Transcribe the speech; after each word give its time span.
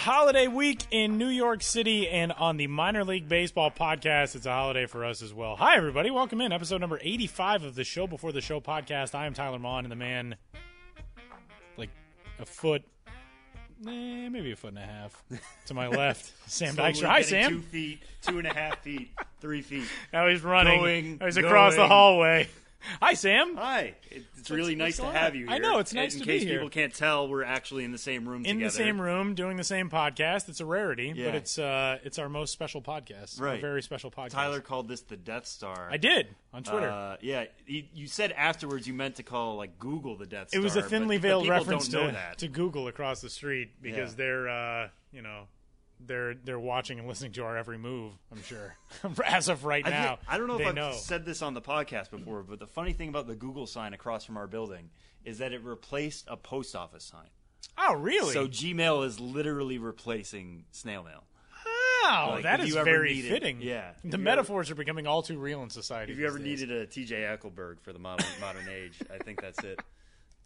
holiday 0.00 0.46
week 0.46 0.86
in 0.90 1.18
New 1.18 1.28
York 1.28 1.62
City 1.62 2.08
and 2.08 2.32
on 2.32 2.56
the 2.56 2.66
Minor 2.66 3.04
League 3.04 3.28
Baseball 3.28 3.70
podcast. 3.70 4.34
It's 4.34 4.46
a 4.46 4.50
holiday 4.50 4.86
for 4.86 5.04
us 5.04 5.20
as 5.20 5.34
well. 5.34 5.56
Hi, 5.56 5.76
everybody. 5.76 6.10
Welcome 6.10 6.40
in. 6.40 6.52
Episode 6.52 6.80
number 6.80 6.98
85 7.02 7.64
of 7.64 7.74
the 7.74 7.84
Show 7.84 8.06
Before 8.06 8.32
the 8.32 8.40
Show 8.40 8.62
podcast. 8.62 9.14
I 9.14 9.26
am 9.26 9.34
Tyler 9.34 9.58
Maun, 9.58 9.84
and 9.84 9.92
the 9.92 9.96
man, 9.96 10.36
like 11.76 11.90
a 12.38 12.46
foot, 12.46 12.82
eh, 13.86 14.30
maybe 14.30 14.52
a 14.52 14.56
foot 14.56 14.70
and 14.70 14.78
a 14.78 14.86
half 14.86 15.22
to 15.66 15.74
my 15.74 15.88
left, 15.88 16.32
Sam 16.50 16.74
Dykstra. 16.76 17.06
Hi, 17.06 17.20
Sam. 17.20 17.50
Two 17.50 17.60
feet, 17.60 18.02
two 18.22 18.38
and 18.38 18.46
a 18.46 18.54
half 18.54 18.78
feet, 18.78 19.10
three 19.42 19.60
feet. 19.60 19.84
Now 20.14 20.28
he's 20.28 20.42
running. 20.42 20.80
Going, 20.80 21.18
Now 21.18 21.26
he's 21.26 21.36
across 21.36 21.76
the 21.76 21.86
hallway. 21.86 22.48
Hi, 23.02 23.14
Sam. 23.14 23.56
Hi, 23.56 23.94
It- 24.10 24.24
it's 24.38 24.50
really 24.50 24.74
nice 24.74 24.96
to 24.96 25.04
have 25.04 25.34
you 25.34 25.46
here. 25.46 25.54
I 25.54 25.58
know, 25.58 25.78
it's 25.80 25.92
nice 25.92 26.14
in 26.14 26.20
to 26.20 26.26
case 26.26 26.42
be 26.42 26.48
here. 26.48 26.58
people 26.58 26.70
can't 26.70 26.94
tell, 26.94 27.28
we're 27.28 27.44
actually 27.44 27.84
in 27.84 27.92
the 27.92 27.98
same 27.98 28.26
room 28.28 28.44
in 28.46 28.56
together. 28.56 28.64
the 28.70 28.76
same 28.76 29.00
room 29.00 29.34
doing 29.34 29.56
the 29.58 29.64
same 29.64 29.90
podcast. 29.90 30.48
It's 30.48 30.60
a 30.60 30.64
rarity, 30.64 31.12
Yeah. 31.14 31.26
but 31.26 31.34
it's 31.34 31.58
uh, 31.58 31.98
it's 32.04 32.18
our 32.18 32.28
most 32.30 32.52
special 32.52 32.80
podcast. 32.80 33.38
A 33.38 33.42
Right. 33.44 33.60
very 33.60 33.82
special 33.82 34.10
podcast. 34.10 34.30
Tyler 34.30 34.60
called 34.60 34.88
this 34.88 35.02
the 35.02 35.16
Death 35.16 35.46
Star. 35.46 35.88
I 35.90 35.98
did 35.98 36.28
on 36.54 36.62
Twitter. 36.62 36.88
Uh, 36.90 37.16
yeah, 37.20 37.44
you, 37.66 37.84
you 37.92 38.06
said 38.06 38.32
afterwards 38.32 38.86
you 38.86 38.94
meant 38.94 39.16
to 39.16 39.22
call 39.22 39.56
like 39.56 39.78
Google 39.78 40.16
the 40.16 40.26
Death 40.26 40.48
Star. 40.48 40.60
it 40.60 40.64
was 40.64 40.76
a 40.76 40.82
thinly 40.82 41.18
veiled 41.18 41.48
reference 41.48 41.88
to, 41.88 42.14
to 42.38 42.48
Google 42.48 42.88
across 42.88 43.20
the 43.20 43.30
street 43.30 43.82
because 43.82 44.12
Yeah. 44.12 44.16
they're 44.16 44.48
uh, 44.48 44.88
you 45.12 45.20
know 45.22 45.48
they're 46.06 46.34
they're 46.34 46.58
watching 46.60 46.98
and 46.98 47.06
listening 47.08 47.32
to 47.32 47.44
our 47.44 47.56
every 47.56 47.78
move. 47.78 48.12
I'm 48.32 48.42
sure 48.42 48.76
as 49.26 49.48
of 49.48 49.64
right 49.64 49.86
I, 49.86 49.90
now. 49.90 50.16
feel- 50.16 50.18
I 50.28 50.38
don't 50.38 50.46
know 50.48 50.58
if 50.58 50.66
I've 50.66 50.74
know. 50.74 50.92
said 50.92 51.24
this 51.24 51.42
on 51.42 51.54
the 51.54 51.60
podcast 51.62 52.10
before, 52.10 52.42
but 52.42 52.58
the 52.58 52.66
funny 52.66 52.92
thing 52.92 53.08
about 53.08 53.26
the 53.26 53.34
Google 53.36 53.66
sign 53.66 53.94
across 53.94 54.24
from 54.24 54.36
our 54.36 54.46
building 54.46 54.90
is 55.24 55.38
that 55.38 55.52
it 55.52 55.62
replaced 55.62 56.26
a 56.28 56.36
post 56.36 56.74
office 56.74 57.04
sign. 57.04 57.28
Oh, 57.78 57.94
really? 57.94 58.32
So 58.32 58.46
Gmail 58.48 59.04
is 59.06 59.20
literally 59.20 59.78
replacing 59.78 60.64
snail 60.70 61.02
mail. 61.02 61.24
wow, 62.04 62.30
like, 62.32 62.42
that 62.44 62.60
is 62.60 62.74
very 62.74 63.14
needed- 63.14 63.30
fitting. 63.30 63.62
yeah. 63.62 63.92
the 64.02 64.08
you 64.08 64.14
ever- 64.14 64.22
metaphors 64.22 64.70
are 64.70 64.74
becoming 64.74 65.06
all 65.06 65.22
too 65.22 65.38
real 65.38 65.62
in 65.62 65.70
society. 65.70 66.12
If 66.12 66.18
you 66.18 66.26
ever 66.26 66.38
days. 66.38 66.60
needed 66.62 66.70
a 66.72 66.86
TJ 66.86 67.38
Eckleburg 67.38 67.80
for 67.80 67.92
the 67.92 67.98
modern 67.98 68.26
modern 68.40 68.68
age, 68.68 68.98
I 69.12 69.18
think 69.22 69.40
that's 69.40 69.62
it. 69.64 69.80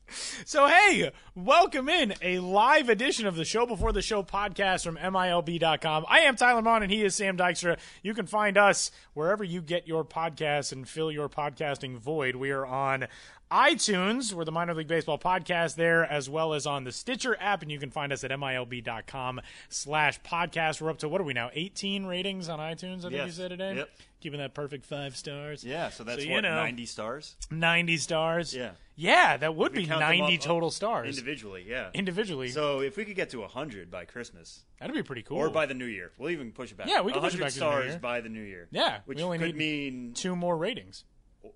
So, 0.08 0.66
hey, 0.68 1.10
welcome 1.34 1.88
in 1.88 2.14
a 2.20 2.38
live 2.38 2.88
edition 2.88 3.26
of 3.26 3.36
the 3.36 3.44
Show 3.44 3.64
Before 3.66 3.90
the 3.90 4.02
Show 4.02 4.22
podcast 4.22 4.84
from 4.84 4.96
MILB.com. 4.96 6.04
I 6.08 6.20
am 6.20 6.36
Tyler 6.36 6.62
Maun 6.62 6.82
and 6.82 6.92
he 6.92 7.02
is 7.02 7.14
Sam 7.14 7.36
Dykstra. 7.36 7.78
You 8.02 8.12
can 8.14 8.26
find 8.26 8.58
us 8.58 8.90
wherever 9.14 9.42
you 9.42 9.60
get 9.62 9.88
your 9.88 10.04
podcasts 10.04 10.72
and 10.72 10.86
fill 10.88 11.10
your 11.10 11.28
podcasting 11.28 11.96
void. 11.96 12.36
We 12.36 12.50
are 12.50 12.66
on 12.66 13.06
iTunes, 13.50 14.32
we're 14.32 14.44
the 14.44 14.52
Minor 14.52 14.74
League 14.74 14.88
Baseball 14.88 15.18
podcast 15.18 15.76
there, 15.76 16.04
as 16.04 16.28
well 16.28 16.54
as 16.54 16.66
on 16.66 16.84
the 16.84 16.92
Stitcher 16.92 17.36
app, 17.40 17.62
and 17.62 17.70
you 17.70 17.78
can 17.78 17.90
find 17.90 18.12
us 18.12 18.24
at 18.24 18.30
MILB.com 18.30 19.40
slash 19.68 20.20
podcast. 20.22 20.80
We're 20.80 20.90
up 20.90 20.98
to, 20.98 21.08
what 21.08 21.20
are 21.20 21.24
we 21.24 21.34
now, 21.34 21.50
18 21.52 22.04
ratings 22.06 22.48
on 22.48 22.58
iTunes, 22.58 23.00
I 23.00 23.02
think 23.02 23.12
you 23.12 23.18
Yes. 23.18 23.34
said 23.34 23.48
today? 23.50 23.76
Yep. 23.76 23.90
Giving 24.20 24.40
that 24.40 24.54
perfect 24.54 24.86
five 24.86 25.16
stars. 25.16 25.62
Yeah, 25.64 25.90
so 25.90 26.02
that's 26.04 26.22
So, 26.22 26.28
what 26.28 26.34
you 26.36 26.42
know. 26.42 26.54
ninety 26.56 26.86
stars 26.86 27.36
90 27.50 27.96
stars. 27.98 28.54
Yeah. 28.54 28.70
Yeah, 28.96 29.36
that 29.38 29.56
would 29.56 29.72
be 29.72 29.86
90 29.86 30.36
up- 30.36 30.40
total 30.40 30.70
stars. 30.70 31.08
individually. 31.08 31.64
Yeah. 31.66 31.90
Individually. 31.94 32.48
so 32.50 32.80
if 32.80 32.96
we 32.96 33.04
could 33.04 33.16
get 33.16 33.30
to 33.30 33.42
hundred 33.42 33.90
by 33.90 34.04
Christmas 34.04 34.64
That'd 34.78 34.94
be 34.94 35.02
pretty 35.02 35.22
cool. 35.22 35.38
or 35.38 35.50
by 35.50 35.66
the 35.66 35.74
New 35.74 35.86
Year, 35.86 36.12
we'll 36.18 36.30
even 36.30 36.52
push 36.52 36.70
it 36.70 36.76
back. 36.76 36.86
Yeah, 36.88 37.00
we 37.00 37.12
can 37.12 37.20
push 37.20 37.34
it 37.34 37.40
100 37.40 37.44
back 37.44 37.52
to 37.54 37.58
the 37.58 37.64
New 37.64 37.70
stars 37.72 37.90
Year. 37.92 37.98
by 37.98 38.20
the 38.20 38.28
New 38.28 38.42
Year. 38.42 38.68
Yeah, 38.70 39.00
which 39.06 39.16
we 39.18 39.24
only 39.24 39.38
could 39.38 39.56
need 39.56 39.92
mean 39.94 40.12
two 40.14 40.36
more 40.36 40.56
ratings 40.56 41.04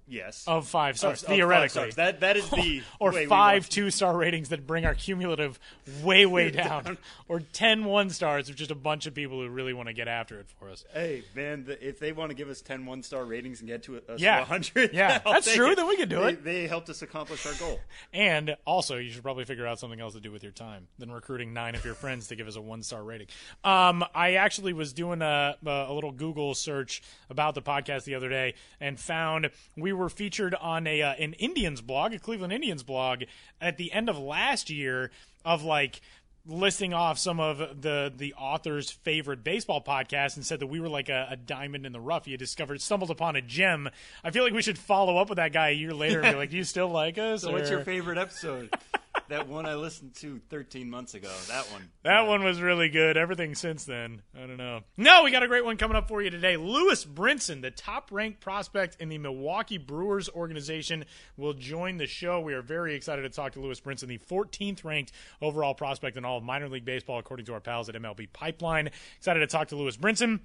yes 0.06 0.44
of 0.46 0.66
five 0.66 0.96
stars, 0.98 1.22
Of- 1.22 1.24
of 1.24 1.28
five 1.28 1.36
theoretically. 1.36 1.68
stars. 1.68 1.94
That 1.96 2.20
that 2.20 2.36
is 2.36 2.48
the 2.50 2.82
or 2.98 3.12
five 3.12 3.68
two 3.68 3.90
star 3.90 4.16
ratings 4.16 4.48
that 4.50 4.66
bring 4.66 4.84
our 4.86 4.94
cumulative 4.94 5.58
way, 6.02 6.26
way 6.26 6.50
down. 6.52 6.98
or 7.28 7.40
10 7.40 7.84
one 7.84 8.10
stars 8.10 8.48
of 8.48 8.56
just 8.56 8.70
a 8.70 8.74
bunch 8.74 9.06
of 9.06 9.14
people 9.14 9.40
who 9.40 9.48
really 9.48 9.72
want 9.72 9.88
to 9.88 9.92
get 9.92 10.08
after 10.08 10.38
it 10.40 10.46
for 10.58 10.68
us. 10.70 10.84
Hey 10.92 11.24
man, 11.34 11.64
the, 11.64 11.86
if 11.86 11.98
they 11.98 12.12
want 12.12 12.30
to 12.30 12.34
give 12.34 12.48
us 12.48 12.60
10 12.62 12.86
one 12.86 13.02
star 13.02 13.24
ratings 13.24 13.60
and 13.60 13.68
get 13.68 13.82
to 13.84 13.96
us 14.08 14.18
Yeah. 14.20 14.36
to 14.36 14.40
100, 14.42 14.92
Yeah, 14.92 15.18
that's 15.24 15.52
true, 15.54 15.72
it. 15.72 15.76
then 15.76 15.86
we 15.88 15.96
can 15.96 16.08
do 16.08 16.20
They- 16.20 16.28
it. 16.30 16.44
They 16.44 16.66
helped 16.66 16.88
us 16.90 17.02
accomplish 17.02 17.44
our 17.46 17.54
goal. 17.54 17.78
And 18.12 18.56
also, 18.66 18.96
you 18.96 19.10
should 19.10 19.22
probably 19.22 19.44
figure 19.44 19.66
out 19.66 19.78
something 19.78 20.00
else 20.00 20.14
to 20.14 20.20
do 20.20 20.30
with 20.32 20.42
your 20.42 20.52
time 20.52 20.88
than 20.98 21.10
recruiting 21.10 21.52
nine 21.52 21.74
of 21.74 21.84
your 21.84 21.94
friends 21.94 22.28
to 22.28 22.36
give 22.36 22.48
us 22.48 22.56
a 22.56 22.60
one 22.60 22.82
star 22.82 23.02
rating. 23.02 23.26
Um, 23.64 24.04
I 24.14 24.34
actually 24.34 24.72
was 24.72 24.92
doing 24.92 25.22
a, 25.22 25.56
a 25.66 25.92
little 25.92 26.12
Google 26.12 26.54
search 26.54 27.02
about 27.30 27.54
the 27.54 27.62
podcast 27.62 28.04
the 28.04 28.14
other 28.14 28.28
day 28.28 28.54
and 28.80 28.98
found 28.98 29.50
we 29.80 29.92
were 29.92 30.08
featured 30.08 30.54
on 30.54 30.86
a 30.86 31.02
uh, 31.02 31.14
an 31.14 31.34
Indians 31.34 31.80
blog, 31.80 32.12
a 32.12 32.18
Cleveland 32.18 32.52
Indians 32.52 32.82
blog, 32.82 33.24
at 33.60 33.76
the 33.76 33.92
end 33.92 34.08
of 34.08 34.18
last 34.18 34.70
year 34.70 35.10
of 35.44 35.62
like 35.62 36.00
listing 36.46 36.94
off 36.94 37.18
some 37.18 37.38
of 37.40 37.82
the 37.82 38.12
the 38.16 38.34
author's 38.34 38.90
favorite 38.90 39.44
baseball 39.44 39.82
podcasts 39.82 40.36
and 40.36 40.44
said 40.44 40.60
that 40.60 40.66
we 40.66 40.80
were 40.80 40.88
like 40.88 41.08
a, 41.08 41.28
a 41.30 41.36
diamond 41.36 41.84
in 41.86 41.92
the 41.92 42.00
rough. 42.00 42.24
He 42.24 42.32
had 42.32 42.40
discovered, 42.40 42.80
stumbled 42.80 43.10
upon 43.10 43.36
a 43.36 43.42
gem. 43.42 43.88
I 44.24 44.30
feel 44.30 44.44
like 44.44 44.52
we 44.54 44.62
should 44.62 44.78
follow 44.78 45.18
up 45.18 45.28
with 45.28 45.36
that 45.36 45.52
guy 45.52 45.68
a 45.68 45.72
year 45.72 45.92
later 45.92 46.20
and 46.20 46.32
be 46.32 46.38
like, 46.38 46.50
"Do 46.50 46.56
you 46.56 46.64
still 46.64 46.88
like 46.88 47.18
us?" 47.18 47.42
So 47.42 47.52
what's 47.52 47.70
your 47.70 47.84
favorite 47.84 48.18
episode? 48.18 48.70
that 49.28 49.48
one 49.48 49.66
I 49.66 49.74
listened 49.74 50.14
to 50.16 50.40
13 50.50 50.88
months 50.88 51.14
ago. 51.14 51.30
That 51.48 51.70
one. 51.70 51.88
That 52.02 52.26
one 52.26 52.42
was 52.42 52.60
really 52.60 52.88
good. 52.88 53.16
Everything 53.16 53.54
since 53.54 53.84
then, 53.84 54.22
I 54.36 54.46
don't 54.46 54.56
know. 54.56 54.80
No, 54.96 55.24
we 55.24 55.30
got 55.30 55.42
a 55.42 55.48
great 55.48 55.64
one 55.64 55.76
coming 55.76 55.96
up 55.96 56.08
for 56.08 56.22
you 56.22 56.30
today. 56.30 56.56
Lewis 56.56 57.04
Brinson, 57.04 57.62
the 57.62 57.70
top 57.70 58.10
ranked 58.10 58.40
prospect 58.40 58.96
in 59.00 59.08
the 59.08 59.18
Milwaukee 59.18 59.78
Brewers 59.78 60.28
organization, 60.28 61.04
will 61.36 61.54
join 61.54 61.98
the 61.98 62.06
show. 62.06 62.40
We 62.40 62.54
are 62.54 62.62
very 62.62 62.94
excited 62.94 63.22
to 63.22 63.30
talk 63.30 63.52
to 63.52 63.60
Lewis 63.60 63.80
Brinson, 63.80 64.08
the 64.08 64.18
14th 64.18 64.84
ranked 64.84 65.12
overall 65.40 65.74
prospect 65.74 66.16
in 66.16 66.24
all 66.24 66.38
of 66.38 66.44
minor 66.44 66.68
league 66.68 66.84
baseball, 66.84 67.18
according 67.18 67.46
to 67.46 67.54
our 67.54 67.60
pals 67.60 67.88
at 67.88 67.94
MLB 67.94 68.32
Pipeline. 68.32 68.90
Excited 69.16 69.40
to 69.40 69.46
talk 69.46 69.68
to 69.68 69.76
Lewis 69.76 69.96
Brinson. 69.96 70.40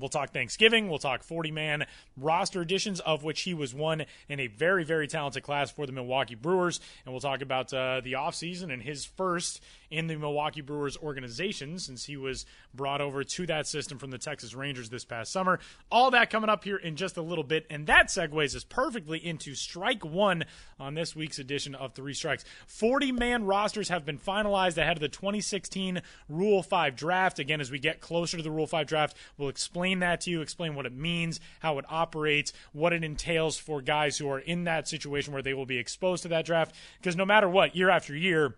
We'll 0.00 0.08
talk 0.08 0.32
Thanksgiving. 0.32 0.88
We'll 0.88 0.98
talk 0.98 1.22
40 1.22 1.50
man 1.50 1.86
roster 2.16 2.60
additions, 2.60 3.00
of 3.00 3.22
which 3.22 3.42
he 3.42 3.54
was 3.54 3.74
one 3.74 4.04
in 4.28 4.40
a 4.40 4.46
very, 4.46 4.84
very 4.84 5.06
talented 5.06 5.42
class 5.42 5.70
for 5.70 5.86
the 5.86 5.92
Milwaukee 5.92 6.34
Brewers. 6.34 6.80
And 7.04 7.12
we'll 7.12 7.20
talk 7.20 7.42
about 7.42 7.72
uh, 7.72 8.00
the 8.02 8.12
offseason 8.12 8.72
and 8.72 8.82
his 8.82 9.04
first 9.04 9.62
in 9.94 10.08
the 10.08 10.16
Milwaukee 10.16 10.60
Brewers 10.60 10.96
organization 10.96 11.78
since 11.78 12.04
he 12.04 12.16
was 12.16 12.44
brought 12.74 13.00
over 13.00 13.22
to 13.22 13.46
that 13.46 13.66
system 13.66 13.98
from 13.98 14.10
the 14.10 14.18
Texas 14.18 14.54
Rangers 14.54 14.90
this 14.90 15.04
past 15.04 15.30
summer. 15.30 15.60
All 15.90 16.10
that 16.10 16.30
coming 16.30 16.50
up 16.50 16.64
here 16.64 16.76
in 16.76 16.96
just 16.96 17.16
a 17.16 17.22
little 17.22 17.44
bit. 17.44 17.64
And 17.70 17.86
that 17.86 18.08
segues 18.08 18.56
us 18.56 18.64
perfectly 18.64 19.24
into 19.24 19.54
strike 19.54 20.04
one 20.04 20.44
on 20.80 20.94
this 20.94 21.14
week's 21.14 21.38
edition 21.38 21.74
of 21.76 21.94
Three 21.94 22.12
Strikes. 22.14 22.44
40 22.66 23.12
man 23.12 23.44
rosters 23.44 23.88
have 23.88 24.04
been 24.04 24.18
finalized 24.18 24.78
ahead 24.78 24.96
of 24.96 25.00
the 25.00 25.08
2016 25.08 26.02
Rule 26.28 26.62
5 26.62 26.96
draft. 26.96 27.38
Again, 27.38 27.60
as 27.60 27.70
we 27.70 27.78
get 27.78 28.00
closer 28.00 28.36
to 28.36 28.42
the 28.42 28.50
Rule 28.50 28.66
5 28.66 28.86
draft, 28.86 29.16
we'll 29.38 29.48
explain 29.48 30.00
that 30.00 30.20
to 30.22 30.30
you, 30.30 30.40
explain 30.40 30.74
what 30.74 30.86
it 30.86 30.92
means, 30.92 31.38
how 31.60 31.78
it 31.78 31.84
operates, 31.88 32.52
what 32.72 32.92
it 32.92 33.04
entails 33.04 33.56
for 33.56 33.80
guys 33.80 34.18
who 34.18 34.28
are 34.28 34.40
in 34.40 34.64
that 34.64 34.88
situation 34.88 35.32
where 35.32 35.42
they 35.42 35.54
will 35.54 35.66
be 35.66 35.78
exposed 35.78 36.22
to 36.22 36.28
that 36.28 36.44
draft. 36.44 36.74
Because 36.98 37.16
no 37.16 37.24
matter 37.24 37.48
what, 37.48 37.76
year 37.76 37.90
after 37.90 38.16
year, 38.16 38.56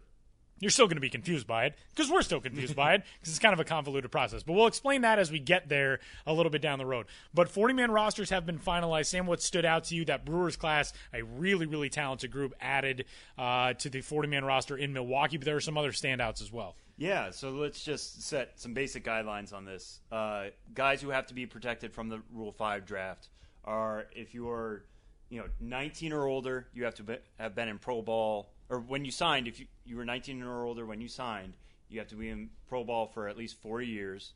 you're 0.60 0.70
still 0.70 0.86
going 0.86 0.96
to 0.96 1.00
be 1.00 1.10
confused 1.10 1.46
by 1.46 1.66
it 1.66 1.74
because 1.94 2.10
we're 2.10 2.22
still 2.22 2.40
confused 2.40 2.74
by 2.74 2.94
it 2.94 3.02
because 3.20 3.32
it's 3.32 3.38
kind 3.38 3.52
of 3.52 3.60
a 3.60 3.64
convoluted 3.64 4.10
process. 4.10 4.42
But 4.42 4.54
we'll 4.54 4.66
explain 4.66 5.02
that 5.02 5.18
as 5.18 5.30
we 5.30 5.38
get 5.38 5.68
there 5.68 6.00
a 6.26 6.32
little 6.32 6.50
bit 6.50 6.62
down 6.62 6.78
the 6.78 6.86
road. 6.86 7.06
But 7.34 7.48
40 7.48 7.74
man 7.74 7.90
rosters 7.90 8.30
have 8.30 8.46
been 8.46 8.58
finalized. 8.58 9.06
Sam, 9.06 9.26
what 9.26 9.42
stood 9.42 9.64
out 9.64 9.84
to 9.84 9.96
you? 9.96 10.04
That 10.04 10.24
Brewers 10.24 10.56
class, 10.56 10.92
a 11.12 11.22
really, 11.22 11.66
really 11.66 11.90
talented 11.90 12.30
group 12.30 12.54
added 12.60 13.04
uh, 13.38 13.74
to 13.74 13.90
the 13.90 14.00
40 14.00 14.28
man 14.28 14.44
roster 14.44 14.76
in 14.76 14.92
Milwaukee, 14.92 15.36
but 15.36 15.44
there 15.44 15.56
are 15.56 15.60
some 15.60 15.76
other 15.76 15.92
standouts 15.92 16.40
as 16.40 16.52
well. 16.52 16.74
Yeah, 16.98 17.30
so 17.30 17.50
let's 17.50 17.84
just 17.84 18.22
set 18.22 18.58
some 18.58 18.72
basic 18.72 19.04
guidelines 19.04 19.52
on 19.52 19.66
this. 19.66 20.00
Uh, 20.10 20.46
guys 20.74 21.02
who 21.02 21.10
have 21.10 21.26
to 21.26 21.34
be 21.34 21.44
protected 21.44 21.92
from 21.92 22.08
the 22.08 22.22
Rule 22.32 22.52
5 22.52 22.86
draft 22.86 23.28
are 23.66 24.06
if 24.12 24.34
you're 24.34 24.84
you 25.28 25.40
know 25.40 25.46
19 25.60 26.12
or 26.12 26.26
older, 26.26 26.66
you 26.72 26.84
have 26.84 26.94
to 26.94 27.02
be, 27.02 27.16
have 27.38 27.54
been 27.54 27.68
in 27.68 27.78
pro 27.78 28.00
ball 28.00 28.48
or 28.68 28.80
when 28.80 29.04
you 29.04 29.10
signed 29.10 29.48
if 29.48 29.60
you, 29.60 29.66
you 29.84 29.96
were 29.96 30.04
19 30.04 30.42
or 30.42 30.64
older 30.64 30.86
when 30.86 31.00
you 31.00 31.08
signed, 31.08 31.54
you 31.88 31.98
have 31.98 32.08
to 32.08 32.16
be 32.16 32.28
in 32.28 32.50
pro 32.68 32.84
ball 32.84 33.06
for 33.06 33.28
at 33.28 33.36
least 33.36 33.60
4 33.60 33.82
years. 33.82 34.32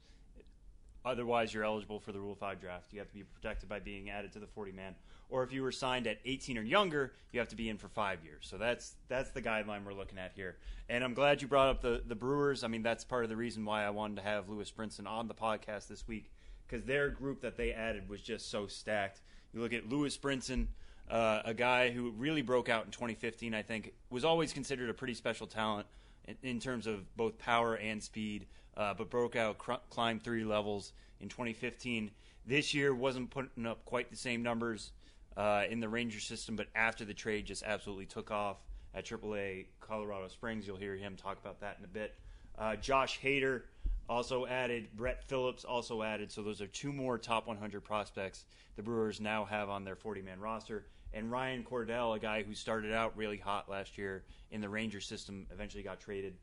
Otherwise, 1.04 1.54
you're 1.54 1.64
eligible 1.64 1.98
for 1.98 2.12
the 2.12 2.20
Rule 2.20 2.34
5 2.34 2.60
draft. 2.60 2.92
You 2.92 2.98
have 2.98 3.08
to 3.08 3.14
be 3.14 3.22
protected 3.22 3.68
by 3.68 3.80
being 3.80 4.10
added 4.10 4.32
to 4.32 4.38
the 4.38 4.46
40 4.46 4.72
man. 4.72 4.94
Or 5.30 5.42
if 5.42 5.52
you 5.52 5.62
were 5.62 5.72
signed 5.72 6.06
at 6.06 6.18
18 6.24 6.58
or 6.58 6.62
younger, 6.62 7.12
you 7.32 7.38
have 7.38 7.48
to 7.48 7.56
be 7.56 7.68
in 7.68 7.78
for 7.78 7.88
five 7.88 8.24
years. 8.24 8.40
So 8.42 8.58
that's 8.58 8.96
that's 9.08 9.30
the 9.30 9.40
guideline 9.40 9.84
we're 9.86 9.94
looking 9.94 10.18
at 10.18 10.32
here. 10.34 10.56
And 10.88 11.04
I'm 11.04 11.14
glad 11.14 11.40
you 11.40 11.46
brought 11.48 11.68
up 11.68 11.80
the, 11.80 12.02
the 12.06 12.16
Brewers. 12.16 12.64
I 12.64 12.68
mean, 12.68 12.82
that's 12.82 13.04
part 13.04 13.22
of 13.22 13.30
the 13.30 13.36
reason 13.36 13.64
why 13.64 13.84
I 13.84 13.90
wanted 13.90 14.16
to 14.16 14.22
have 14.22 14.48
Lewis 14.48 14.72
Brinson 14.76 15.06
on 15.06 15.28
the 15.28 15.34
podcast 15.34 15.86
this 15.86 16.06
week 16.08 16.30
because 16.66 16.84
their 16.84 17.08
group 17.08 17.40
that 17.40 17.56
they 17.56 17.72
added 17.72 18.08
was 18.08 18.20
just 18.20 18.50
so 18.50 18.66
stacked. 18.66 19.20
You 19.52 19.60
look 19.60 19.72
at 19.72 19.88
Lewis 19.88 20.16
Brinson, 20.16 20.66
uh, 21.10 21.42
a 21.44 21.54
guy 21.54 21.90
who 21.90 22.10
really 22.10 22.42
broke 22.42 22.68
out 22.68 22.84
in 22.84 22.90
2015, 22.90 23.54
I 23.54 23.62
think, 23.62 23.92
was 24.10 24.24
always 24.24 24.52
considered 24.52 24.88
a 24.88 24.94
pretty 24.94 25.14
special 25.14 25.46
talent 25.46 25.86
in, 26.26 26.36
in 26.42 26.60
terms 26.60 26.86
of 26.86 27.14
both 27.16 27.38
power 27.38 27.76
and 27.76 28.02
speed, 28.02 28.46
uh, 28.76 28.94
but 28.94 29.10
broke 29.10 29.36
out, 29.36 29.58
cr- 29.58 29.72
climbed 29.90 30.22
three 30.22 30.44
levels 30.44 30.92
in 31.20 31.28
2015. 31.28 32.10
This 32.46 32.72
year 32.72 32.94
wasn't 32.94 33.30
putting 33.30 33.66
up 33.66 33.84
quite 33.84 34.10
the 34.10 34.16
same 34.16 34.42
numbers 34.42 34.92
uh, 35.36 35.64
in 35.68 35.80
the 35.80 35.88
Ranger 35.88 36.20
system, 36.20 36.56
but 36.56 36.68
after 36.74 37.04
the 37.04 37.14
trade, 37.14 37.44
just 37.44 37.62
absolutely 37.64 38.06
took 38.06 38.30
off 38.30 38.58
at 38.94 39.04
AAA 39.04 39.66
Colorado 39.80 40.28
Springs. 40.28 40.66
You'll 40.66 40.76
hear 40.76 40.96
him 40.96 41.16
talk 41.16 41.38
about 41.38 41.60
that 41.60 41.76
in 41.78 41.84
a 41.84 41.88
bit. 41.88 42.14
Uh, 42.58 42.76
Josh 42.76 43.20
Hader, 43.20 43.62
also 44.10 44.44
added. 44.44 44.88
Brett 44.96 45.22
Phillips 45.24 45.64
also 45.64 46.02
added. 46.02 46.30
So 46.32 46.42
those 46.42 46.60
are 46.60 46.66
two 46.66 46.92
more 46.92 47.16
top 47.16 47.46
100 47.46 47.82
prospects 47.82 48.44
the 48.76 48.82
Brewers 48.82 49.20
now 49.20 49.44
have 49.44 49.70
on 49.70 49.84
their 49.84 49.94
40 49.94 50.20
man 50.22 50.40
roster. 50.40 50.84
And 51.12 51.30
Ryan 51.30 51.64
Cordell, 51.64 52.16
a 52.16 52.20
guy 52.20 52.42
who 52.42 52.54
started 52.54 52.92
out 52.92 53.16
really 53.16 53.36
hot 53.36 53.68
last 53.68 53.98
year 53.98 54.24
in 54.50 54.60
the 54.60 54.68
Ranger 54.68 55.00
system, 55.00 55.46
eventually 55.52 55.82
got 55.82 56.00
traded 56.00 56.34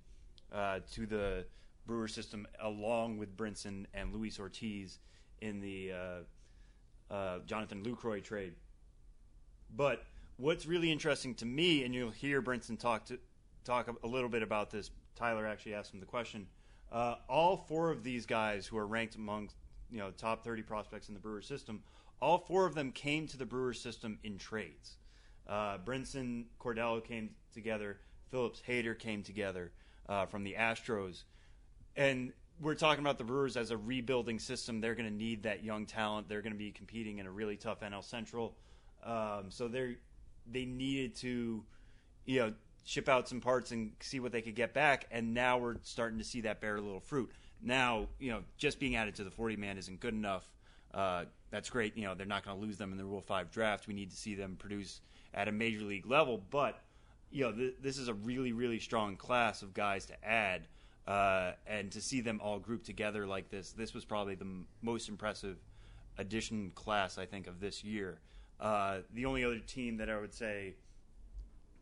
uh, 0.54 0.80
to 0.92 1.06
the 1.06 1.46
Brewer 1.86 2.08
system 2.08 2.46
along 2.62 3.18
with 3.18 3.38
Brinson 3.38 3.86
and 3.94 4.14
Luis 4.14 4.40
Ortiz 4.40 5.00
in 5.40 5.62
the 5.62 5.94
uh, 5.94 7.14
uh, 7.14 7.40
Jonathan 7.46 7.84
Lucroy 7.84 8.22
trade. 8.22 8.54
But 9.76 10.04
what's 10.38 10.66
really 10.66 10.92
interesting 10.92 11.34
to 11.36 11.46
me, 11.46 11.84
and 11.84 11.94
you'll 11.94 12.12
hear 12.12 12.42
Brinson 12.42 12.78
talk 12.78 13.06
to 13.06 13.20
talk 13.64 13.90
a 14.04 14.08
little 14.08 14.30
bit 14.30 14.44
about 14.44 14.70
this. 14.70 14.92
Tyler 15.16 15.46
actually 15.46 15.74
asked 15.74 15.94
him 15.94 16.00
the 16.00 16.06
question. 16.06 16.48
Uh, 16.92 17.16
all 17.28 17.58
four 17.68 17.92
of 17.92 18.04
these 18.04 18.26
guys 18.26 18.66
who 18.66 18.78
are 18.78 18.88
ranked 18.88 19.16
among 19.16 19.50
you 19.92 19.98
know 19.98 20.12
top 20.12 20.44
30 20.44 20.62
prospects 20.62 21.10
in 21.10 21.14
the 21.14 21.20
Brewer 21.20 21.42
system, 21.42 21.84
all 22.22 22.40
four 22.40 22.66
of 22.66 22.76
them 22.76 22.92
came 22.92 23.28
to 23.28 23.38
the 23.38 23.46
Brewer 23.46 23.74
system 23.74 24.20
in 24.24 24.38
trades. 24.38 24.98
Uh, 25.48 25.78
Brinson 25.78 26.46
Cordello 26.60 27.04
came 27.04 27.30
together. 27.54 28.00
Phillips 28.30 28.62
Hader 28.68 28.98
came 28.98 29.24
together 29.24 29.72
uh, 30.10 30.26
from 30.26 30.44
the 30.44 30.56
Astros, 30.56 31.24
and 31.96 32.34
we're 32.60 32.76
talking 32.76 33.04
about 33.04 33.18
the 33.18 33.24
Brewers 33.24 33.56
as 33.56 33.72
a 33.72 33.78
rebuilding 33.78 34.40
system. 34.40 34.82
They're 34.82 34.96
going 34.96 35.10
to 35.10 35.16
need 35.16 35.44
that 35.44 35.64
young 35.64 35.86
talent. 35.86 36.28
They're 36.28 36.42
going 36.42 36.54
to 36.54 36.60
be 36.60 36.72
competing 36.72 37.20
in 37.20 37.28
a 37.28 37.32
really 37.32 37.56
tough 37.56 37.82
NL 37.82 38.04
Central, 38.04 38.56
um, 39.04 39.46
so 39.50 39.68
they 39.68 39.96
they 40.52 40.66
needed 40.66 41.16
to, 41.18 41.64
you 42.26 42.40
know, 42.40 42.54
ship 42.86 43.10
out 43.10 43.28
some 43.28 43.42
parts 43.42 43.72
and 43.72 43.92
see 44.00 44.20
what 44.20 44.32
they 44.32 44.42
could 44.42 44.56
get 44.56 44.74
back. 44.74 45.06
And 45.12 45.34
now 45.34 45.58
we're 45.58 45.76
starting 45.84 46.20
to 46.20 46.24
see 46.24 46.42
that 46.42 46.62
bear 46.62 46.78
a 46.78 46.82
little 46.82 47.02
fruit. 47.02 47.32
Now, 47.62 48.08
you 48.20 48.32
know, 48.32 48.44
just 48.58 48.80
being 48.80 48.96
added 48.96 49.16
to 49.16 49.24
the 49.24 49.32
40 49.32 49.58
man 49.58 49.78
isn't 49.78 50.00
good 50.00 50.14
enough. 50.14 50.50
Uh, 50.94 51.26
that's 51.50 51.70
great. 51.70 51.96
You 51.98 52.06
know, 52.06 52.16
they're 52.16 52.26
not 52.26 52.46
going 52.46 52.58
to 52.58 52.64
lose 52.64 52.78
them 52.78 52.92
in 52.92 52.98
the 52.98 53.06
Rule 53.06 53.22
5 53.22 53.52
draft. 53.52 53.88
We 53.88 53.94
need 53.94 54.12
to 54.12 54.18
see 54.18 54.36
them 54.36 54.56
produce 54.58 55.02
at 55.34 55.48
a 55.48 55.52
major 55.52 55.86
league 55.86 56.06
level. 56.06 56.42
But, 56.50 56.80
you 57.32 57.44
know, 57.44 57.52
th- 57.52 57.76
this 57.82 57.98
is 57.98 58.08
a 58.08 58.14
really, 58.14 58.52
really 58.52 58.80
strong 58.80 59.16
class 59.16 59.62
of 59.62 59.74
guys 59.74 60.06
to 60.08 60.26
add. 60.26 60.68
Uh, 61.08 61.54
and 61.66 61.90
to 61.94 62.02
see 62.02 62.20
them 62.20 62.42
all 62.44 62.60
grouped 62.60 62.86
together 62.86 63.26
like 63.26 63.50
this, 63.50 63.72
this 63.72 63.94
was 63.94 64.04
probably 64.04 64.36
the 64.36 64.44
m- 64.44 64.68
most 64.82 65.08
impressive 65.08 65.58
addition 66.18 66.72
class, 66.76 67.18
I 67.18 67.26
think, 67.26 67.48
of 67.48 67.62
this 67.62 67.82
year. 67.82 68.20
Uh, 68.60 69.00
the 69.14 69.26
only 69.26 69.46
other 69.46 69.60
team 69.60 69.98
that 69.98 70.10
I 70.10 70.20
would 70.20 70.34
say 70.34 70.74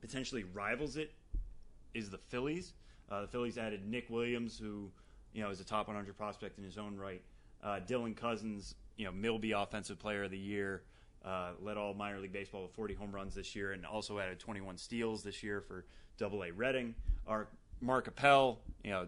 potentially 0.02 0.44
rivals 0.54 0.98
it 0.98 1.12
is 1.96 2.10
the 2.12 2.18
Phillies. 2.18 2.74
Uh, 3.10 3.22
the 3.22 3.28
Phillies 3.28 3.58
added 3.58 3.88
Nick 3.88 4.10
Williams, 4.10 4.60
who 4.60 4.92
you 5.34 5.42
know 5.42 5.50
is 5.50 5.60
a 5.60 5.64
top 5.64 5.88
100 5.88 6.16
prospect 6.18 6.58
in 6.58 6.64
his 6.64 6.78
own 6.78 6.98
right. 6.98 7.22
Uh, 7.64 7.80
Dylan 7.88 8.16
Cozens, 8.16 8.76
you 8.98 9.06
know, 9.06 9.12
Milby 9.12 9.52
Offensive 9.52 10.00
Player 10.00 10.24
of 10.24 10.32
the 10.32 10.38
Year, 10.38 10.84
uh, 11.24 11.52
led 11.62 11.78
all 11.78 11.94
minor 11.94 12.20
league 12.20 12.34
baseball 12.34 12.64
with 12.64 12.72
40 12.72 12.94
home 12.94 13.12
runs 13.12 13.36
this 13.36 13.56
year, 13.56 13.72
and 13.72 13.86
also 13.86 14.20
added 14.20 14.40
21 14.40 14.78
steals 14.78 15.24
this 15.24 15.44
year 15.44 15.62
for 15.62 15.86
Double 16.18 16.44
A 16.44 16.52
Reading. 16.52 16.96
Our 17.28 17.48
Mark 17.82 18.08
Appel, 18.08 18.60
you 18.84 18.92
know, 18.92 19.08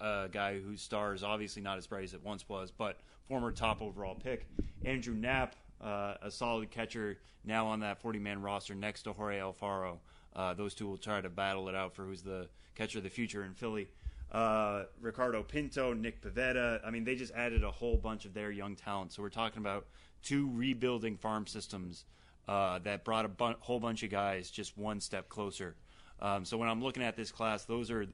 a 0.00 0.28
guy 0.30 0.58
whose 0.60 0.80
star 0.80 1.14
is 1.14 1.22
obviously 1.22 1.62
not 1.62 1.78
as 1.78 1.86
bright 1.86 2.04
as 2.04 2.14
it 2.14 2.24
once 2.24 2.48
was, 2.48 2.70
but 2.70 3.00
former 3.28 3.52
top 3.52 3.82
overall 3.82 4.14
pick. 4.14 4.46
Andrew 4.84 5.14
Knapp, 5.14 5.54
uh, 5.80 6.14
a 6.22 6.30
solid 6.30 6.70
catcher, 6.70 7.18
now 7.44 7.66
on 7.66 7.80
that 7.80 8.00
40 8.00 8.18
man 8.18 8.42
roster 8.42 8.74
next 8.74 9.02
to 9.02 9.12
Jorge 9.12 9.38
Alfaro. 9.38 9.98
Uh, 10.34 10.54
those 10.54 10.74
two 10.74 10.86
will 10.88 10.96
try 10.96 11.20
to 11.20 11.28
battle 11.28 11.68
it 11.68 11.74
out 11.74 11.94
for 11.94 12.04
who's 12.04 12.22
the 12.22 12.48
catcher 12.74 12.98
of 12.98 13.04
the 13.04 13.10
future 13.10 13.44
in 13.44 13.52
Philly. 13.52 13.88
Uh, 14.30 14.84
Ricardo 15.00 15.42
Pinto, 15.42 15.92
Nick 15.92 16.22
Pivetta. 16.22 16.80
I 16.86 16.90
mean, 16.90 17.04
they 17.04 17.16
just 17.16 17.34
added 17.34 17.64
a 17.64 17.70
whole 17.70 17.96
bunch 17.96 18.24
of 18.24 18.34
their 18.34 18.50
young 18.50 18.76
talent. 18.76 19.12
So 19.12 19.22
we're 19.22 19.28
talking 19.28 19.58
about 19.58 19.86
two 20.22 20.50
rebuilding 20.52 21.16
farm 21.16 21.46
systems 21.46 22.04
uh, 22.46 22.78
that 22.80 23.04
brought 23.04 23.24
a 23.24 23.28
bu- 23.28 23.54
whole 23.60 23.80
bunch 23.80 24.02
of 24.02 24.10
guys 24.10 24.50
just 24.50 24.78
one 24.78 25.00
step 25.00 25.28
closer. 25.28 25.74
Um, 26.20 26.44
so 26.44 26.56
when 26.58 26.68
I'm 26.68 26.82
looking 26.82 27.02
at 27.02 27.16
this 27.16 27.32
class, 27.32 27.64
those 27.64 27.90
are 27.90 28.06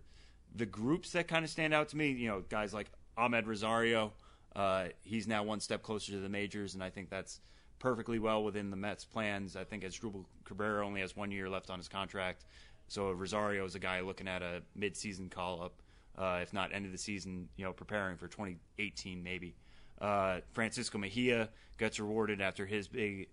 the 0.54 0.66
groups 0.66 1.10
that 1.12 1.28
kind 1.28 1.44
of 1.44 1.50
stand 1.50 1.74
out 1.74 1.90
to 1.90 1.96
me. 1.96 2.12
You 2.12 2.28
know, 2.28 2.44
guys 2.48 2.72
like 2.72 2.90
Amed 3.18 3.46
Rosario. 3.46 4.12
Uh, 4.54 4.86
he's 5.02 5.26
now 5.26 5.42
one 5.42 5.60
step 5.60 5.82
closer 5.82 6.12
to 6.12 6.18
the 6.18 6.28
majors, 6.30 6.72
and 6.72 6.82
I 6.82 6.88
think 6.88 7.10
that's 7.10 7.40
perfectly 7.78 8.18
well 8.18 8.42
within 8.42 8.70
the 8.70 8.76
Mets' 8.76 9.04
plans. 9.04 9.54
I 9.54 9.64
think 9.64 9.84
as 9.84 9.98
Asdrubal 9.98 10.24
Cabrera 10.44 10.86
only 10.86 11.02
has 11.02 11.14
one 11.14 11.30
year 11.30 11.48
left 11.50 11.68
on 11.68 11.78
his 11.78 11.88
contract, 11.88 12.46
so 12.88 13.10
Rosario 13.10 13.66
is 13.66 13.74
a 13.74 13.78
guy 13.78 14.00
looking 14.00 14.28
at 14.28 14.40
a 14.40 14.62
mid-season 14.74 15.28
call-up, 15.28 15.74
uh, 16.16 16.40
if 16.42 16.52
not 16.52 16.72
end 16.72 16.86
of 16.86 16.92
the 16.92 16.98
season, 16.98 17.48
you 17.56 17.64
know, 17.64 17.72
preparing 17.72 18.16
for 18.16 18.28
2018 18.28 19.22
maybe. 19.22 19.56
Uh, 20.00 20.40
Francisco 20.52 20.98
Mejia 20.98 21.48
gets 21.78 21.98
rewarded 21.98 22.40
after 22.40 22.66
his 22.66 22.88
big 22.88 23.28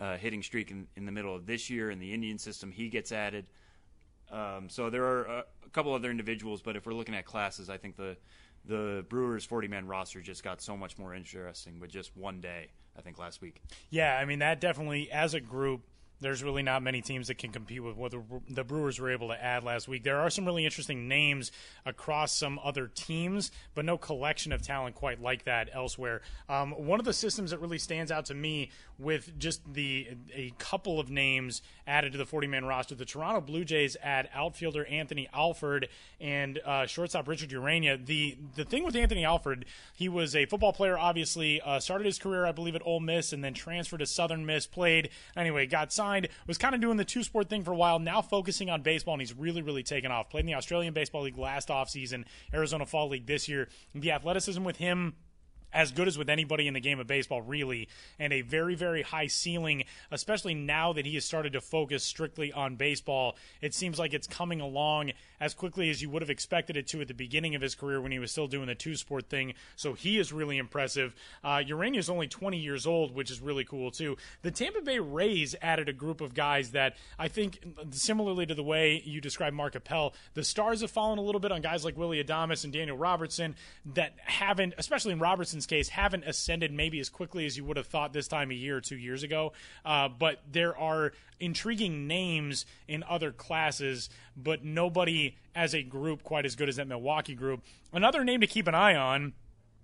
uh, 0.00 0.16
hitting 0.16 0.42
streak 0.42 0.70
in, 0.70 0.86
in 0.96 1.06
the 1.06 1.12
middle 1.12 1.34
of 1.34 1.46
this 1.46 1.70
year 1.70 1.90
in 1.90 1.98
the 1.98 2.12
Indian 2.12 2.38
system. 2.38 2.72
He 2.72 2.88
gets 2.88 3.12
added. 3.12 3.46
Um, 4.30 4.68
so 4.68 4.90
there 4.90 5.04
are 5.04 5.24
a, 5.24 5.44
a 5.66 5.68
couple 5.72 5.92
other 5.92 6.10
individuals, 6.10 6.62
but 6.62 6.76
if 6.76 6.86
we're 6.86 6.94
looking 6.94 7.14
at 7.14 7.24
classes, 7.24 7.68
I 7.68 7.76
think 7.76 7.96
the 7.96 8.16
the 8.66 9.04
Brewers 9.08 9.44
40 9.44 9.68
man 9.68 9.86
roster 9.86 10.20
just 10.20 10.44
got 10.44 10.60
so 10.60 10.76
much 10.76 10.98
more 10.98 11.14
interesting 11.14 11.80
with 11.80 11.90
just 11.90 12.14
one 12.16 12.40
day, 12.40 12.68
I 12.96 13.00
think, 13.00 13.18
last 13.18 13.40
week. 13.40 13.62
Yeah, 13.88 14.16
I 14.16 14.26
mean, 14.26 14.40
that 14.40 14.60
definitely, 14.60 15.10
as 15.10 15.32
a 15.34 15.40
group, 15.40 15.82
there's 16.20 16.42
really 16.44 16.62
not 16.62 16.82
many 16.82 17.00
teams 17.00 17.28
that 17.28 17.38
can 17.38 17.50
compete 17.50 17.82
with 17.82 17.96
what 17.96 18.12
the, 18.48 18.64
Brewers 18.64 19.00
were 19.00 19.10
able 19.10 19.28
to 19.28 19.42
add 19.42 19.64
last 19.64 19.88
week. 19.88 20.04
There 20.04 20.18
are 20.20 20.30
some 20.30 20.44
really 20.44 20.64
interesting 20.64 21.08
names 21.08 21.50
across 21.86 22.32
some 22.32 22.60
other 22.62 22.86
teams, 22.86 23.50
but 23.74 23.84
no 23.84 23.96
collection 23.96 24.52
of 24.52 24.62
talent 24.62 24.94
quite 24.94 25.20
like 25.20 25.44
that 25.44 25.70
elsewhere. 25.72 26.20
Um, 26.48 26.72
one 26.72 27.00
of 27.00 27.06
the 27.06 27.12
systems 27.12 27.50
that 27.50 27.60
really 27.60 27.78
stands 27.78 28.12
out 28.12 28.26
to 28.26 28.34
me 28.34 28.70
with 28.98 29.38
just 29.38 29.72
the 29.72 30.08
a 30.34 30.52
couple 30.58 31.00
of 31.00 31.10
names 31.10 31.62
added 31.86 32.12
to 32.12 32.18
the 32.18 32.26
40 32.26 32.46
man 32.46 32.66
roster, 32.66 32.94
the 32.94 33.06
Toronto 33.06 33.40
Blue 33.40 33.64
Jays 33.64 33.96
add 34.02 34.28
outfielder 34.34 34.84
Anthony 34.84 35.28
Alford 35.32 35.88
and 36.20 36.58
uh, 36.64 36.86
shortstop 36.86 37.26
Richard 37.26 37.48
Urena. 37.48 38.04
The 38.04 38.36
the 38.54 38.64
thing 38.64 38.84
with 38.84 38.94
Anthony 38.94 39.24
Alford, 39.24 39.64
he 39.94 40.08
was 40.08 40.36
a 40.36 40.44
football 40.44 40.74
player, 40.74 40.98
obviously, 40.98 41.60
uh, 41.62 41.80
started 41.80 42.04
his 42.04 42.18
career, 42.18 42.44
I 42.44 42.52
believe, 42.52 42.74
at 42.74 42.82
Ole 42.84 43.00
Miss 43.00 43.32
and 43.32 43.42
then 43.42 43.54
transferred 43.54 44.00
to 44.00 44.06
Southern 44.06 44.44
Miss, 44.44 44.66
played, 44.66 45.08
anyway, 45.34 45.66
got 45.66 45.92
signed 45.92 46.09
signed, 46.10 46.28
was 46.46 46.58
kind 46.58 46.74
of 46.74 46.80
doing 46.80 46.96
the 46.96 47.04
two 47.04 47.22
sport 47.22 47.48
thing 47.48 47.62
for 47.62 47.72
a 47.72 47.76
while, 47.76 47.98
now 47.98 48.20
focusing 48.20 48.70
on 48.70 48.82
baseball, 48.82 49.14
and 49.14 49.22
he's 49.22 49.34
really, 49.34 49.62
really 49.62 49.82
taken 49.82 50.10
off. 50.10 50.30
Played 50.30 50.40
in 50.40 50.46
the 50.46 50.54
Australian 50.54 50.92
Baseball 50.92 51.22
League 51.22 51.38
last 51.38 51.68
offseason, 51.68 52.24
Arizona 52.52 52.86
Fall 52.86 53.08
League 53.08 53.26
this 53.26 53.48
year. 53.48 53.68
The 53.94 54.12
athleticism 54.12 54.62
with 54.64 54.76
him 54.76 55.14
as 55.72 55.92
good 55.92 56.08
as 56.08 56.18
with 56.18 56.28
anybody 56.28 56.66
in 56.66 56.74
the 56.74 56.80
game 56.80 57.00
of 57.00 57.06
baseball, 57.06 57.42
really, 57.42 57.88
and 58.18 58.32
a 58.32 58.40
very, 58.42 58.74
very 58.74 59.02
high 59.02 59.26
ceiling, 59.26 59.84
especially 60.10 60.54
now 60.54 60.92
that 60.92 61.06
he 61.06 61.14
has 61.14 61.24
started 61.24 61.52
to 61.52 61.60
focus 61.60 62.04
strictly 62.04 62.52
on 62.52 62.76
baseball. 62.76 63.36
It 63.60 63.74
seems 63.74 63.98
like 63.98 64.14
it's 64.14 64.26
coming 64.26 64.60
along 64.60 65.12
as 65.40 65.54
quickly 65.54 65.90
as 65.90 66.02
you 66.02 66.10
would 66.10 66.22
have 66.22 66.30
expected 66.30 66.76
it 66.76 66.86
to 66.88 67.00
at 67.00 67.08
the 67.08 67.14
beginning 67.14 67.54
of 67.54 67.62
his 67.62 67.74
career 67.74 68.00
when 68.00 68.12
he 68.12 68.18
was 68.18 68.30
still 68.30 68.46
doing 68.46 68.66
the 68.66 68.74
two 68.74 68.94
sport 68.94 69.28
thing. 69.28 69.54
So 69.76 69.94
he 69.94 70.18
is 70.18 70.32
really 70.32 70.58
impressive. 70.58 71.14
Uh, 71.42 71.62
Urena 71.66 71.98
is 71.98 72.10
only 72.10 72.28
20 72.28 72.58
years 72.58 72.86
old, 72.86 73.14
which 73.14 73.30
is 73.30 73.40
really 73.40 73.64
cool, 73.64 73.90
too. 73.90 74.16
The 74.42 74.50
Tampa 74.50 74.82
Bay 74.82 74.98
Rays 74.98 75.54
added 75.62 75.88
a 75.88 75.92
group 75.92 76.20
of 76.20 76.34
guys 76.34 76.72
that 76.72 76.96
I 77.18 77.28
think, 77.28 77.60
similarly 77.90 78.46
to 78.46 78.54
the 78.54 78.62
way 78.62 79.02
you 79.04 79.20
described 79.20 79.56
Mark 79.56 79.74
Appel, 79.74 80.14
the 80.34 80.44
stars 80.44 80.80
have 80.82 80.90
fallen 80.90 81.18
a 81.18 81.22
little 81.22 81.40
bit 81.40 81.52
on 81.52 81.60
guys 81.62 81.84
like 81.84 81.96
Willy 81.96 82.22
Adames 82.22 82.64
and 82.64 82.72
Daniel 82.72 82.96
Robertson 82.96 83.54
that 83.94 84.14
haven't, 84.24 84.74
especially 84.78 85.12
in 85.12 85.18
Robertson's 85.18 85.59
case, 85.66 85.88
haven't 85.90 86.24
ascended 86.24 86.72
maybe 86.72 87.00
as 87.00 87.08
quickly 87.08 87.46
as 87.46 87.56
you 87.56 87.64
would 87.64 87.76
have 87.76 87.86
thought 87.86 88.12
this 88.12 88.28
time 88.28 88.50
a 88.50 88.54
year 88.54 88.76
or 88.76 88.80
two 88.80 88.96
years 88.96 89.22
ago. 89.22 89.52
Uh, 89.84 90.08
but 90.08 90.40
there 90.50 90.76
are 90.76 91.12
intriguing 91.38 92.06
names 92.06 92.66
in 92.88 93.02
other 93.08 93.32
classes, 93.32 94.10
but 94.36 94.64
nobody 94.64 95.36
as 95.54 95.74
a 95.74 95.82
group 95.82 96.22
quite 96.22 96.44
as 96.44 96.54
good 96.56 96.68
as 96.68 96.76
that 96.76 96.86
Milwaukee 96.88 97.34
group. 97.34 97.62
Another 97.92 98.24
name 98.24 98.40
to 98.40 98.46
keep 98.46 98.66
an 98.66 98.74
eye 98.74 98.94
on 98.94 99.32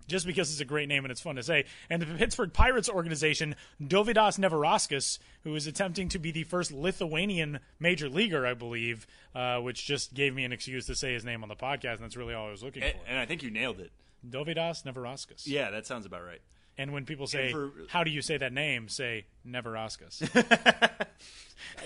just 0.08 0.24
because 0.24 0.52
it's 0.52 0.60
a 0.60 0.64
great 0.64 0.88
name 0.88 1.04
and 1.04 1.10
it's 1.10 1.20
fun 1.20 1.34
to 1.34 1.42
say. 1.42 1.64
And 1.90 2.00
the 2.00 2.06
Pittsburgh 2.06 2.52
Pirates 2.52 2.88
organization, 2.88 3.56
Dovydas 3.82 4.38
Neverauskas, 4.38 5.18
who 5.42 5.52
is 5.56 5.66
attempting 5.66 6.08
to 6.10 6.20
be 6.20 6.30
the 6.30 6.44
first 6.44 6.70
Lithuanian 6.70 7.58
major 7.80 8.08
leaguer, 8.08 8.46
I 8.46 8.54
believe, 8.54 9.04
uh, 9.34 9.58
which 9.58 9.84
just 9.84 10.14
gave 10.14 10.32
me 10.32 10.44
an 10.44 10.52
excuse 10.52 10.86
to 10.86 10.94
say 10.94 11.12
his 11.14 11.24
name 11.24 11.42
on 11.42 11.48
the 11.48 11.56
podcast, 11.56 11.94
and 11.96 12.04
that's 12.04 12.16
really 12.16 12.34
all 12.34 12.46
I 12.46 12.50
was 12.52 12.62
looking 12.62 12.84
And, 12.84 12.92
for. 12.92 13.00
and 13.08 13.18
I 13.18 13.26
think 13.26 13.42
you 13.42 13.50
nailed 13.50 13.80
it. 13.80 13.90
Dovydas 14.28 14.84
Neverauskas. 14.84 15.42
Yeah, 15.46 15.70
that 15.70 15.86
sounds 15.86 16.06
about 16.06 16.24
right. 16.24 16.40
And 16.78 16.92
when 16.92 17.06
people 17.06 17.26
say, 17.26 17.52
for- 17.52 17.70
"How 17.88 18.04
do 18.04 18.10
you 18.10 18.20
say 18.22 18.36
that 18.36 18.52
name?" 18.52 18.88
say 18.88 19.26
Neverauskas. 19.48 20.22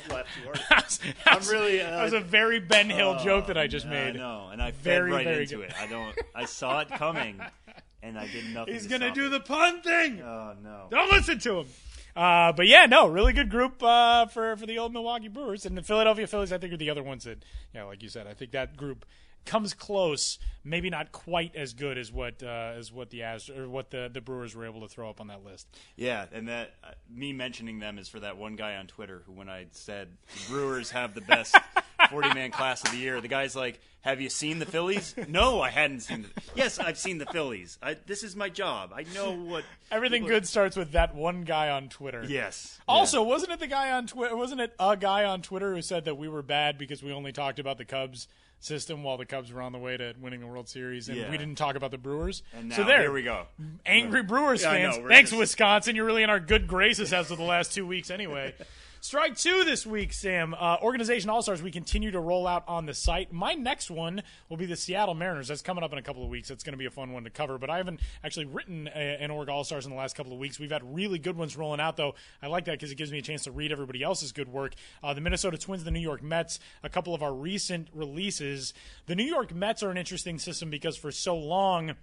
I 0.08 0.12
laughed 0.14 0.28
too 0.34 0.44
hard. 0.44 0.58
that 1.24 1.38
was, 1.38 1.50
really, 1.50 1.80
uh, 1.80 1.90
that 1.90 2.02
was 2.04 2.12
a 2.12 2.20
very 2.20 2.60
Ben 2.60 2.90
Hill 2.90 3.18
joke 3.22 3.46
that 3.46 3.56
I 3.58 3.66
just 3.66 3.86
I 3.86 3.90
made. 3.90 4.14
know, 4.16 4.48
and 4.52 4.60
I 4.60 4.70
Very, 4.72 5.10
fed 5.10 5.16
right 5.16 5.24
very 5.24 5.42
into 5.44 5.56
good. 5.58 5.70
it. 5.70 5.74
I 5.80 5.86
don't. 5.86 6.16
I 6.34 6.44
saw 6.44 6.80
it 6.80 6.88
coming, 6.88 7.40
and 8.02 8.18
I 8.18 8.26
did 8.26 8.52
nothing. 8.52 8.74
He's 8.74 8.84
to 8.84 8.88
gonna 8.88 9.06
stop 9.06 9.14
do 9.14 9.26
it. 9.26 9.30
the 9.30 9.40
pun 9.40 9.80
thing. 9.82 10.20
Oh 10.22 10.54
no! 10.62 10.86
Don't 10.90 11.10
listen 11.12 11.38
to 11.40 11.60
him. 11.60 11.66
Uh, 12.16 12.52
but 12.52 12.66
yeah, 12.66 12.86
no, 12.86 13.06
really 13.06 13.32
good 13.32 13.48
group 13.50 13.80
uh, 13.82 14.26
for 14.26 14.56
for 14.56 14.66
the 14.66 14.78
old 14.78 14.92
Milwaukee 14.92 15.28
Brewers 15.28 15.64
and 15.64 15.76
the 15.78 15.82
Philadelphia 15.82 16.26
Phillies. 16.26 16.52
I 16.52 16.58
think 16.58 16.72
are 16.72 16.76
the 16.76 16.90
other 16.90 17.02
ones 17.04 17.24
that, 17.24 17.44
yeah, 17.74 17.84
like 17.84 18.02
you 18.02 18.08
said, 18.08 18.26
I 18.26 18.34
think 18.34 18.50
that 18.50 18.76
group 18.76 19.06
comes 19.46 19.74
close. 19.74 20.38
Maybe 20.62 20.90
not 20.90 21.10
quite 21.10 21.56
as 21.56 21.72
good 21.72 21.96
as 21.96 22.12
what 22.12 22.42
uh, 22.42 22.74
as 22.76 22.92
what 22.92 23.08
the 23.08 23.22
Ast- 23.22 23.48
or 23.48 23.66
what 23.68 23.90
the 23.90 24.10
the 24.12 24.20
Brewers 24.20 24.54
were 24.54 24.66
able 24.66 24.82
to 24.82 24.88
throw 24.88 25.08
up 25.08 25.20
on 25.20 25.28
that 25.28 25.42
list. 25.42 25.66
Yeah, 25.96 26.26
and 26.32 26.48
that 26.48 26.74
uh, 26.84 26.88
me 27.10 27.32
mentioning 27.32 27.78
them 27.78 27.98
is 27.98 28.08
for 28.08 28.20
that 28.20 28.36
one 28.36 28.56
guy 28.56 28.76
on 28.76 28.86
Twitter 28.86 29.22
who, 29.26 29.32
when 29.32 29.48
I 29.48 29.66
said 29.70 30.08
Brewers 30.48 30.90
have 30.90 31.14
the 31.14 31.22
best 31.22 31.56
40 32.10 32.34
man 32.34 32.50
class 32.50 32.84
of 32.84 32.90
the 32.90 32.98
year, 32.98 33.22
the 33.22 33.28
guy's 33.28 33.56
like, 33.56 33.80
"Have 34.02 34.20
you 34.20 34.28
seen 34.28 34.58
the 34.58 34.66
Phillies?" 34.66 35.14
No, 35.28 35.62
I 35.62 35.70
hadn't 35.70 36.00
seen. 36.00 36.22
The, 36.22 36.42
yes, 36.54 36.78
I've 36.78 36.98
seen 36.98 37.16
the 37.16 37.26
Phillies. 37.26 37.78
I, 37.82 37.96
this 38.06 38.22
is 38.22 38.36
my 38.36 38.50
job. 38.50 38.92
I 38.94 39.06
know 39.14 39.32
what 39.32 39.64
Everything 39.90 40.26
good 40.26 40.46
starts 40.46 40.76
with 40.76 40.92
that 40.92 41.14
one 41.14 41.42
guy 41.44 41.70
on 41.70 41.88
Twitter. 41.88 42.22
Yes. 42.28 42.78
Also, 42.86 43.22
wasn't 43.22 43.52
it 43.52 43.60
the 43.60 43.66
guy 43.66 43.92
on 43.92 44.06
Twitter? 44.06 44.36
Wasn't 44.36 44.60
it 44.60 44.74
a 44.78 44.94
guy 44.94 45.24
on 45.24 45.40
Twitter 45.40 45.74
who 45.74 45.80
said 45.80 46.04
that 46.04 46.16
we 46.16 46.28
were 46.28 46.42
bad 46.42 46.76
because 46.76 47.02
we 47.02 47.12
only 47.12 47.32
talked 47.32 47.58
about 47.58 47.78
the 47.78 47.86
Cubs 47.86 48.28
system 48.60 49.02
while 49.02 49.16
the 49.16 49.26
Cubs 49.26 49.52
were 49.52 49.60
on 49.62 49.72
the 49.72 49.78
way 49.78 49.96
to 49.96 50.14
winning 50.20 50.40
the 50.40 50.46
World 50.46 50.68
Series, 50.68 51.08
and 51.08 51.16
Yeah. 51.18 51.30
we 51.30 51.38
didn't 51.38 51.56
talk 51.56 51.74
about 51.76 51.90
the 51.90 51.98
Brewers? 51.98 52.42
And 52.52 52.68
now 52.68 52.76
so 52.76 52.84
there, 52.84 53.00
here 53.00 53.12
we 53.12 53.22
go. 53.22 53.46
angry 53.86 54.22
Brewers 54.22 54.62
Yeah, 54.62 54.72
fans. 54.72 54.98
know, 54.98 55.08
Thanks, 55.08 55.30
just- 55.30 55.38
Wisconsin. 55.40 55.96
You're 55.96 56.04
really 56.04 56.22
in 56.22 56.30
our 56.30 56.40
good 56.40 56.66
graces 56.68 57.12
as 57.12 57.30
of 57.30 57.38
the 57.38 57.44
last 57.44 57.72
two 57.74 57.86
weeks, 57.86 58.10
anyway. 58.10 58.54
Strike 59.02 59.38
two 59.38 59.64
this 59.64 59.86
week, 59.86 60.12
Sam. 60.12 60.52
Uh, 60.52 60.76
Organization 60.82 61.30
All 61.30 61.40
Stars, 61.40 61.62
we 61.62 61.70
continue 61.70 62.10
to 62.10 62.20
roll 62.20 62.46
out 62.46 62.64
on 62.68 62.84
the 62.84 62.92
site. 62.92 63.32
My 63.32 63.54
next 63.54 63.90
one 63.90 64.22
will 64.50 64.58
be 64.58 64.66
the 64.66 64.76
Seattle 64.76 65.14
Mariners. 65.14 65.48
That's 65.48 65.62
coming 65.62 65.82
up 65.82 65.90
in 65.92 65.98
a 65.98 66.02
couple 66.02 66.22
of 66.22 66.28
weeks. 66.28 66.50
It's 66.50 66.62
going 66.62 66.74
to 66.74 66.78
be 66.78 66.84
a 66.84 66.90
fun 66.90 67.10
one 67.12 67.24
to 67.24 67.30
cover, 67.30 67.56
but 67.56 67.70
I 67.70 67.78
haven't 67.78 68.00
actually 68.22 68.44
written 68.44 68.90
a, 68.94 69.16
an 69.22 69.30
Org 69.30 69.48
All 69.48 69.64
Stars 69.64 69.86
in 69.86 69.90
the 69.90 69.96
last 69.96 70.16
couple 70.16 70.34
of 70.34 70.38
weeks. 70.38 70.60
We've 70.60 70.70
had 70.70 70.94
really 70.94 71.18
good 71.18 71.34
ones 71.34 71.56
rolling 71.56 71.80
out, 71.80 71.96
though. 71.96 72.14
I 72.42 72.48
like 72.48 72.66
that 72.66 72.72
because 72.72 72.92
it 72.92 72.96
gives 72.96 73.10
me 73.10 73.16
a 73.16 73.22
chance 73.22 73.44
to 73.44 73.50
read 73.50 73.72
everybody 73.72 74.02
else's 74.02 74.32
good 74.32 74.52
work. 74.52 74.74
Uh, 75.02 75.14
the 75.14 75.22
Minnesota 75.22 75.56
Twins, 75.56 75.82
the 75.82 75.90
New 75.90 75.98
York 75.98 76.22
Mets, 76.22 76.60
a 76.82 76.90
couple 76.90 77.14
of 77.14 77.22
our 77.22 77.32
recent 77.32 77.88
releases. 77.94 78.74
The 79.06 79.14
New 79.16 79.24
York 79.24 79.54
Mets 79.54 79.82
are 79.82 79.90
an 79.90 79.96
interesting 79.96 80.38
system 80.38 80.68
because 80.68 80.98
for 80.98 81.10
so 81.10 81.38
long, 81.38 81.94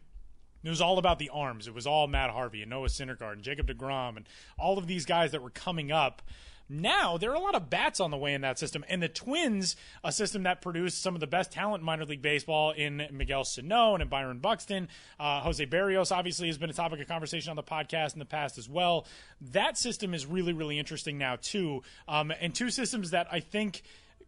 it 0.63 0.69
was 0.69 0.81
all 0.81 0.97
about 0.97 1.19
the 1.19 1.29
arms. 1.29 1.67
It 1.67 1.75
was 1.75 1.85
all 1.85 2.07
Matt 2.07 2.31
Harvey 2.31 2.63
and 2.63 2.71
Noah 2.71 2.87
Syndergaard 2.87 3.33
and 3.33 3.43
Jacob 3.43 3.67
DeGrom 3.67 4.17
and 4.17 4.27
all 4.57 4.79
of 4.79 4.87
these 4.87 5.05
guys 5.05 5.31
that 5.33 5.43
were 5.43 5.51
coming 5.51 5.91
up. 5.91 6.23
Now 6.69 7.17
there 7.17 7.31
are 7.31 7.35
a 7.35 7.39
lot 7.39 7.55
of 7.55 7.69
bats 7.69 7.99
on 7.99 8.11
the 8.11 8.17
way 8.17 8.33
in 8.33 8.41
that 8.41 8.59
system, 8.59 8.83
and 8.89 9.01
the 9.01 9.07
Twins, 9.07 9.75
a 10.03 10.11
system 10.11 10.43
that 10.43 10.61
produced 10.61 11.01
some 11.01 11.13
of 11.13 11.19
the 11.21 11.27
best 11.27 11.51
talent 11.51 11.81
in 11.81 11.85
minor 11.85 12.05
league 12.05 12.21
baseball 12.21 12.71
in 12.71 13.07
Miguel 13.11 13.43
Sano 13.43 13.93
and 13.93 14.01
in 14.01 14.09
Byron 14.09 14.39
Buxton. 14.39 14.87
Uh, 15.19 15.41
Jose 15.41 15.65
Berrios 15.65 16.15
obviously 16.15 16.47
has 16.47 16.57
been 16.57 16.69
a 16.69 16.73
topic 16.73 16.99
of 16.99 17.07
conversation 17.07 17.49
on 17.49 17.55
the 17.55 17.63
podcast 17.63 18.13
in 18.13 18.19
the 18.19 18.25
past 18.25 18.57
as 18.57 18.67
well. 18.69 19.05
That 19.39 19.77
system 19.77 20.13
is 20.13 20.25
really, 20.25 20.53
really 20.53 20.79
interesting 20.79 21.17
now 21.17 21.37
too, 21.41 21.83
um, 22.07 22.31
and 22.39 22.53
two 22.53 22.69
systems 22.69 23.11
that 23.11 23.27
I 23.31 23.39
think 23.39 23.83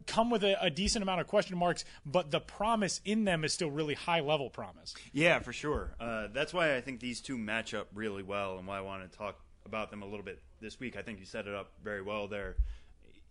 come 0.08 0.29
with 0.29 0.43
a, 0.43 0.62
a 0.63 0.69
decent 0.69 1.03
amount 1.03 1.22
of 1.22 1.27
question 1.27 1.58
marks, 1.58 1.86
but 2.05 2.31
the 2.31 2.39
promise 2.39 3.01
in 3.05 3.25
them 3.25 3.43
is 3.43 3.53
still 3.53 3.69
really 3.69 3.93
high 3.93 4.22
level 4.22 4.50
promise. 4.50 4.96
Yeah, 5.13 5.39
for 5.39 5.53
sure. 5.53 5.93
Uh, 6.00 6.27
that's 6.34 6.53
why 6.53 6.75
I 6.75 6.81
think 6.81 7.00
these 7.00 7.22
two 7.22 7.38
match 7.38 7.74
up 7.74 7.88
really 7.93 8.24
well, 8.24 8.58
and 8.58 8.67
why 8.67 8.77
I 8.77 8.81
want 8.81 9.10
to 9.10 9.17
talk 9.17 9.39
about 9.70 9.92
them 9.92 10.02
a 10.02 10.06
little 10.06 10.26
bit 10.26 10.40
this 10.60 10.80
week. 10.80 10.98
I 10.98 11.02
think 11.02 11.20
you 11.20 11.26
set 11.26 11.48
it 11.48 11.54
up 11.54 11.72
very 11.84 12.02
well 12.02 12.28
there. 12.28 12.56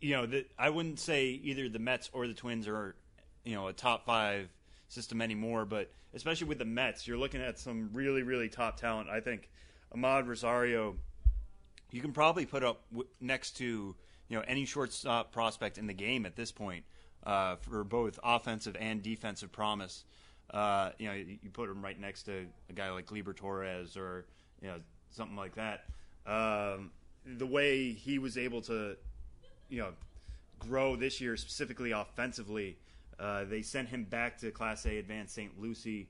You 0.00 0.16
know, 0.16 0.26
the, 0.26 0.46
I 0.56 0.70
wouldn't 0.70 1.00
say 1.00 1.26
either 1.26 1.68
the 1.68 1.80
Mets 1.80 2.08
or 2.12 2.26
the 2.28 2.34
Twins 2.34 2.68
are, 2.68 2.94
you 3.44 3.54
know, 3.54 3.66
a 3.66 3.72
top 3.72 4.06
five 4.06 4.48
system 4.88 5.20
anymore, 5.20 5.64
but 5.64 5.90
especially 6.14 6.46
with 6.46 6.58
the 6.58 6.64
Mets, 6.64 7.06
you're 7.06 7.18
looking 7.18 7.42
at 7.42 7.58
some 7.58 7.90
really, 7.92 8.22
really 8.22 8.48
top 8.48 8.78
talent. 8.78 9.08
I 9.08 9.20
think 9.20 9.50
Amed 9.94 10.28
Rosario, 10.28 10.96
you 11.90 12.00
can 12.00 12.12
probably 12.12 12.46
put 12.46 12.62
up 12.62 12.82
next 13.20 13.56
to 13.58 13.96
you 14.28 14.36
know 14.36 14.44
any 14.46 14.64
shortstop 14.64 15.32
prospect 15.32 15.78
in 15.78 15.86
the 15.86 15.94
game 15.94 16.26
at 16.26 16.36
this 16.36 16.52
point 16.52 16.84
uh, 17.24 17.56
for 17.56 17.84
both 17.84 18.18
offensive 18.22 18.76
and 18.78 19.02
defensive 19.02 19.52
promise. 19.52 20.04
Uh, 20.50 20.90
you 20.98 21.08
know, 21.08 21.14
you, 21.14 21.38
you 21.42 21.50
put 21.50 21.68
him 21.68 21.82
right 21.82 21.98
next 21.98 22.24
to 22.24 22.46
a 22.70 22.72
guy 22.72 22.90
like 22.90 23.06
Gleyber 23.06 23.36
Torres 23.36 23.96
or 23.96 24.26
you 24.62 24.68
know 24.68 24.76
something 25.10 25.36
like 25.36 25.54
that. 25.56 25.84
Um, 26.28 26.90
the 27.24 27.46
way 27.46 27.92
he 27.92 28.18
was 28.18 28.36
able 28.36 28.60
to, 28.62 28.96
you 29.68 29.78
know, 29.80 29.92
grow 30.58 30.96
this 30.96 31.20
year 31.20 31.36
specifically 31.36 31.92
offensively, 31.92 32.76
uh, 33.18 33.44
they 33.44 33.62
sent 33.62 33.88
him 33.88 34.04
back 34.04 34.38
to 34.38 34.50
Class 34.50 34.86
A 34.86 34.98
Advanced 34.98 35.34
St. 35.34 35.60
Lucie, 35.60 36.08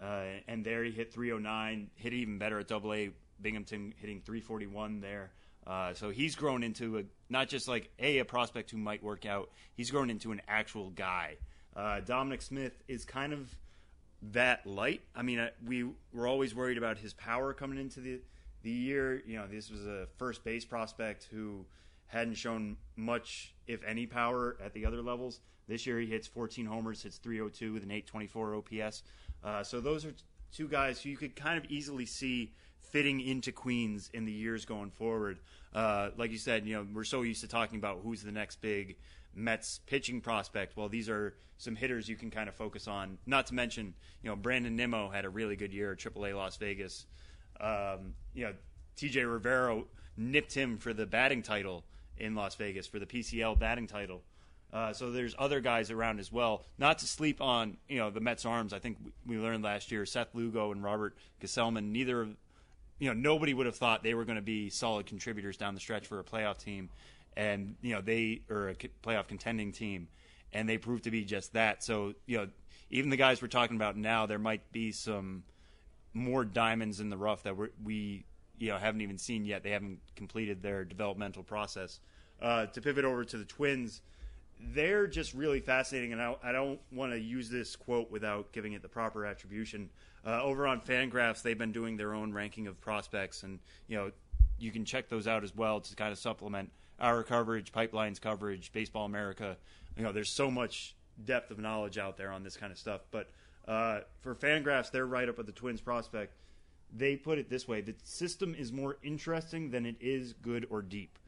uh, 0.00 0.22
and 0.48 0.64
there 0.64 0.84
he 0.84 0.90
hit 0.90 1.12
309, 1.12 1.90
hit 1.94 2.12
even 2.12 2.38
better 2.38 2.58
at 2.60 2.68
Double 2.68 2.92
A 2.92 3.10
Binghamton, 3.40 3.92
hitting 3.98 4.20
341 4.20 5.00
there. 5.00 5.32
Uh, 5.66 5.92
so 5.94 6.10
he's 6.10 6.36
grown 6.36 6.62
into 6.62 6.98
a 6.98 7.02
not 7.28 7.48
just 7.48 7.66
like 7.66 7.90
a 7.98 8.18
a 8.18 8.24
prospect 8.24 8.70
who 8.70 8.76
might 8.76 9.02
work 9.02 9.26
out. 9.26 9.50
He's 9.74 9.90
grown 9.90 10.10
into 10.10 10.30
an 10.30 10.40
actual 10.46 10.90
guy. 10.90 11.36
Uh, 11.74 12.00
Dominic 12.00 12.40
Smith 12.40 12.82
is 12.86 13.04
kind 13.04 13.32
of 13.32 13.54
that 14.32 14.64
light. 14.64 15.02
I 15.14 15.22
mean, 15.22 15.40
uh, 15.40 15.50
we 15.66 15.84
were 16.12 16.28
always 16.28 16.54
worried 16.54 16.78
about 16.78 16.98
his 16.98 17.12
power 17.14 17.52
coming 17.52 17.78
into 17.78 18.00
the 18.00 18.20
the 18.66 18.72
year. 18.72 19.22
You 19.24 19.36
know, 19.36 19.46
this 19.46 19.70
was 19.70 19.86
a 19.86 20.08
first 20.18 20.42
base 20.42 20.64
prospect 20.64 21.28
who 21.30 21.64
hadn't 22.08 22.34
shown 22.34 22.76
much, 22.96 23.54
if 23.68 23.82
any, 23.84 24.06
power 24.06 24.56
at 24.62 24.74
the 24.74 24.84
other 24.84 25.00
levels. 25.00 25.40
This 25.68 25.86
year, 25.86 26.00
he 26.00 26.06
hits 26.06 26.26
14 26.26 26.66
homers, 26.66 27.02
hits 27.02 27.18
302 27.18 27.72
with 27.72 27.84
an 27.84 27.92
824 27.92 28.56
OPS. 28.56 29.02
Uh, 29.44 29.62
so 29.62 29.80
those 29.80 30.04
are 30.04 30.12
two 30.52 30.66
guys 30.66 31.00
who 31.00 31.10
you 31.10 31.16
could 31.16 31.36
kind 31.36 31.56
of 31.56 31.70
easily 31.70 32.06
see 32.06 32.54
fitting 32.80 33.20
into 33.20 33.52
Queens 33.52 34.10
in 34.12 34.24
the 34.24 34.32
years 34.32 34.64
going 34.64 34.90
forward. 34.90 35.38
Uh, 35.72 36.10
like 36.16 36.32
you 36.32 36.38
said, 36.38 36.66
you 36.66 36.74
know, 36.74 36.86
we're 36.92 37.04
so 37.04 37.22
used 37.22 37.42
to 37.42 37.48
talking 37.48 37.78
about 37.78 38.00
who's 38.02 38.22
the 38.22 38.32
next 38.32 38.60
big 38.60 38.96
Mets 39.32 39.80
pitching 39.86 40.20
prospect. 40.20 40.76
Well, 40.76 40.88
these 40.88 41.08
are 41.08 41.34
some 41.58 41.76
hitters 41.76 42.08
you 42.08 42.16
can 42.16 42.30
kind 42.30 42.48
of 42.48 42.54
focus 42.56 42.88
on. 42.88 43.18
Not 43.26 43.46
to 43.46 43.54
mention, 43.54 43.94
you 44.22 44.30
know, 44.30 44.34
Brandon 44.34 44.74
Nimmo 44.74 45.08
had 45.08 45.24
a 45.24 45.28
really 45.28 45.54
good 45.54 45.72
year 45.72 45.92
at 45.92 45.98
AAA 45.98 46.34
Las 46.34 46.56
Vegas. 46.56 47.06
Um, 47.60 48.14
you 48.34 48.44
know, 48.44 48.54
TJ 48.96 49.30
Rivera 49.30 49.82
nipped 50.16 50.54
him 50.54 50.78
for 50.78 50.92
the 50.92 51.06
batting 51.06 51.42
title 51.42 51.84
in 52.18 52.34
Las 52.34 52.54
Vegas 52.54 52.86
for 52.86 52.98
the 52.98 53.06
PCL 53.06 53.58
batting 53.58 53.86
title. 53.86 54.22
Uh, 54.72 54.92
so 54.92 55.10
there's 55.10 55.34
other 55.38 55.60
guys 55.60 55.90
around 55.90 56.18
as 56.18 56.32
well. 56.32 56.64
Not 56.78 56.98
to 56.98 57.06
sleep 57.06 57.40
on, 57.40 57.76
you 57.88 57.98
know, 57.98 58.10
the 58.10 58.20
Mets 58.20 58.44
arms. 58.44 58.72
I 58.72 58.78
think 58.78 58.98
we 59.24 59.38
learned 59.38 59.62
last 59.64 59.92
year 59.92 60.04
Seth 60.04 60.34
Lugo 60.34 60.72
and 60.72 60.82
Robert 60.82 61.16
Gsellman. 61.40 61.90
Neither 61.92 62.22
of, 62.22 62.36
you 62.98 63.08
know, 63.08 63.14
nobody 63.14 63.54
would 63.54 63.66
have 63.66 63.76
thought 63.76 64.02
they 64.02 64.14
were 64.14 64.24
going 64.24 64.36
to 64.36 64.42
be 64.42 64.68
solid 64.68 65.06
contributors 65.06 65.56
down 65.56 65.74
the 65.74 65.80
stretch 65.80 66.06
for 66.06 66.18
a 66.18 66.24
playoff 66.24 66.58
team, 66.58 66.90
and 67.36 67.76
you 67.80 67.94
know 67.94 68.00
they 68.00 68.42
are 68.50 68.70
a 68.70 68.74
playoff 68.74 69.28
contending 69.28 69.72
team, 69.72 70.08
and 70.52 70.68
they 70.68 70.78
proved 70.78 71.04
to 71.04 71.10
be 71.10 71.24
just 71.24 71.52
that. 71.52 71.84
So 71.84 72.14
you 72.26 72.38
know, 72.38 72.48
even 72.90 73.10
the 73.10 73.16
guys 73.16 73.40
we're 73.40 73.48
talking 73.48 73.76
about 73.76 73.96
now, 73.96 74.26
there 74.26 74.38
might 74.38 74.72
be 74.72 74.92
some 74.92 75.44
more 76.16 76.44
diamonds 76.44 77.00
in 77.00 77.10
the 77.10 77.16
rough 77.16 77.42
that 77.42 77.56
we're, 77.56 77.68
we 77.84 78.24
you 78.58 78.70
know 78.70 78.78
haven't 78.78 79.02
even 79.02 79.18
seen 79.18 79.44
yet. 79.44 79.62
They 79.62 79.70
haven't 79.70 80.00
completed 80.16 80.62
their 80.62 80.84
developmental 80.84 81.42
process. 81.42 82.00
Uh, 82.40 82.66
to 82.66 82.80
pivot 82.80 83.04
over 83.04 83.24
to 83.24 83.36
the 83.36 83.44
Twins, 83.44 84.02
they're 84.60 85.06
just 85.06 85.34
really 85.34 85.60
fascinating, 85.60 86.12
and 86.12 86.20
I, 86.20 86.34
I 86.42 86.52
don't 86.52 86.80
want 86.90 87.12
to 87.12 87.18
use 87.18 87.48
this 87.48 87.76
quote 87.76 88.10
without 88.10 88.52
giving 88.52 88.72
it 88.72 88.82
the 88.82 88.88
proper 88.88 89.26
attribution. 89.26 89.90
Uh, 90.26 90.42
over 90.42 90.66
on 90.66 90.80
Fangraphs, 90.80 91.42
they've 91.42 91.56
been 91.56 91.72
doing 91.72 91.96
their 91.96 92.14
own 92.14 92.32
ranking 92.32 92.66
of 92.66 92.80
prospects, 92.80 93.42
and 93.42 93.58
you 93.86 93.96
know 93.96 94.10
you 94.58 94.70
can 94.70 94.84
check 94.84 95.08
those 95.08 95.28
out 95.28 95.44
as 95.44 95.54
well 95.54 95.80
to 95.80 95.94
kind 95.94 96.12
of 96.12 96.18
supplement 96.18 96.72
our 96.98 97.22
coverage, 97.22 97.72
pipelines 97.72 98.20
coverage, 98.20 98.72
Baseball 98.72 99.04
America. 99.04 99.56
You 99.96 100.02
know, 100.02 100.12
there's 100.12 100.30
so 100.30 100.50
much 100.50 100.96
depth 101.24 101.50
of 101.50 101.58
knowledge 101.58 101.98
out 101.98 102.16
there 102.16 102.30
on 102.30 102.42
this 102.42 102.56
kind 102.56 102.72
of 102.72 102.78
stuff. 102.78 103.02
But 103.10 103.30
uh, 103.66 104.00
for 104.20 104.34
Fangraphs, 104.34 104.90
they're 104.90 105.06
right 105.06 105.28
up 105.28 105.38
at 105.38 105.46
the 105.46 105.52
Twins 105.52 105.80
prospect. 105.80 106.34
They 106.94 107.16
put 107.16 107.38
it 107.38 107.50
this 107.50 107.66
way: 107.66 107.80
the 107.80 107.94
system 108.04 108.54
is 108.56 108.72
more 108.72 108.96
interesting 109.02 109.70
than 109.70 109.86
it 109.86 109.96
is 110.00 110.32
good 110.34 110.66
or 110.70 110.82
deep 110.82 111.18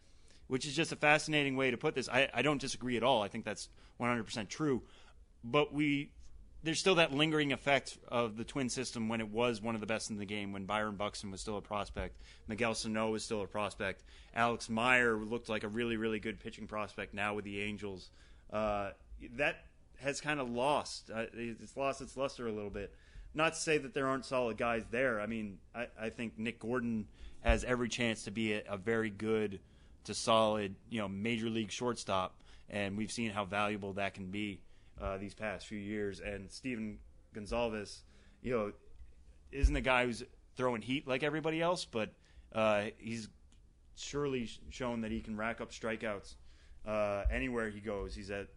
which 0.48 0.66
is 0.66 0.74
just 0.74 0.92
a 0.92 0.96
fascinating 0.96 1.56
way 1.56 1.70
to 1.70 1.76
put 1.76 1.94
this. 1.94 2.08
I, 2.08 2.28
I 2.34 2.42
don't 2.42 2.60
disagree 2.60 2.96
at 2.96 3.02
all. 3.02 3.22
I 3.22 3.28
think 3.28 3.44
that's 3.44 3.68
100% 4.00 4.48
true. 4.48 4.82
But 5.44 5.72
we 5.72 6.10
there's 6.64 6.80
still 6.80 6.96
that 6.96 7.14
lingering 7.14 7.52
effect 7.52 7.98
of 8.08 8.36
the 8.36 8.42
twin 8.42 8.68
system 8.68 9.08
when 9.08 9.20
it 9.20 9.28
was 9.28 9.62
one 9.62 9.76
of 9.76 9.80
the 9.80 9.86
best 9.86 10.10
in 10.10 10.18
the 10.18 10.24
game, 10.24 10.52
when 10.52 10.64
Byron 10.64 10.96
Buxton 10.96 11.30
was 11.30 11.40
still 11.40 11.56
a 11.56 11.62
prospect, 11.62 12.16
Miguel 12.48 12.74
Sano 12.74 13.12
was 13.12 13.22
still 13.22 13.42
a 13.42 13.46
prospect, 13.46 14.02
Alex 14.34 14.68
Meyer 14.68 15.16
looked 15.16 15.48
like 15.48 15.62
a 15.62 15.68
really, 15.68 15.96
really 15.96 16.18
good 16.18 16.40
pitching 16.40 16.66
prospect 16.66 17.14
now 17.14 17.34
with 17.34 17.44
the 17.44 17.60
Angels. 17.60 18.10
Uh, 18.52 18.90
that 19.36 19.66
has 19.98 20.20
kind 20.20 20.40
of 20.40 20.50
lost. 20.50 21.10
Uh, 21.14 21.24
it's 21.32 21.76
lost 21.76 22.00
its 22.00 22.16
luster 22.16 22.46
a 22.46 22.52
little 22.52 22.70
bit. 22.70 22.94
Not 23.34 23.54
to 23.54 23.58
say 23.58 23.78
that 23.78 23.94
there 23.94 24.06
aren't 24.06 24.24
solid 24.24 24.56
guys 24.56 24.84
there. 24.90 25.20
I 25.20 25.26
mean, 25.26 25.58
I, 25.74 25.86
I 26.00 26.10
think 26.10 26.38
Nick 26.38 26.60
Gordon 26.60 27.06
has 27.40 27.64
every 27.64 27.88
chance 27.88 28.24
to 28.24 28.30
be 28.30 28.54
a, 28.54 28.62
a 28.68 28.76
very 28.76 29.10
good 29.10 29.60
to 30.04 30.14
solid, 30.14 30.74
you 30.88 31.00
know, 31.00 31.08
major 31.08 31.50
league 31.50 31.70
shortstop, 31.70 32.40
and 32.70 32.96
we've 32.96 33.12
seen 33.12 33.30
how 33.30 33.44
valuable 33.44 33.92
that 33.94 34.14
can 34.14 34.30
be 34.30 34.60
uh, 35.00 35.18
these 35.18 35.34
past 35.34 35.66
few 35.66 35.78
years. 35.78 36.20
And 36.20 36.50
Stephen 36.50 36.98
Gonsalves, 37.34 38.00
you 38.42 38.52
know, 38.52 38.72
isn't 39.52 39.76
a 39.76 39.80
guy 39.80 40.04
who's 40.04 40.22
throwing 40.56 40.82
heat 40.82 41.06
like 41.06 41.22
everybody 41.22 41.60
else, 41.60 41.84
but 41.84 42.10
uh, 42.54 42.86
he's 42.98 43.28
surely 43.96 44.48
shown 44.70 45.02
that 45.02 45.10
he 45.10 45.20
can 45.20 45.36
rack 45.36 45.60
up 45.60 45.72
strikeouts 45.72 46.34
uh, 46.86 47.24
anywhere 47.30 47.68
he 47.68 47.80
goes. 47.80 48.14
He's 48.14 48.30
at 48.30 48.48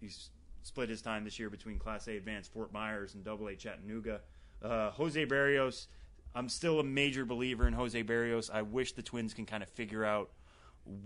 he's 0.00 0.30
split 0.64 0.88
his 0.88 1.02
time 1.02 1.24
this 1.24 1.38
year 1.38 1.50
between 1.50 1.78
Class 1.78 2.08
A 2.08 2.16
Advanced 2.16 2.52
Fort 2.52 2.72
Myers 2.72 3.14
and 3.14 3.22
Double 3.22 3.46
A 3.48 3.54
Chattanooga. 3.54 4.20
Uh, 4.62 4.90
Jose 4.90 5.24
Berrios, 5.26 5.86
I'm 6.34 6.48
still 6.48 6.80
a 6.80 6.84
major 6.84 7.24
believer 7.24 7.68
in 7.68 7.74
Jose 7.74 8.02
Berrios. 8.02 8.50
I 8.52 8.62
wish 8.62 8.92
the 8.92 9.02
Twins 9.02 9.34
can 9.34 9.46
kind 9.46 9.62
of 9.62 9.68
figure 9.68 10.04
out 10.04 10.30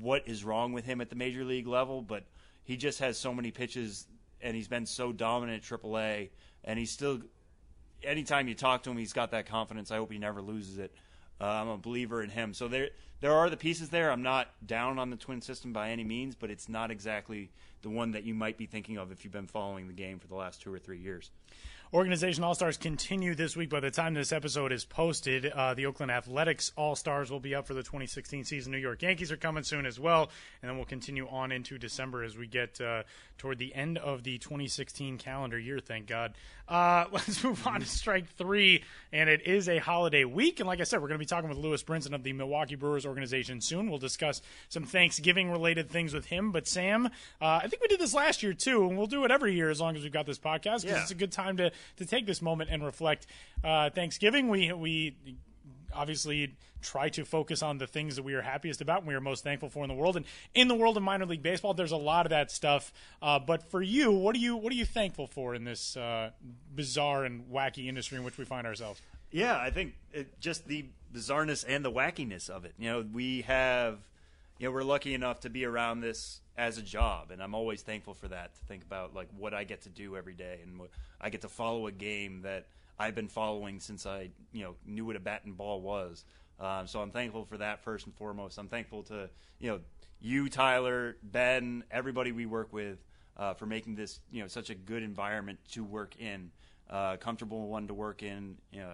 what 0.00 0.26
is 0.26 0.44
wrong 0.44 0.72
with 0.72 0.86
him 0.86 1.00
at 1.00 1.10
the 1.10 1.16
major 1.16 1.44
league 1.44 1.66
level, 1.66 2.00
but 2.00 2.24
he 2.64 2.76
just 2.76 3.00
has 3.00 3.18
so 3.18 3.34
many 3.34 3.50
pitches 3.50 4.06
and 4.40 4.54
he's 4.54 4.68
been 4.68 4.86
so 4.86 5.12
dominant 5.12 5.64
at 5.64 5.80
AAA, 5.80 6.30
and 6.64 6.78
he's 6.78 6.90
still. 6.90 7.20
Anytime 8.04 8.46
you 8.46 8.54
talk 8.54 8.84
to 8.84 8.90
him, 8.90 8.96
he's 8.96 9.12
got 9.12 9.32
that 9.32 9.46
confidence. 9.46 9.90
I 9.90 9.96
hope 9.96 10.12
he 10.12 10.18
never 10.18 10.40
loses 10.40 10.78
it. 10.78 10.94
Uh, 11.40 11.46
I'm 11.46 11.68
a 11.68 11.76
believer 11.76 12.22
in 12.22 12.30
him. 12.30 12.54
So 12.54 12.68
there, 12.68 12.90
there 13.20 13.32
are 13.32 13.50
the 13.50 13.56
pieces 13.56 13.88
there. 13.88 14.12
I'm 14.12 14.22
not 14.22 14.48
down 14.64 15.00
on 15.00 15.10
the 15.10 15.16
twin 15.16 15.40
system 15.40 15.72
by 15.72 15.90
any 15.90 16.04
means, 16.04 16.36
but 16.36 16.48
it's 16.48 16.68
not 16.68 16.92
exactly 16.92 17.50
the 17.82 17.90
one 17.90 18.12
that 18.12 18.24
you 18.24 18.34
might 18.34 18.56
be 18.56 18.66
thinking 18.66 18.96
of 18.96 19.12
if 19.12 19.24
you've 19.24 19.32
been 19.32 19.46
following 19.46 19.86
the 19.86 19.92
game 19.92 20.18
for 20.18 20.26
the 20.26 20.34
last 20.34 20.62
two 20.62 20.72
or 20.72 20.78
three 20.78 20.98
years. 20.98 21.30
Organization 21.92 22.44
All 22.44 22.54
Stars 22.54 22.76
continue 22.76 23.34
this 23.34 23.56
week. 23.56 23.70
By 23.70 23.80
the 23.80 23.90
time 23.90 24.12
this 24.12 24.30
episode 24.30 24.72
is 24.72 24.84
posted, 24.84 25.46
uh, 25.46 25.72
the 25.72 25.86
Oakland 25.86 26.12
Athletics 26.12 26.70
All 26.76 26.94
Stars 26.94 27.30
will 27.30 27.40
be 27.40 27.54
up 27.54 27.66
for 27.66 27.72
the 27.72 27.82
2016 27.82 28.44
season. 28.44 28.72
New 28.72 28.78
York 28.78 29.00
Yankees 29.00 29.32
are 29.32 29.38
coming 29.38 29.62
soon 29.64 29.86
as 29.86 29.98
well, 29.98 30.28
and 30.60 30.68
then 30.68 30.76
we'll 30.76 30.84
continue 30.84 31.26
on 31.28 31.50
into 31.50 31.78
December 31.78 32.24
as 32.24 32.36
we 32.36 32.46
get 32.46 32.78
uh, 32.82 33.04
toward 33.38 33.56
the 33.58 33.74
end 33.74 33.96
of 33.96 34.22
the 34.22 34.36
2016 34.36 35.16
calendar 35.16 35.58
year. 35.58 35.78
Thank 35.80 36.06
God. 36.08 36.34
Uh, 36.68 37.06
let's 37.12 37.42
move 37.42 37.66
on 37.66 37.80
to 37.80 37.86
strike 37.86 38.28
three, 38.36 38.84
and 39.10 39.30
it 39.30 39.46
is 39.46 39.66
a 39.70 39.78
holiday 39.78 40.24
week. 40.24 40.60
And 40.60 40.66
like 40.66 40.80
I 40.82 40.84
said, 40.84 41.00
we're 41.00 41.08
going 41.08 41.18
to 41.18 41.24
be 41.24 41.26
talking 41.26 41.48
with 41.48 41.56
Lewis 41.56 41.82
Brinson 41.82 42.12
of 42.14 42.22
the 42.22 42.34
Milwaukee 42.34 42.74
Brewers 42.74 43.06
organization 43.06 43.62
soon. 43.62 43.88
We'll 43.88 43.98
discuss 43.98 44.42
some 44.68 44.84
Thanksgiving 44.84 45.50
related 45.50 45.88
things 45.88 46.12
with 46.12 46.26
him. 46.26 46.52
But 46.52 46.68
Sam, 46.68 47.06
uh, 47.06 47.60
I 47.62 47.66
think 47.66 47.80
we 47.80 47.88
did 47.88 47.98
this 47.98 48.12
last 48.12 48.42
year 48.42 48.52
too, 48.52 48.86
and 48.86 48.98
we'll 48.98 49.06
do 49.06 49.24
it 49.24 49.30
every 49.30 49.54
year 49.54 49.70
as 49.70 49.80
long 49.80 49.96
as 49.96 50.02
we've 50.02 50.12
got 50.12 50.26
this 50.26 50.38
podcast 50.38 50.82
because 50.82 50.84
Yeah. 50.84 51.00
it's 51.02 51.10
a 51.10 51.14
good 51.14 51.32
time 51.32 51.56
to 51.56 51.70
to 51.96 52.06
take 52.06 52.26
this 52.26 52.42
moment 52.42 52.70
and 52.70 52.84
reflect. 52.84 53.26
Uh, 53.62 53.90
Thanksgiving, 53.90 54.48
we 54.48 54.72
we 54.72 55.16
obviously 55.94 56.54
try 56.80 57.08
to 57.08 57.24
focus 57.24 57.62
on 57.62 57.78
the 57.78 57.86
things 57.86 58.16
that 58.16 58.22
we 58.22 58.34
are 58.34 58.42
happiest 58.42 58.80
about 58.80 58.98
and 58.98 59.08
we 59.08 59.14
are 59.14 59.20
most 59.20 59.42
thankful 59.42 59.68
for 59.68 59.82
in 59.82 59.88
the 59.88 59.94
world. 59.94 60.16
And 60.16 60.24
in 60.54 60.68
the 60.68 60.74
world 60.74 60.96
of 60.96 61.02
minor 61.02 61.26
league 61.26 61.42
baseball, 61.42 61.74
there's 61.74 61.92
a 61.92 61.96
lot 61.96 62.24
of 62.24 62.30
that 62.30 62.50
stuff. 62.50 62.92
Uh, 63.20 63.38
but 63.38 63.68
for 63.70 63.82
you, 63.82 64.12
what 64.12 64.36
are 64.36 64.38
you 64.38 64.56
what 64.56 64.72
are 64.72 64.76
you 64.76 64.84
thankful 64.84 65.26
for 65.26 65.54
in 65.54 65.64
this 65.64 65.96
uh, 65.96 66.30
bizarre 66.74 67.24
and 67.24 67.50
wacky 67.50 67.88
industry 67.88 68.18
in 68.18 68.24
which 68.24 68.38
we 68.38 68.44
find 68.44 68.66
ourselves? 68.66 69.00
Yeah, 69.30 69.58
I 69.58 69.70
think 69.70 69.94
it, 70.12 70.40
just 70.40 70.66
the 70.66 70.86
bizarreness 71.14 71.64
and 71.66 71.84
the 71.84 71.92
wackiness 71.92 72.48
of 72.48 72.64
it. 72.64 72.74
You 72.78 72.90
know, 72.90 73.04
we 73.12 73.42
have, 73.42 73.98
you 74.58 74.66
know, 74.66 74.72
we're 74.72 74.82
lucky 74.82 75.14
enough 75.14 75.40
to 75.40 75.50
be 75.50 75.64
around 75.64 76.00
this 76.00 76.40
as 76.56 76.78
a 76.78 76.82
job, 76.82 77.30
and 77.30 77.42
I'm 77.42 77.54
always 77.54 77.82
thankful 77.82 78.14
for 78.14 78.28
that. 78.28 78.54
To 78.56 78.60
think 78.62 78.82
about 78.82 79.14
like 79.14 79.28
what 79.36 79.54
I 79.54 79.64
get 79.64 79.82
to 79.82 79.88
do 79.88 80.16
every 80.16 80.34
day, 80.34 80.60
and 80.62 80.78
what, 80.78 80.90
I 81.20 81.30
get 81.30 81.42
to 81.42 81.48
follow 81.48 81.86
a 81.86 81.92
game 81.92 82.42
that 82.42 82.66
I've 82.98 83.14
been 83.14 83.28
following 83.28 83.78
since 83.78 84.06
I, 84.06 84.30
you 84.52 84.64
know, 84.64 84.74
knew 84.84 85.04
what 85.04 85.16
a 85.16 85.20
bat 85.20 85.42
and 85.44 85.56
ball 85.56 85.80
was. 85.80 86.24
Um, 86.58 86.88
so 86.88 87.00
I'm 87.00 87.12
thankful 87.12 87.44
for 87.44 87.58
that 87.58 87.84
first 87.84 88.06
and 88.06 88.14
foremost. 88.16 88.58
I'm 88.58 88.68
thankful 88.68 89.04
to 89.04 89.30
you 89.60 89.70
know 89.70 89.80
you, 90.20 90.48
Tyler, 90.48 91.16
Ben, 91.22 91.84
everybody 91.90 92.32
we 92.32 92.46
work 92.46 92.72
with 92.72 92.98
uh, 93.36 93.54
for 93.54 93.66
making 93.66 93.94
this 93.94 94.18
you 94.30 94.42
know 94.42 94.48
such 94.48 94.70
a 94.70 94.74
good 94.74 95.04
environment 95.04 95.60
to 95.72 95.84
work 95.84 96.16
in, 96.18 96.50
uh, 96.90 97.16
comfortable 97.16 97.68
one 97.68 97.86
to 97.86 97.94
work 97.94 98.22
in, 98.22 98.56
you 98.72 98.80
know, 98.80 98.90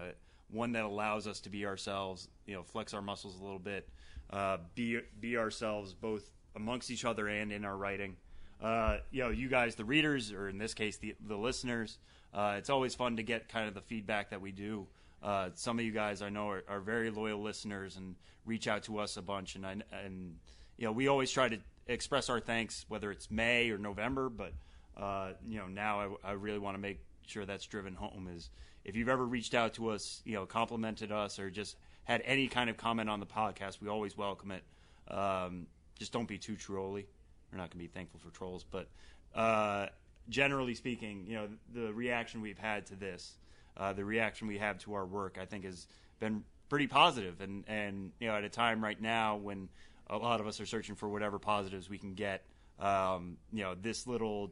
one 0.51 0.73
that 0.73 0.83
allows 0.83 1.27
us 1.27 1.39
to 1.41 1.49
be 1.49 1.65
ourselves, 1.65 2.27
you 2.45 2.53
know, 2.53 2.63
flex 2.63 2.93
our 2.93 3.01
muscles 3.01 3.39
a 3.39 3.43
little 3.43 3.59
bit, 3.59 3.89
uh, 4.29 4.57
be 4.73 4.99
be 5.19 5.37
ourselves 5.37 5.93
both 5.93 6.29
amongst 6.55 6.89
each 6.89 7.05
other 7.05 7.27
and 7.27 7.51
in 7.51 7.65
our 7.65 7.75
writing. 7.75 8.15
Uh, 8.61 8.97
you 9.11 9.21
know, 9.21 9.29
you 9.29 9.49
guys, 9.49 9.75
the 9.75 9.85
readers, 9.85 10.31
or 10.31 10.47
in 10.47 10.57
this 10.57 10.73
case, 10.73 10.97
the 10.97 11.15
the 11.27 11.37
listeners. 11.37 11.97
Uh, 12.33 12.55
it's 12.57 12.69
always 12.69 12.93
fun 12.93 13.15
to 13.15 13.23
get 13.23 13.47
kind 13.47 13.67
of 13.67 13.73
the 13.73 13.81
feedback 13.81 14.31
that 14.31 14.41
we 14.41 14.51
do. 14.51 14.87
Uh, 15.23 15.49
some 15.55 15.79
of 15.79 15.85
you 15.85 15.91
guys 15.91 16.21
I 16.21 16.29
know 16.29 16.49
are, 16.49 16.63
are 16.67 16.81
very 16.81 17.09
loyal 17.09 17.41
listeners 17.41 17.95
and 17.95 18.15
reach 18.45 18.67
out 18.67 18.83
to 18.83 18.99
us 18.99 19.17
a 19.17 19.21
bunch, 19.21 19.55
and 19.55 19.65
I, 19.65 19.77
and 20.03 20.35
you 20.77 20.85
know 20.85 20.91
we 20.91 21.07
always 21.07 21.31
try 21.31 21.49
to 21.49 21.57
express 21.87 22.29
our 22.29 22.39
thanks 22.39 22.85
whether 22.87 23.11
it's 23.11 23.31
May 23.31 23.69
or 23.69 23.77
November, 23.77 24.29
but 24.29 24.53
uh, 24.97 25.31
you 25.47 25.59
know 25.59 25.67
now 25.67 26.17
I, 26.23 26.29
I 26.29 26.31
really 26.33 26.59
want 26.59 26.75
to 26.75 26.81
make 26.81 26.99
sure 27.27 27.45
that's 27.45 27.65
driven 27.65 27.95
home 27.95 28.29
is 28.35 28.49
if 28.85 28.95
you've 28.95 29.09
ever 29.09 29.25
reached 29.25 29.55
out 29.55 29.73
to 29.73 29.89
us, 29.89 30.21
you 30.25 30.35
know, 30.35 30.45
complimented 30.45 31.11
us 31.11 31.39
or 31.39 31.49
just 31.49 31.75
had 32.05 32.21
any 32.25 32.47
kind 32.47 32.69
of 32.69 32.77
comment 32.77 33.09
on 33.09 33.19
the 33.19 33.25
podcast, 33.25 33.81
we 33.81 33.89
always 33.89 34.17
welcome 34.17 34.51
it. 34.51 34.63
Um, 35.07 35.67
just 35.99 36.11
don't 36.11 36.27
be 36.27 36.37
too 36.37 36.55
trolly. 36.55 37.07
We're 37.51 37.57
not 37.57 37.69
going 37.69 37.71
to 37.71 37.77
be 37.77 37.87
thankful 37.87 38.19
for 38.19 38.29
trolls, 38.35 38.63
but 38.63 38.87
uh, 39.35 39.87
generally 40.29 40.75
speaking, 40.75 41.25
you 41.27 41.35
know, 41.35 41.47
the 41.73 41.93
reaction 41.93 42.41
we've 42.41 42.57
had 42.57 42.85
to 42.87 42.95
this, 42.95 43.37
uh, 43.77 43.93
the 43.93 44.05
reaction 44.05 44.47
we 44.47 44.57
have 44.57 44.77
to 44.79 44.93
our 44.93 45.05
work, 45.05 45.37
I 45.39 45.45
think 45.45 45.65
has 45.65 45.87
been 46.19 46.43
pretty 46.69 46.87
positive. 46.87 47.41
And 47.41 47.63
and 47.67 48.11
you 48.19 48.27
know, 48.27 48.35
at 48.35 48.43
a 48.43 48.49
time 48.49 48.83
right 48.83 48.99
now 48.99 49.37
when 49.37 49.69
a 50.07 50.17
lot 50.17 50.39
of 50.39 50.47
us 50.47 50.59
are 50.59 50.65
searching 50.65 50.95
for 50.95 51.09
whatever 51.09 51.39
positives 51.39 51.89
we 51.89 51.97
can 51.97 52.13
get, 52.13 52.45
um, 52.79 53.37
you 53.51 53.63
know, 53.63 53.75
this 53.75 54.07
little 54.07 54.51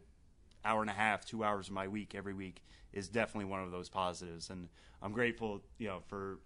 hour 0.66 0.82
and 0.82 0.90
a 0.90 0.94
half, 0.94 1.26
two 1.26 1.44
hours 1.44 1.68
of 1.68 1.74
my 1.74 1.88
week 1.88 2.16
every 2.16 2.34
week 2.34 2.64
is 2.94 3.08
definitely 3.08 3.50
one 3.50 3.62
of 3.64 3.72
those 3.72 3.90
positives. 3.90 4.50
And 4.50 4.70
I'm 5.02 5.12
grateful, 5.12 5.62
you 5.78 5.88
know, 5.88 6.00
for 6.08 6.40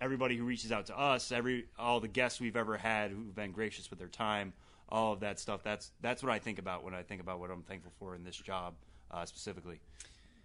everybody 0.00 0.36
who 0.36 0.44
reaches 0.44 0.72
out 0.72 0.86
to 0.86 0.98
us, 0.98 1.32
every 1.32 1.66
all 1.78 2.00
the 2.00 2.08
guests 2.08 2.40
we've 2.40 2.56
ever 2.56 2.76
had 2.76 3.10
who've 3.10 3.34
been 3.34 3.52
gracious 3.52 3.90
with 3.90 3.98
their 3.98 4.08
time, 4.08 4.52
all 4.88 5.12
of 5.12 5.20
that 5.20 5.38
stuff. 5.38 5.62
That's 5.62 5.90
that's 6.00 6.22
what 6.22 6.32
I 6.32 6.38
think 6.38 6.58
about 6.58 6.84
when 6.84 6.94
I 6.94 7.02
think 7.02 7.20
about 7.20 7.40
what 7.40 7.50
I'm 7.50 7.62
thankful 7.62 7.92
for 7.98 8.14
in 8.14 8.24
this 8.24 8.36
job 8.36 8.74
uh, 9.10 9.24
specifically. 9.24 9.80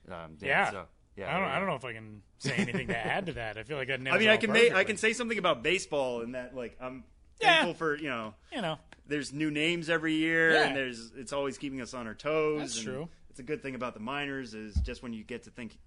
Um, 0.10 0.36
Dan, 0.40 0.50
Yeah. 0.50 0.72
so, 0.72 0.86
yeah. 1.16 1.30
I 1.30 1.34
don't, 1.40 1.42
there 1.48 1.56
I 1.56 1.60
don't 1.60 1.68
know 1.68 1.76
if 1.76 1.86
I 1.86 1.94
can 1.94 2.22
say 2.40 2.56
anything 2.58 2.88
to 2.88 2.98
add 2.98 3.28
to 3.28 3.34
that. 3.34 3.58
I 3.58 3.64
feel 3.64 3.78
like 3.78 3.88
that 3.88 4.00
I 4.00 4.18
mean, 4.18 4.28
I 4.30 4.34
all 4.34 4.38
can 4.38 4.52
make, 4.52 4.74
I 4.74 4.84
can 4.84 4.98
say 4.98 5.14
something 5.14 5.38
about 5.38 5.64
baseball 5.64 6.22
and 6.22 6.36
that 6.36 6.56
like 6.56 6.76
I'm 6.82 7.04
Yeah. 7.42 7.64
thankful 7.64 7.74
for 7.76 7.96
you 7.98 8.10
know 8.10 8.34
you 8.52 8.62
know, 8.62 8.78
there's 9.08 9.32
new 9.34 9.52
names 9.52 9.90
every 9.90 10.14
year 10.16 10.52
Yeah. 10.54 10.64
and 10.68 10.76
there's 10.76 11.12
it's 11.16 11.32
always 11.34 11.58
keeping 11.58 11.82
us 11.82 11.94
on 11.94 12.08
our 12.08 12.16
toes. 12.16 12.60
That's 12.60 12.78
and 12.78 12.86
true. 12.86 13.10
It's 13.30 13.40
a 13.40 13.44
good 13.44 13.62
thing 13.64 13.76
about 13.76 13.94
the 13.94 14.00
minors 14.00 14.54
is 14.54 14.76
just 14.76 15.02
when 15.02 15.14
you 15.14 15.24
get 15.24 15.44
to 15.44 15.50
think 15.50 15.78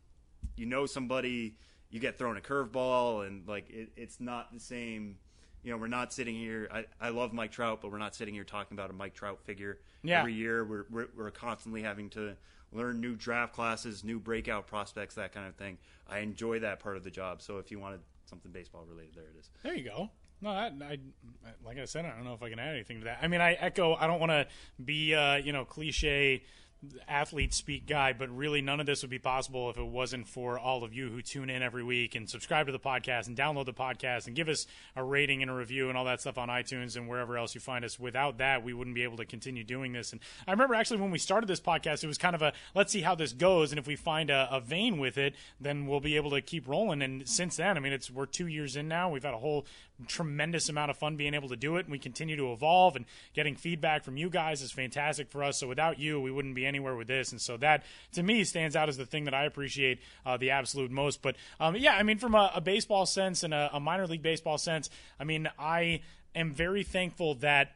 you 0.57 0.65
know 0.67 0.87
somebody, 0.87 1.57
you 1.91 2.01
get 2.01 2.19
thrown 2.19 2.37
a 2.37 2.41
curveball 2.41 3.27
and 3.27 3.47
like 3.47 3.71
it, 3.71 3.91
it's 3.97 4.21
not 4.21 4.53
the 4.53 4.61
same. 4.61 5.17
You 5.63 5.73
know, 5.73 5.79
we're 5.79 5.89
not 5.89 6.13
sitting 6.13 6.37
here. 6.37 6.69
I, 6.73 6.85
I 7.01 7.09
love 7.09 7.33
Mike 7.33 7.51
Trout, 7.51 7.81
but 7.83 7.91
we're 7.91 7.99
not 7.99 8.15
sitting 8.15 8.35
here 8.35 8.45
talking 8.45 8.77
about 8.77 8.91
a 8.91 8.93
Mike 8.93 9.15
Trout 9.15 9.41
figure 9.45 9.79
Yeah. 10.03 10.21
every 10.21 10.35
year. 10.35 10.65
We're, 10.65 10.85
we're 10.91 11.09
we're 11.17 11.31
constantly 11.31 11.83
having 11.83 12.09
to 12.11 12.37
learn 12.73 13.01
new 13.01 13.17
draft 13.17 13.53
classes, 13.55 14.05
new 14.05 14.19
breakout 14.21 14.67
prospects, 14.67 15.15
that 15.17 15.33
kind 15.33 15.49
of 15.49 15.55
thing. 15.57 15.79
I 16.09 16.19
enjoy 16.21 16.61
that 16.61 16.79
part 16.81 16.97
of 16.97 17.05
the 17.05 17.11
job. 17.11 17.43
So 17.43 17.59
if 17.59 17.71
you 17.71 17.81
wanted 17.81 18.01
something 18.27 18.53
baseball 18.53 18.85
related, 18.89 19.15
there 19.15 19.25
it 19.25 19.39
is. 19.41 19.51
There 19.63 19.75
you 19.75 19.85
go. 19.85 20.11
No, 20.43 20.51
I, 20.51 20.67
I, 20.83 20.99
like 21.65 21.79
I 21.79 21.85
said, 21.87 22.05
I 22.05 22.11
don't 22.11 22.25
know 22.25 22.35
if 22.35 22.43
I 22.43 22.51
can 22.51 22.59
add 22.59 22.75
anything 22.75 22.99
to 22.99 23.05
that. 23.07 23.21
I 23.23 23.27
mean, 23.29 23.41
I 23.41 23.55
echo. 23.55 23.95
I 23.95 24.07
don't 24.07 24.21
want 24.21 24.31
to 24.33 24.47
be, 24.85 25.15
uh, 25.15 25.37
you 25.37 25.53
know, 25.53 25.65
cliche 25.65 26.43
athlete 27.09 27.55
speak 27.55 27.87
guy, 27.87 28.13
but 28.13 28.29
really 28.31 28.61
none 28.61 28.81
of 28.81 28.87
this 28.87 29.03
would 29.03 29.11
be 29.11 29.19
possible 29.19 29.71
if 29.71 29.79
it 29.79 29.87
wasn't 29.87 30.29
for 30.29 30.59
all 30.59 30.85
of 30.85 30.93
you 30.93 31.09
who 31.09 31.23
tune 31.23 31.51
in 31.51 31.63
every 31.63 31.83
week 31.83 32.15
and 32.15 32.29
subscribe 32.29 32.67
to 32.67 32.73
the 32.73 32.79
podcast 32.79 33.27
and 33.27 33.37
download 33.37 33.67
the 33.67 33.73
podcast 33.73 34.27
and 34.27 34.37
give 34.37 34.49
us 34.49 34.67
a 34.95 35.03
rating 35.03 35.43
and 35.43 35.51
a 35.51 35.55
review 35.55 35.89
and 35.89 35.97
all 35.97 36.05
that 36.05 36.21
stuff 36.21 36.39
on 36.39 36.49
iTunes 36.49 36.97
and 36.97 37.09
wherever 37.09 37.37
else 37.37 37.55
you 37.55 37.61
find 37.61 37.85
us. 37.85 37.99
Without 37.99 38.39
that, 38.39 38.63
we 38.63 38.73
wouldn't 38.73 38.95
be 38.95 39.03
able 39.03 39.17
to 39.17 39.25
continue 39.25 39.65
doing 39.65 39.93
this. 39.93 40.13
And 40.13 40.21
I 40.47 40.51
remember 40.51 40.75
actually 40.75 41.01
when 41.01 41.11
we 41.11 41.19
started 41.19 41.47
this 41.47 41.61
podcast, 41.61 42.05
it 42.05 42.09
was 42.09 42.19
kind 42.19 42.35
of 42.35 42.43
a 42.43 42.53
let's 42.75 42.93
see 42.93 43.03
how 43.03 43.15
this 43.15 43.33
goes, 43.33 43.73
and 43.73 43.79
if 43.79 43.87
we 43.87 43.97
find 43.97 44.31
a, 44.31 44.49
a 44.51 44.61
vein 44.61 44.99
with 44.99 45.19
it, 45.19 45.35
then 45.61 45.87
we'll 45.87 46.01
be 46.01 46.17
able 46.17 46.31
to 46.31 46.41
keep 46.41 46.69
rolling. 46.69 47.03
And 47.03 47.29
since 47.29 47.57
then, 47.57 47.77
I 47.77 47.81
mean, 47.81 47.93
it's 47.93 48.11
we're 48.11 48.27
two 48.27 48.47
years 48.47 48.77
in 48.77 48.89
now. 48.89 49.11
We've 49.11 49.23
had 49.23 49.35
a 49.35 49.39
whole 49.39 49.67
tremendous 50.07 50.69
amount 50.69 50.91
of 50.91 50.97
fun 50.97 51.17
being 51.17 51.35
able 51.35 51.49
to 51.49 51.57
do 51.57 51.77
it, 51.77 51.87
and 51.87 51.93
we 51.93 51.99
continue 51.99 52.37
to 52.37 52.53
evolve. 52.53 52.97
And 52.97 53.07
getting 53.35 53.57
feedback 53.57 54.05
from 54.05 54.17
you 54.17 54.29
guys 54.29 54.63
is 54.63 54.73
fantastic 54.73 55.31
for 55.31 55.43
us. 55.43 55.59
So 55.59 55.69
without 55.69 55.99
you, 55.99 56.21
we 56.21 56.31
wouldn't 56.31 56.55
be 56.55 56.67
anywhere 56.67 56.95
with 56.97 57.09
this. 57.09 57.33
And 57.33 57.41
so 57.41 57.57
that 57.59 57.85
to 58.13 58.23
me 58.23 58.45
stands 58.45 58.77
out 58.77 58.89
as 58.89 58.97
the 58.97 59.07
thing 59.07 59.25
that 59.25 59.35
I 59.35 59.45
appreciate 59.45 60.01
uh, 60.25 60.37
the 60.37 60.51
absolute 60.51 60.91
most. 60.91 61.23
But 61.23 61.37
um, 61.61 61.77
yeah, 61.77 61.97
I 61.97 62.03
mean, 62.03 62.19
from 62.19 62.35
a, 62.35 62.53
a 62.55 62.61
baseball 62.61 63.07
sense 63.07 63.43
and 63.43 63.55
a, 63.55 63.71
a 63.73 63.81
minor 63.81 64.07
league 64.07 64.23
baseball 64.23 64.59
sense, 64.59 64.91
I 65.19 65.25
mean, 65.25 65.49
I 65.59 66.03
am 66.35 66.53
very 66.53 66.83
thankful 66.83 67.37
that 67.37 67.73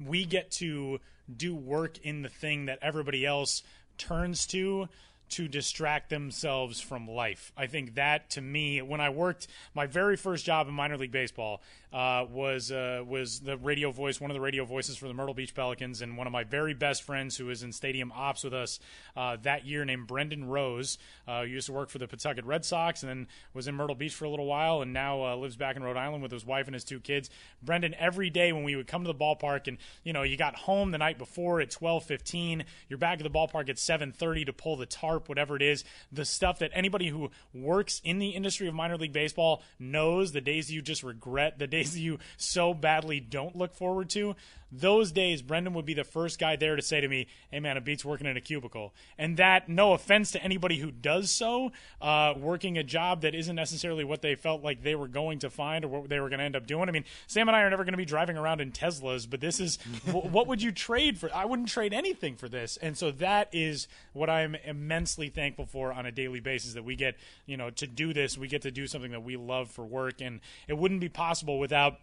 we 0.00 0.24
get 0.24 0.50
to 0.52 1.00
do 1.34 1.54
work 1.54 1.98
in 1.98 2.22
the 2.22 2.28
thing 2.28 2.66
that 2.66 2.78
everybody 2.82 3.24
else 3.24 3.62
turns 3.98 4.46
to 4.48 4.88
to 5.32 5.48
distract 5.48 6.10
themselves 6.10 6.80
from 6.80 7.08
life. 7.08 7.52
I 7.56 7.66
think 7.66 7.94
that 7.94 8.30
to 8.30 8.40
me, 8.40 8.82
when 8.82 9.00
I 9.00 9.08
worked 9.08 9.46
my 9.74 9.86
very 9.86 10.16
first 10.16 10.44
job 10.44 10.68
in 10.68 10.74
minor 10.74 10.98
league 10.98 11.12
baseball, 11.12 11.62
uh, 11.92 12.24
was 12.30 12.72
uh, 12.72 13.02
was 13.06 13.40
the 13.40 13.56
radio 13.56 13.90
voice, 13.90 14.20
one 14.20 14.30
of 14.30 14.34
the 14.34 14.40
radio 14.40 14.64
voices 14.64 14.96
for 14.96 15.08
the 15.08 15.14
Myrtle 15.14 15.34
Beach 15.34 15.54
Pelicans, 15.54 16.02
and 16.02 16.16
one 16.16 16.26
of 16.26 16.32
my 16.32 16.44
very 16.44 16.74
best 16.74 17.02
friends 17.02 17.36
who 17.36 17.46
was 17.46 17.62
in 17.62 17.72
stadium 17.72 18.12
ops 18.12 18.44
with 18.44 18.54
us 18.54 18.80
uh, 19.16 19.36
that 19.42 19.66
year, 19.66 19.84
named 19.84 20.06
Brendan 20.06 20.44
Rose, 20.46 20.98
uh, 21.28 21.40
used 21.40 21.66
to 21.66 21.72
work 21.72 21.90
for 21.90 21.98
the 21.98 22.08
Pawtucket 22.08 22.44
Red 22.44 22.64
Sox, 22.64 23.02
and 23.02 23.10
then 23.10 23.26
was 23.54 23.68
in 23.68 23.74
Myrtle 23.74 23.94
Beach 23.96 24.14
for 24.14 24.24
a 24.24 24.30
little 24.30 24.46
while, 24.46 24.82
and 24.82 24.92
now 24.92 25.24
uh, 25.24 25.36
lives 25.36 25.56
back 25.56 25.76
in 25.76 25.82
Rhode 25.82 25.96
Island 25.96 26.22
with 26.22 26.32
his 26.32 26.46
wife 26.46 26.66
and 26.66 26.74
his 26.74 26.84
two 26.84 27.00
kids. 27.00 27.28
Brendan, 27.62 27.94
every 27.98 28.30
day 28.30 28.52
when 28.52 28.64
we 28.64 28.76
would 28.76 28.86
come 28.86 29.04
to 29.04 29.12
the 29.12 29.14
ballpark, 29.14 29.68
and 29.68 29.78
you 30.04 30.12
know, 30.12 30.22
you 30.22 30.36
got 30.36 30.56
home 30.56 30.90
the 30.90 30.98
night 30.98 31.18
before 31.18 31.60
at 31.60 31.70
twelve 31.70 32.04
fifteen, 32.04 32.64
you're 32.88 32.98
back 32.98 33.18
at 33.18 33.24
the 33.24 33.30
ballpark 33.30 33.68
at 33.68 33.78
seven 33.78 34.12
thirty 34.12 34.44
to 34.44 34.52
pull 34.52 34.76
the 34.76 34.86
tarp, 34.86 35.28
whatever 35.28 35.56
it 35.56 35.62
is, 35.62 35.84
the 36.10 36.24
stuff 36.24 36.58
that 36.60 36.70
anybody 36.72 37.08
who 37.08 37.30
works 37.52 38.00
in 38.04 38.18
the 38.18 38.30
industry 38.30 38.66
of 38.68 38.74
minor 38.74 38.96
league 38.96 39.12
baseball 39.12 39.62
knows. 39.78 40.32
The 40.32 40.40
days 40.40 40.70
you 40.70 40.80
just 40.80 41.02
regret, 41.02 41.58
the 41.58 41.66
days 41.66 41.81
you 41.96 42.18
so 42.36 42.74
badly 42.74 43.20
don't 43.20 43.56
look 43.56 43.74
forward 43.74 44.10
to 44.10 44.34
those 44.72 45.12
days, 45.12 45.42
Brendan 45.42 45.74
would 45.74 45.84
be 45.84 45.92
the 45.92 46.02
first 46.02 46.38
guy 46.38 46.56
there 46.56 46.76
to 46.76 46.82
say 46.82 47.00
to 47.00 47.06
me, 47.06 47.26
"Hey, 47.50 47.60
man, 47.60 47.76
it 47.76 47.84
beats 47.84 48.04
working 48.04 48.26
in 48.26 48.38
a 48.38 48.40
cubicle." 48.40 48.94
And 49.18 49.36
that, 49.36 49.68
no 49.68 49.92
offense 49.92 50.30
to 50.30 50.42
anybody 50.42 50.78
who 50.78 50.90
does 50.90 51.30
so, 51.30 51.72
uh, 52.00 52.32
working 52.36 52.78
a 52.78 52.82
job 52.82 53.20
that 53.20 53.34
isn't 53.34 53.54
necessarily 53.54 54.02
what 54.02 54.22
they 54.22 54.34
felt 54.34 54.62
like 54.62 54.82
they 54.82 54.94
were 54.94 55.08
going 55.08 55.40
to 55.40 55.50
find 55.50 55.84
or 55.84 55.88
what 55.88 56.08
they 56.08 56.18
were 56.18 56.30
going 56.30 56.38
to 56.38 56.44
end 56.44 56.56
up 56.56 56.66
doing. 56.66 56.88
I 56.88 56.92
mean, 56.92 57.04
Sam 57.26 57.48
and 57.48 57.56
I 57.56 57.62
are 57.62 57.70
never 57.70 57.84
going 57.84 57.92
to 57.92 57.98
be 57.98 58.06
driving 58.06 58.38
around 58.38 58.62
in 58.62 58.72
Teslas, 58.72 59.28
but 59.28 59.40
this 59.40 59.60
is 59.60 59.76
what 60.10 60.46
would 60.46 60.62
you 60.62 60.72
trade 60.72 61.18
for? 61.18 61.32
I 61.34 61.44
wouldn't 61.44 61.68
trade 61.68 61.92
anything 61.92 62.36
for 62.36 62.48
this, 62.48 62.78
and 62.78 62.96
so 62.96 63.10
that 63.12 63.48
is 63.52 63.88
what 64.14 64.30
I'm 64.30 64.54
immensely 64.54 65.28
thankful 65.28 65.66
for 65.66 65.92
on 65.92 66.06
a 66.06 66.12
daily 66.12 66.40
basis 66.40 66.72
that 66.72 66.84
we 66.84 66.96
get, 66.96 67.16
you 67.44 67.58
know, 67.58 67.68
to 67.70 67.86
do 67.86 68.14
this. 68.14 68.38
We 68.38 68.48
get 68.48 68.62
to 68.62 68.70
do 68.70 68.86
something 68.86 69.10
that 69.10 69.22
we 69.22 69.36
love 69.36 69.70
for 69.70 69.84
work, 69.84 70.22
and 70.22 70.40
it 70.66 70.78
wouldn't 70.78 71.00
be 71.00 71.10
possible 71.10 71.58
without 71.72 71.94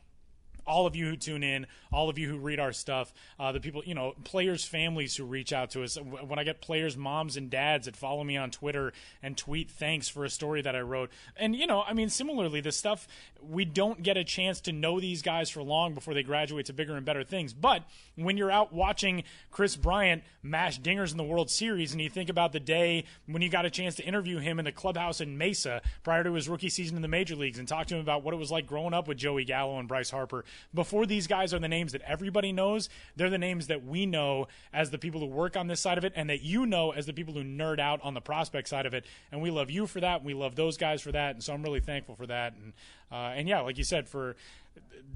all 0.69 0.85
of 0.85 0.95
you 0.95 1.07
who 1.07 1.17
tune 1.17 1.43
in, 1.43 1.65
all 1.91 2.09
of 2.09 2.17
you 2.19 2.29
who 2.29 2.37
read 2.37 2.59
our 2.59 2.71
stuff, 2.71 3.11
uh, 3.39 3.51
the 3.51 3.59
people, 3.59 3.81
you 3.85 3.95
know, 3.95 4.13
players' 4.23 4.63
families 4.63 5.15
who 5.15 5.25
reach 5.25 5.51
out 5.51 5.71
to 5.71 5.83
us. 5.83 5.97
When 5.97 6.37
I 6.37 6.43
get 6.43 6.61
players' 6.61 6.95
moms 6.95 7.35
and 7.35 7.49
dads 7.49 7.87
that 7.87 7.95
follow 7.95 8.23
me 8.23 8.37
on 8.37 8.51
Twitter 8.51 8.93
and 9.23 9.35
tweet 9.35 9.71
thanks 9.71 10.07
for 10.07 10.23
a 10.23 10.29
story 10.29 10.61
that 10.61 10.75
I 10.75 10.81
wrote. 10.81 11.09
And, 11.35 11.55
you 11.55 11.65
know, 11.65 11.81
I 11.81 11.93
mean, 11.93 12.09
similarly, 12.09 12.61
the 12.61 12.71
stuff, 12.71 13.07
we 13.41 13.65
don't 13.65 14.03
get 14.03 14.15
a 14.15 14.23
chance 14.23 14.61
to 14.61 14.71
know 14.71 14.99
these 14.99 15.21
guys 15.23 15.49
for 15.49 15.63
long 15.63 15.93
before 15.93 16.13
they 16.13 16.23
graduate 16.23 16.67
to 16.67 16.73
bigger 16.73 16.95
and 16.95 17.05
better 17.05 17.23
things. 17.23 17.51
But 17.53 17.83
when 18.15 18.37
you're 18.37 18.51
out 18.51 18.71
watching 18.71 19.23
Kris 19.49 19.75
Bryant 19.75 20.23
mash 20.43 20.79
dingers 20.79 21.11
in 21.11 21.17
the 21.17 21.23
World 21.23 21.49
Series 21.49 21.91
and 21.91 22.01
you 22.01 22.09
think 22.09 22.29
about 22.29 22.51
the 22.51 22.59
day 22.59 23.05
when 23.25 23.41
you 23.41 23.49
got 23.49 23.65
a 23.65 23.69
chance 23.69 23.95
to 23.95 24.03
interview 24.03 24.37
him 24.37 24.59
in 24.59 24.65
the 24.65 24.71
clubhouse 24.71 25.19
in 25.19 25.37
Mesa 25.37 25.81
prior 26.03 26.23
to 26.23 26.33
his 26.33 26.47
rookie 26.47 26.69
season 26.69 26.95
in 26.95 27.01
the 27.01 27.07
major 27.07 27.35
leagues 27.35 27.57
and 27.57 27.67
talk 27.67 27.87
to 27.87 27.95
him 27.95 28.01
about 28.01 28.23
what 28.23 28.33
it 28.33 28.37
was 28.37 28.51
like 28.51 28.67
growing 28.67 28.93
up 28.93 29.07
with 29.07 29.17
Joey 29.17 29.45
Gallo 29.45 29.79
and 29.79 29.87
Bryce 29.87 30.09
Harper 30.09 30.45
before 30.73 31.05
these 31.05 31.27
guys 31.27 31.53
are 31.53 31.59
the 31.59 31.67
names 31.67 31.91
that 31.91 32.01
everybody 32.01 32.51
knows, 32.51 32.89
they're 33.15 33.29
the 33.29 33.37
names 33.37 33.67
that 33.67 33.85
we 33.85 34.05
know 34.05 34.47
as 34.73 34.91
the 34.91 34.97
people 34.97 35.19
who 35.19 35.27
work 35.27 35.57
on 35.57 35.67
this 35.67 35.79
side 35.79 35.97
of 35.97 36.03
it, 36.03 36.13
and 36.15 36.29
that 36.29 36.41
you 36.41 36.65
know 36.65 36.91
as 36.91 37.05
the 37.05 37.13
people 37.13 37.33
who 37.33 37.43
nerd 37.43 37.79
out 37.79 37.99
on 38.03 38.13
the 38.13 38.21
prospect 38.21 38.67
side 38.67 38.85
of 38.85 38.93
it. 38.93 39.05
And 39.31 39.41
we 39.41 39.51
love 39.51 39.69
you 39.69 39.87
for 39.87 39.99
that. 39.99 40.17
And 40.17 40.25
we 40.25 40.33
love 40.33 40.55
those 40.55 40.77
guys 40.77 41.01
for 41.01 41.11
that. 41.11 41.35
And 41.35 41.43
so 41.43 41.53
I'm 41.53 41.63
really 41.63 41.79
thankful 41.79 42.15
for 42.15 42.27
that. 42.27 42.53
And 42.53 42.73
uh, 43.11 43.33
and 43.35 43.47
yeah, 43.47 43.61
like 43.61 43.77
you 43.77 43.83
said, 43.83 44.07
for 44.07 44.35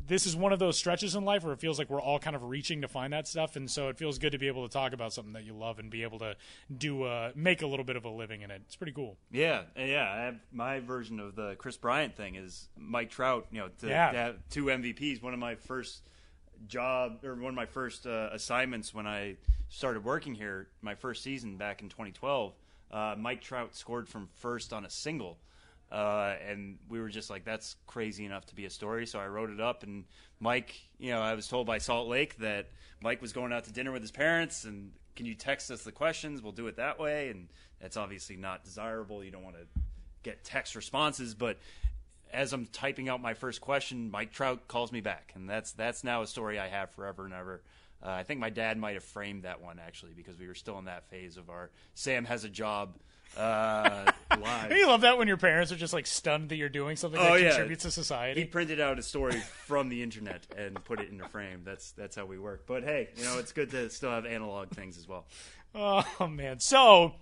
this 0.06 0.26
is 0.26 0.36
one 0.36 0.52
of 0.52 0.60
those 0.60 0.78
stretches 0.78 1.16
in 1.16 1.24
life 1.24 1.44
where 1.44 1.54
it 1.54 1.60
feels 1.60 1.80
like 1.80 1.90
we're 1.90 2.02
all 2.02 2.20
kind 2.20 2.36
of 2.36 2.44
reaching 2.44 2.82
to 2.82 2.88
find 2.88 3.14
that 3.14 3.28
stuff, 3.28 3.56
and 3.56 3.72
so 3.72 3.88
it 3.90 3.98
feels 3.98 4.20
good 4.20 4.32
to 4.34 4.38
be 4.38 4.48
able 4.48 4.68
to 4.68 4.72
talk 4.74 4.92
about 4.94 5.14
something 5.14 5.34
that 5.34 5.46
you 5.46 5.54
love 5.54 5.80
and 5.80 5.90
be 5.90 6.04
able 6.04 6.20
to 6.20 6.36
do 6.78 7.04
uh, 7.04 7.32
make 7.36 7.62
a 7.62 7.68
little 7.68 7.86
bit 7.86 7.96
of 7.96 8.04
a 8.06 8.10
living 8.10 8.42
in 8.42 8.52
it. 8.52 8.62
It's 8.66 8.76
pretty 8.76 8.92
cool. 8.92 9.18
Yeah, 9.32 9.62
yeah. 9.78 10.12
I 10.12 10.18
have 10.26 10.36
my 10.52 10.80
version 10.82 11.20
of 11.20 11.36
the 11.36 11.56
Kris 11.56 11.78
Bryant 11.78 12.16
thing 12.16 12.36
is 12.36 12.68
Mike 12.78 13.10
Trout. 13.12 13.48
You 13.52 13.60
know, 13.62 13.70
to, 13.80 13.88
Yeah. 13.88 14.12
to 14.12 14.18
have 14.18 14.36
two 14.50 14.66
MVPs. 14.66 15.22
One 15.24 15.34
of 15.34 15.40
my 15.40 15.56
first 15.56 16.02
job 16.68 17.24
or 17.24 17.36
one 17.36 17.50
of 17.50 17.56
my 17.56 17.66
first 17.66 18.06
uh, 18.06 18.30
assignments 18.32 18.94
when 18.94 19.08
I 19.08 19.38
started 19.70 20.04
working 20.04 20.36
here, 20.36 20.68
my 20.82 20.96
first 20.96 21.24
season 21.24 21.58
back 21.58 21.82
in 21.82 21.90
2012. 21.90 22.54
Uh, 22.92 23.16
Mike 23.18 23.42
Trout 23.42 23.76
scored 23.76 24.08
from 24.08 24.28
first 24.36 24.72
on 24.72 24.86
a 24.86 24.90
single. 24.90 25.40
Uh, 25.94 26.34
and 26.50 26.80
we 26.90 27.00
were 27.00 27.10
just 27.10 27.30
like, 27.30 27.46
that's 27.46 27.76
crazy 27.86 28.26
enough 28.26 28.48
to 28.48 28.56
be 28.56 28.66
a 28.66 28.70
story. 28.70 29.06
So 29.06 29.20
I 29.20 29.28
wrote 29.28 29.52
it 29.52 29.62
up. 29.62 29.84
And 29.84 30.06
Mike, 30.40 30.76
you 30.98 31.12
know, 31.12 31.22
I 31.22 31.36
was 31.36 31.48
told 31.48 31.68
by 31.68 31.78
Salt 31.78 32.08
Lake 32.08 32.38
that 32.40 32.72
Mike 33.00 33.22
was 33.22 33.32
going 33.32 33.54
out 33.54 33.66
to 33.66 33.72
dinner 33.72 33.92
with 33.92 34.02
his 34.02 34.10
parents. 34.10 34.64
And 34.64 34.92
can 35.16 35.28
you 35.28 35.36
text 35.36 35.70
us 35.70 35.84
the 35.84 35.92
questions? 35.92 36.42
We'll 36.42 36.52
do 36.52 36.66
it 36.66 36.78
that 36.78 37.00
way. 37.00 37.30
And 37.30 37.48
that's 37.80 37.96
obviously 37.96 38.38
not 38.38 38.64
desirable. 38.64 39.24
You 39.24 39.30
don't 39.30 39.44
want 39.44 39.56
to 39.56 39.68
get 40.24 40.44
text 40.44 40.76
responses. 40.76 41.36
But 41.36 41.60
as 42.34 42.54
I'm 42.54 42.66
typing 42.66 43.08
out 43.08 43.22
my 43.22 43.36
first 43.36 43.62
question, 43.62 44.10
Mike 44.10 44.32
Trout 44.32 44.68
calls 44.68 44.92
me 44.92 45.00
back. 45.00 45.34
And 45.36 45.48
that's, 45.48 45.74
that's 45.74 46.04
now 46.04 46.24
a 46.24 46.28
story 46.28 46.58
I 46.58 46.70
have 46.70 46.90
forever 46.90 47.26
and 47.26 47.36
ever. 47.36 47.62
Uh, 48.04 48.10
I 48.10 48.24
think 48.24 48.40
my 48.40 48.50
dad 48.50 48.80
might 48.80 48.96
have 48.96 49.04
framed 49.04 49.44
that 49.44 49.62
one 49.62 49.80
actually 49.80 50.14
because 50.14 50.40
we 50.40 50.48
were 50.48 50.56
still 50.56 50.80
in 50.80 50.86
that 50.86 51.08
phase 51.10 51.38
of 51.38 51.52
our 51.52 51.70
Sam 51.94 52.26
has 52.26 52.44
a 52.44 52.50
job 52.50 52.98
uh, 53.38 54.12
live. 54.42 54.72
You 54.72 54.88
love 54.88 55.02
that 55.02 55.18
when 55.18 55.28
your 55.28 55.38
parents 55.38 55.72
are 55.72 55.76
just 55.76 55.94
like 55.94 56.06
stunned 56.08 56.50
that 56.50 56.56
you're 56.58 56.70
doing 56.70 56.96
something 56.98 57.20
Oh, 57.20 57.34
that 57.34 57.42
yeah. 57.42 57.50
contributes 57.50 57.84
to 57.84 57.92
society. 57.92 58.42
He 58.42 58.46
printed 58.46 58.80
out 58.80 59.00
a 59.00 59.04
story 59.04 59.40
from 59.66 59.90
the 59.90 60.02
internet 60.04 60.46
and 60.58 60.84
put 60.86 61.00
it 61.00 61.10
in 61.10 61.20
a 61.22 61.28
frame. 61.30 61.62
That's 61.64 61.92
that's 61.92 62.16
how 62.16 62.26
we 62.26 62.38
work. 62.40 62.66
But 62.68 62.84
hey, 62.84 63.10
you 63.18 63.24
know, 63.24 63.40
it's 63.40 63.52
good 63.52 63.72
to 63.72 63.90
still 63.90 64.12
have 64.12 64.26
analog 64.26 64.70
things 64.72 64.98
as 64.98 65.08
well. 65.08 65.26
Oh 65.76 66.28
man. 66.30 66.60
So 66.60 67.16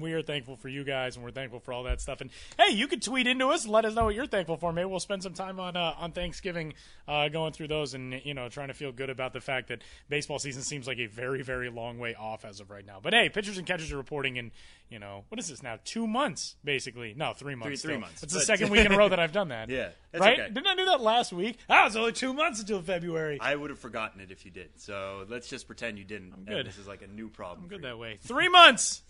we 0.00 0.12
are 0.12 0.22
thankful 0.22 0.56
for 0.56 0.68
you 0.68 0.84
guys 0.84 1.16
and 1.16 1.24
we're 1.24 1.30
thankful 1.30 1.60
for 1.60 1.72
all 1.72 1.84
that 1.84 2.00
stuff. 2.00 2.20
And 2.20 2.30
hey, 2.58 2.74
you 2.74 2.86
could 2.86 3.02
tweet 3.02 3.26
into 3.26 3.48
us 3.48 3.64
and 3.64 3.72
let 3.72 3.84
us 3.84 3.94
know 3.94 4.04
what 4.04 4.14
you're 4.14 4.26
thankful 4.26 4.56
for. 4.56 4.72
Maybe 4.72 4.86
we'll 4.86 5.00
spend 5.00 5.22
some 5.22 5.34
time 5.34 5.60
on 5.60 5.76
uh, 5.76 5.94
on 5.98 6.12
Thanksgiving 6.12 6.74
uh, 7.08 7.28
going 7.28 7.52
through 7.52 7.68
those 7.68 7.94
and 7.94 8.20
you 8.24 8.34
know 8.34 8.48
trying 8.48 8.68
to 8.68 8.74
feel 8.74 8.92
good 8.92 9.10
about 9.10 9.32
the 9.32 9.40
fact 9.40 9.68
that 9.68 9.82
baseball 10.08 10.38
season 10.38 10.62
seems 10.62 10.86
like 10.86 10.98
a 10.98 11.06
very 11.06 11.42
very 11.42 11.70
long 11.70 11.98
way 11.98 12.14
off 12.14 12.44
as 12.44 12.60
of 12.60 12.70
right 12.70 12.86
now. 12.86 12.98
But 13.02 13.14
hey, 13.14 13.28
pitchers 13.28 13.58
and 13.58 13.66
catchers 13.66 13.92
are 13.92 13.96
reporting 13.96 14.36
in 14.36 14.52
you 14.88 14.98
know 14.98 15.24
what 15.28 15.38
is 15.38 15.48
this 15.48 15.62
now? 15.62 15.78
Two 15.84 16.06
months 16.06 16.56
basically. 16.64 17.14
No, 17.16 17.32
three 17.32 17.54
months. 17.54 17.82
three 17.82 17.92
still. 17.92 18.00
months. 18.00 18.22
It's 18.22 18.34
the 18.34 18.40
second 18.40 18.70
week 18.70 18.84
in 18.86 18.92
a 18.92 18.96
row 18.96 19.08
that 19.08 19.20
I've 19.20 19.32
done 19.32 19.48
that. 19.48 19.68
Yeah, 19.68 19.88
that's 20.12 20.20
right. 20.20 20.38
okay. 20.40 20.48
Didn't 20.48 20.66
I 20.66 20.74
do 20.76 20.84
that 20.86 21.00
last 21.00 21.32
week? 21.32 21.58
Ah, 21.68 21.86
it's 21.86 21.96
only 21.96 22.12
two 22.12 22.32
months 22.32 22.60
until 22.60 22.80
February. 22.82 23.38
I 23.40 23.54
would 23.54 23.70
have 23.70 23.78
forgotten 23.78 24.20
it 24.20 24.30
if 24.30 24.44
you 24.44 24.50
did. 24.50 24.70
So 24.76 25.24
let's 25.28 25.48
just 25.48 25.66
pretend 25.66 25.98
you 25.98 26.04
didn't. 26.04 26.32
I'm 26.32 26.44
good. 26.44 26.66
this 26.66 26.78
is 26.78 26.86
like 26.86 27.02
a 27.02 27.06
new 27.06 27.28
problem. 27.28 27.68
good 27.68 27.80
for 27.80 27.86
you. 27.86 27.92
that 27.92 27.98
way. 27.98 28.18
Three 28.22 28.48
months. 28.48 29.02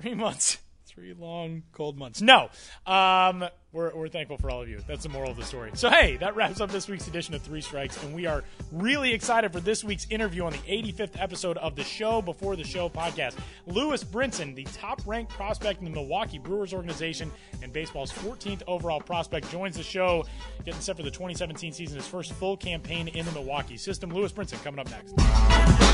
Three 0.00 0.14
months. 0.14 0.58
Three 0.86 1.14
long, 1.14 1.62
cold 1.72 1.96
months. 1.96 2.20
No. 2.20 2.50
Um, 2.86 3.44
we're, 3.72 3.94
we're 3.94 4.08
thankful 4.08 4.36
for 4.36 4.50
all 4.50 4.60
of 4.60 4.68
you. 4.68 4.80
That's 4.86 5.04
the 5.04 5.08
moral 5.08 5.30
of 5.30 5.38
the 5.38 5.44
story. 5.44 5.70
So, 5.72 5.88
hey, 5.88 6.18
that 6.18 6.36
wraps 6.36 6.60
up 6.60 6.70
this 6.70 6.86
week's 6.86 7.08
edition 7.08 7.34
of 7.34 7.40
Three 7.40 7.62
Strikes, 7.62 8.02
and 8.02 8.14
we 8.14 8.26
are 8.26 8.44
really 8.70 9.14
excited 9.14 9.50
for 9.52 9.60
this 9.60 9.82
week's 9.82 10.06
interview 10.10 10.44
on 10.44 10.52
the 10.52 10.58
85th 10.58 11.18
episode 11.18 11.56
of 11.56 11.76
the 11.76 11.82
Show 11.82 12.20
Before 12.20 12.56
the 12.56 12.64
Show 12.64 12.90
podcast. 12.90 13.36
Lewis 13.66 14.04
Brinson, 14.04 14.54
the 14.54 14.64
top 14.64 15.00
ranked 15.06 15.32
prospect 15.32 15.78
in 15.78 15.86
the 15.86 15.90
Milwaukee 15.90 16.38
Brewers 16.38 16.74
organization 16.74 17.32
and 17.62 17.72
baseball's 17.72 18.12
14th 18.12 18.62
overall 18.66 19.00
prospect, 19.00 19.50
joins 19.50 19.76
the 19.76 19.82
show, 19.82 20.26
getting 20.66 20.80
set 20.82 20.98
for 20.98 21.02
the 21.02 21.10
2017 21.10 21.72
season, 21.72 21.96
his 21.96 22.06
first 22.06 22.34
full 22.34 22.58
campaign 22.58 23.08
in 23.08 23.24
the 23.24 23.32
Milwaukee 23.32 23.78
system. 23.78 24.10
Lewis 24.12 24.32
Brinson 24.32 24.62
coming 24.62 24.80
up 24.80 24.90
next. 24.90 25.91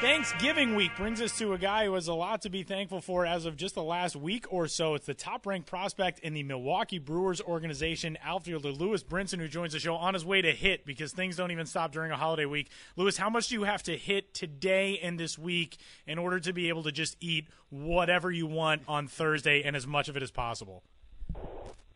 Thanksgiving 0.00 0.74
week 0.74 0.94
brings 0.94 1.22
us 1.22 1.38
to 1.38 1.54
a 1.54 1.58
guy 1.58 1.86
who 1.86 1.94
has 1.94 2.06
a 2.06 2.12
lot 2.12 2.42
to 2.42 2.50
be 2.50 2.62
thankful 2.62 3.00
for 3.00 3.24
as 3.24 3.46
of 3.46 3.56
just 3.56 3.74
the 3.74 3.82
last 3.82 4.14
week 4.14 4.44
or 4.52 4.68
so. 4.68 4.94
It's 4.94 5.06
the 5.06 5.14
top 5.14 5.46
ranked 5.46 5.66
prospect 5.66 6.18
in 6.18 6.34
the 6.34 6.42
Milwaukee 6.42 6.98
Brewers 6.98 7.40
organization, 7.40 8.18
outfielder 8.22 8.72
Lewis 8.72 9.02
Brinson, 9.02 9.38
who 9.38 9.48
joins 9.48 9.72
the 9.72 9.78
show 9.78 9.94
on 9.94 10.12
his 10.12 10.22
way 10.22 10.42
to 10.42 10.52
hit 10.52 10.84
because 10.84 11.12
things 11.12 11.36
don't 11.36 11.50
even 11.50 11.64
stop 11.64 11.92
during 11.92 12.12
a 12.12 12.16
holiday 12.16 12.44
week. 12.44 12.68
Lewis, 12.96 13.16
how 13.16 13.30
much 13.30 13.48
do 13.48 13.54
you 13.54 13.64
have 13.64 13.82
to 13.84 13.96
hit 13.96 14.34
today 14.34 14.98
and 15.02 15.18
this 15.18 15.38
week 15.38 15.78
in 16.06 16.18
order 16.18 16.38
to 16.40 16.52
be 16.52 16.68
able 16.68 16.82
to 16.82 16.92
just 16.92 17.16
eat 17.20 17.48
whatever 17.70 18.30
you 18.30 18.46
want 18.46 18.82
on 18.86 19.08
Thursday 19.08 19.62
and 19.62 19.74
as 19.74 19.86
much 19.86 20.10
of 20.10 20.16
it 20.16 20.22
as 20.22 20.30
possible? 20.30 20.82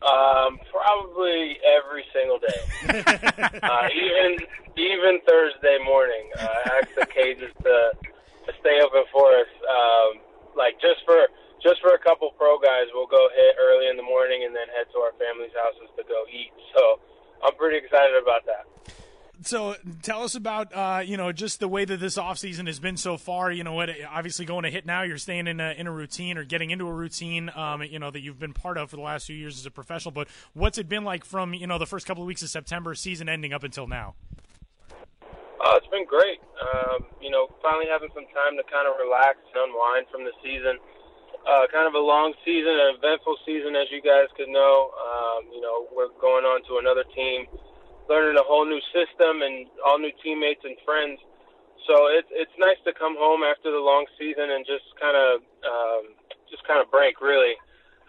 Um, 0.01 0.57
probably 0.73 1.61
every 1.61 2.01
single 2.09 2.41
day. 2.41 2.61
uh, 3.61 3.85
even 3.93 4.41
even 4.77 5.21
Thursday 5.29 5.77
morning. 5.85 6.25
Uh, 6.41 6.47
I 6.47 6.81
ask 6.81 6.89
the 6.97 7.05
cages 7.05 7.53
to 7.61 7.75
to 8.49 8.51
stay 8.61 8.81
open 8.81 9.05
for 9.13 9.29
us. 9.37 9.51
Um, 9.69 10.25
like 10.57 10.81
just 10.81 11.05
for 11.05 11.29
just 11.61 11.77
for 11.85 11.93
a 11.93 12.01
couple 12.01 12.33
pro 12.33 12.57
guys, 12.57 12.89
we'll 12.97 13.09
go 13.09 13.29
hit 13.29 13.53
early 13.61 13.93
in 13.93 13.97
the 13.97 14.05
morning 14.05 14.41
and 14.41 14.55
then 14.55 14.65
head 14.73 14.89
to 14.93 15.05
our 15.05 15.13
families' 15.21 15.53
houses 15.53 15.93
to 15.93 16.03
go 16.09 16.25
eat. 16.33 16.49
So 16.73 16.97
I'm 17.45 17.53
pretty 17.53 17.77
excited 17.77 18.17
about 18.17 18.41
that. 18.49 18.65
So 19.43 19.75
tell 20.03 20.23
us 20.23 20.35
about 20.35 20.73
uh, 20.73 21.01
you 21.03 21.17
know 21.17 21.31
just 21.31 21.59
the 21.59 21.67
way 21.67 21.85
that 21.85 21.99
this 21.99 22.17
offseason 22.17 22.67
has 22.67 22.79
been 22.79 22.97
so 22.97 23.17
far. 23.17 23.51
You 23.51 23.63
know 23.63 23.73
what? 23.73 23.89
Obviously, 24.09 24.45
going 24.45 24.63
to 24.63 24.69
hit 24.69 24.85
now, 24.85 25.01
you're 25.01 25.17
staying 25.17 25.47
in 25.47 25.59
a, 25.59 25.71
in 25.71 25.87
a 25.87 25.91
routine 25.91 26.37
or 26.37 26.43
getting 26.43 26.69
into 26.69 26.87
a 26.87 26.93
routine. 26.93 27.51
Um, 27.55 27.81
you 27.83 27.99
know 27.99 28.11
that 28.11 28.21
you've 28.21 28.39
been 28.39 28.53
part 28.53 28.77
of 28.77 28.89
for 28.89 28.95
the 28.95 29.01
last 29.01 29.25
few 29.25 29.35
years 29.35 29.57
as 29.57 29.65
a 29.65 29.71
professional. 29.71 30.11
But 30.11 30.27
what's 30.53 30.77
it 30.77 30.87
been 30.87 31.03
like 31.03 31.25
from 31.25 31.53
you 31.53 31.67
know 31.67 31.77
the 31.77 31.87
first 31.87 32.05
couple 32.05 32.23
of 32.23 32.27
weeks 32.27 32.43
of 32.43 32.49
September 32.49 32.93
season 32.93 33.29
ending 33.29 33.53
up 33.53 33.63
until 33.63 33.87
now? 33.87 34.15
Oh, 35.61 35.77
it's 35.77 35.89
been 35.93 36.05
great. 36.09 36.41
Um, 36.57 37.05
you 37.21 37.29
know, 37.29 37.45
finally 37.61 37.85
having 37.85 38.09
some 38.17 38.25
time 38.33 38.57
to 38.57 38.65
kind 38.65 38.89
of 38.89 38.97
relax 38.97 39.37
and 39.53 39.69
unwind 39.69 40.09
from 40.09 40.25
the 40.25 40.33
season. 40.41 40.81
Uh, 41.45 41.65
kind 41.73 41.89
of 41.89 41.93
a 41.93 42.01
long 42.01 42.33
season, 42.45 42.69
an 42.69 42.97
eventful 42.97 43.37
season, 43.45 43.73
as 43.77 43.89
you 43.89 44.01
guys 44.01 44.29
could 44.37 44.49
know. 44.49 44.93
Um, 44.93 45.49
you 45.53 45.61
know, 45.61 45.89
we're 45.89 46.13
going 46.21 46.45
on 46.45 46.61
to 46.69 46.77
another 46.77 47.05
team, 47.13 47.45
learning 48.11 48.35
a 48.35 48.43
whole 48.43 48.67
new 48.67 48.83
system 48.91 49.39
and 49.39 49.71
all 49.87 49.95
new 49.95 50.11
teammates 50.19 50.67
and 50.67 50.75
friends. 50.83 51.23
So 51.87 52.11
it's 52.11 52.27
it's 52.35 52.51
nice 52.59 52.77
to 52.83 52.91
come 52.91 53.15
home 53.15 53.41
after 53.47 53.71
the 53.71 53.79
long 53.79 54.03
season 54.19 54.51
and 54.51 54.67
just 54.67 54.85
kind 54.99 55.15
of 55.15 55.39
um, 55.63 56.03
just 56.51 56.67
kind 56.67 56.83
of 56.83 56.91
break. 56.91 57.23
Really, 57.23 57.55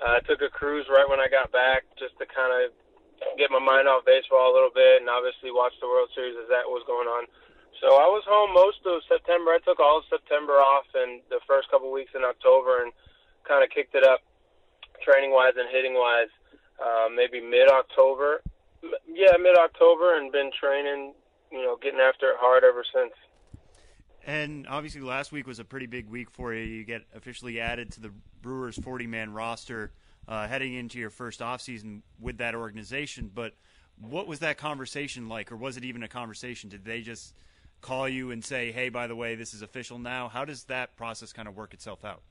uh, 0.03 0.19
I 0.19 0.21
took 0.27 0.43
a 0.43 0.51
cruise 0.51 0.91
right 0.91 1.07
when 1.07 1.23
I 1.23 1.31
got 1.31 1.55
back, 1.55 1.87
just 1.97 2.19
to 2.19 2.27
kind 2.27 2.51
of 2.51 2.75
get 3.39 3.55
my 3.55 3.63
mind 3.63 3.87
off 3.87 4.03
baseball 4.03 4.51
a 4.51 4.55
little 4.55 4.75
bit, 4.75 5.01
and 5.01 5.09
obviously 5.09 5.55
watch 5.55 5.73
the 5.79 5.87
World 5.87 6.11
Series 6.13 6.35
as 6.35 6.51
that 6.51 6.67
was 6.67 6.83
going 6.91 7.07
on. 7.07 7.31
So 7.81 7.99
I 7.99 8.07
was 8.07 8.23
home 8.27 8.55
most 8.55 8.83
of 8.87 9.03
September. 9.11 9.55
I 9.55 9.63
took 9.63 9.81
all 9.81 10.03
of 10.03 10.07
September 10.11 10.59
off 10.59 10.87
and 10.95 11.23
the 11.31 11.41
first 11.51 11.71
couple 11.71 11.91
of 11.91 11.97
weeks 11.97 12.15
in 12.15 12.23
October 12.23 12.83
and 12.83 12.93
kind 13.43 13.65
of 13.65 13.71
kicked 13.71 13.95
it 13.95 14.07
up 14.07 14.23
training 15.03 15.35
wise 15.35 15.59
and 15.59 15.67
hitting 15.71 15.95
wise. 15.95 16.31
Uh, 16.79 17.07
maybe 17.11 17.39
mid 17.39 17.71
October, 17.71 18.43
yeah, 19.07 19.37
mid 19.41 19.57
October, 19.57 20.17
and 20.17 20.33
been 20.33 20.51
training, 20.59 21.15
you 21.51 21.63
know, 21.63 21.77
getting 21.83 22.01
after 22.01 22.31
it 22.31 22.37
hard 22.39 22.65
ever 22.65 22.85
since. 22.93 23.13
And 24.25 24.67
obviously, 24.69 25.01
last 25.01 25.33
week 25.33 25.47
was 25.47 25.59
a 25.59 25.65
pretty 25.65 25.87
big 25.87 26.09
week 26.09 26.31
for 26.31 26.55
you. 26.55 26.63
You 26.63 26.85
get 26.85 27.03
officially 27.15 27.61
added 27.61 27.91
to 27.93 28.01
the 28.01 28.13
Brewers 28.41 28.79
40 28.79 29.07
man 29.07 29.33
roster 29.33 29.93
uh, 30.29 30.47
heading 30.47 30.75
into 30.75 30.99
your 30.99 31.11
first 31.11 31.41
offseason 31.41 32.03
with 32.21 32.39
that 32.39 32.55
organization. 32.55 33.31
But 33.33 33.55
what 33.99 34.27
was 34.27 34.39
that 34.41 34.59
conversation 34.59 35.29
like, 35.29 35.51
or 35.51 35.57
was 35.57 35.77
it 35.77 35.85
even 35.85 36.03
a 36.03 36.09
conversation? 36.09 36.71
Did 36.71 36.85
they 36.85 37.01
just 37.01 37.35
call 37.81 38.09
you 38.09 38.31
and 38.31 38.45
say, 38.45 38.71
"Hey, 38.71 38.89
by 38.89 39.07
the 39.07 39.17
way, 39.17 39.35
this 39.35 39.55
is 39.55 39.63
official 39.63 39.99
now"? 39.99 40.29
How 40.29 40.45
does 40.45 40.65
that 40.65 40.97
process 40.97 41.33
kind 41.33 41.49
of 41.49 41.57
work 41.57 41.75
itself 41.75 42.05
out? 42.05 42.23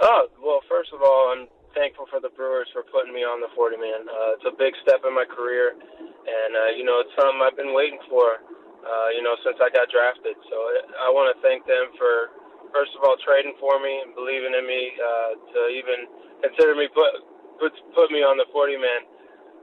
Oh 0.00 0.26
well, 0.42 0.60
first 0.68 0.92
of 0.92 1.00
all, 1.02 1.34
I'm 1.36 1.46
thankful 1.74 2.06
for 2.08 2.22
the 2.22 2.30
Brewers 2.32 2.70
for 2.72 2.86
putting 2.88 3.12
me 3.12 3.26
on 3.26 3.42
the 3.42 3.50
40 3.52 3.76
man. 3.76 4.06
Uh, 4.06 4.38
it's 4.38 4.46
a 4.48 4.54
big 4.54 4.72
step 4.86 5.02
in 5.04 5.12
my 5.12 5.26
career, 5.26 5.74
and 5.74 6.50
uh, 6.54 6.70
you 6.78 6.86
know 6.86 7.02
it's 7.02 7.12
something 7.18 7.42
I've 7.42 7.58
been 7.58 7.74
waiting 7.74 8.00
for. 8.08 8.40
Uh, 8.84 9.08
you 9.12 9.22
know 9.22 9.34
since 9.42 9.58
I 9.60 9.68
got 9.74 9.90
drafted, 9.90 10.38
so 10.48 10.56
I 11.02 11.10
want 11.10 11.34
to 11.34 11.36
thank 11.42 11.66
them 11.66 11.92
for 11.98 12.32
first 12.70 12.94
of 12.96 13.02
all 13.04 13.18
trading 13.22 13.54
for 13.58 13.78
me 13.82 14.02
and 14.06 14.14
believing 14.14 14.54
in 14.54 14.64
me 14.64 14.82
uh, 14.98 15.32
to 15.38 15.60
even 15.74 15.98
consider 16.42 16.74
me 16.78 16.88
put 16.94 17.10
put 17.58 17.72
put 17.92 18.08
me 18.14 18.22
on 18.22 18.38
the 18.38 18.46
40 18.54 18.78
man. 18.78 19.02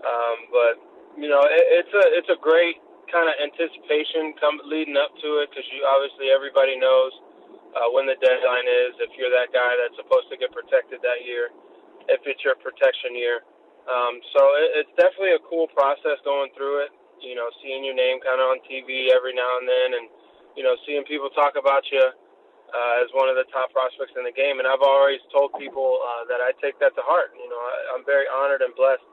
Um, 0.04 0.38
but 0.52 0.74
you 1.16 1.32
know 1.32 1.42
it, 1.48 1.66
it's 1.84 1.94
a 1.96 2.06
it's 2.20 2.32
a 2.32 2.40
great 2.40 2.80
kind 3.12 3.28
of 3.28 3.36
anticipation 3.44 4.36
come 4.40 4.60
leading 4.68 4.96
up 4.96 5.12
to 5.20 5.44
it 5.44 5.52
because 5.52 5.68
you 5.72 5.84
obviously 5.84 6.32
everybody 6.32 6.80
knows 6.80 7.12
uh, 7.76 7.88
when 7.92 8.08
the 8.08 8.16
deadline 8.20 8.68
is. 8.68 8.96
If 9.04 9.12
you're 9.20 9.32
that 9.32 9.52
guy 9.52 9.72
that's 9.80 9.96
supposed 10.00 10.32
to 10.32 10.38
get 10.40 10.52
protected 10.56 11.04
that 11.04 11.24
year, 11.28 11.52
if 12.10 12.22
it's 12.26 12.42
your 12.46 12.56
protection 12.58 13.14
year. 13.14 13.44
Um, 13.90 14.22
so 14.38 14.42
it, 14.62 14.86
it's 14.86 14.94
definitely 14.98 15.36
a 15.38 15.44
cool 15.50 15.68
process 15.74 16.22
going 16.24 16.54
through 16.58 16.86
it. 16.86 16.92
You 17.22 17.38
know, 17.38 17.50
seeing 17.62 17.86
your 17.86 17.94
name 17.94 18.18
kind 18.22 18.42
of 18.42 18.50
on 18.50 18.60
TV 18.66 19.14
every 19.14 19.34
now 19.38 19.62
and 19.62 19.68
then, 19.70 19.90
and 20.02 20.06
you 20.58 20.64
know, 20.66 20.74
seeing 20.86 21.06
people 21.06 21.30
talk 21.34 21.54
about 21.58 21.86
you 21.94 22.02
uh, 22.72 23.04
as 23.04 23.10
one 23.14 23.30
of 23.30 23.38
the 23.38 23.46
top 23.54 23.70
prospects 23.76 24.16
in 24.18 24.24
the 24.26 24.34
game. 24.34 24.58
And 24.58 24.68
I've 24.68 24.84
always 24.84 25.22
told 25.30 25.54
people 25.60 26.02
uh, 26.02 26.24
that 26.32 26.42
I 26.42 26.56
take 26.64 26.80
that 26.82 26.96
to 26.98 27.04
heart. 27.06 27.36
You 27.38 27.48
know, 27.52 27.60
I, 27.62 27.76
I'm 27.96 28.04
very 28.08 28.26
honored 28.28 28.64
and 28.66 28.74
blessed 28.74 29.06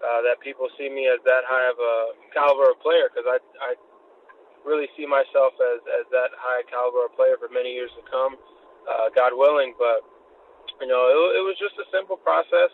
uh, 0.00 0.20
that 0.24 0.40
people 0.40 0.70
see 0.78 0.88
me 0.88 1.10
as 1.10 1.20
that 1.28 1.44
high 1.44 1.68
of 1.68 1.76
a 1.76 1.96
caliber 2.32 2.72
of 2.72 2.80
player 2.80 3.10
because 3.12 3.28
I, 3.28 3.38
I 3.60 3.70
really 4.64 4.88
see 4.96 5.06
myself 5.06 5.56
as, 5.60 5.80
as 6.00 6.06
that 6.14 6.32
high 6.38 6.64
caliber 6.70 7.06
of 7.08 7.12
player 7.16 7.36
for 7.40 7.50
many 7.52 7.72
years 7.74 7.92
to 7.98 8.02
come, 8.08 8.36
uh, 8.88 9.12
God 9.12 9.36
willing. 9.36 9.74
But, 9.76 10.04
you 10.80 10.88
know, 10.88 11.08
it, 11.08 11.40
it 11.40 11.44
was 11.44 11.56
just 11.60 11.76
a 11.78 11.86
simple 11.92 12.16
process. 12.16 12.72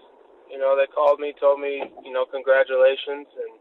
You 0.51 0.59
know, 0.59 0.79
they 0.79 0.87
called 0.87 1.19
me, 1.19 1.35
told 1.39 1.59
me, 1.59 1.83
you 2.05 2.13
know, 2.13 2.25
congratulations 2.25 3.27
and, 3.35 3.53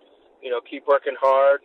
you 0.41 0.53
know, 0.53 0.61
keep 0.61 0.85
working 0.85 1.17
hard. 1.19 1.61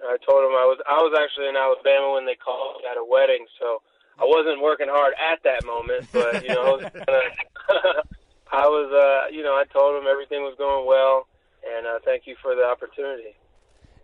And 0.00 0.08
I 0.08 0.16
told 0.24 0.42
them 0.42 0.56
I 0.56 0.66
was 0.66 0.80
I 0.88 0.98
was 0.98 1.14
actually 1.14 1.46
in 1.46 1.56
Alabama 1.56 2.18
when 2.18 2.26
they 2.26 2.34
called 2.34 2.82
at 2.90 2.96
a 2.96 3.04
wedding, 3.04 3.46
so 3.60 3.84
I 4.18 4.24
wasn't 4.24 4.60
working 4.60 4.88
hard 4.90 5.14
at 5.20 5.44
that 5.44 5.64
moment, 5.64 6.08
but 6.10 6.42
you 6.42 6.50
know, 6.50 6.80
I 8.52 8.66
was, 8.66 8.88
uh, 8.90 9.30
you 9.30 9.42
know, 9.42 9.54
I 9.54 9.64
told 9.72 9.94
them 9.94 10.10
everything 10.10 10.42
was 10.42 10.56
going 10.58 10.86
well 10.86 11.28
and 11.62 11.86
uh, 11.86 11.98
thank 12.04 12.26
you 12.26 12.36
for 12.42 12.54
the 12.54 12.64
opportunity. 12.64 13.36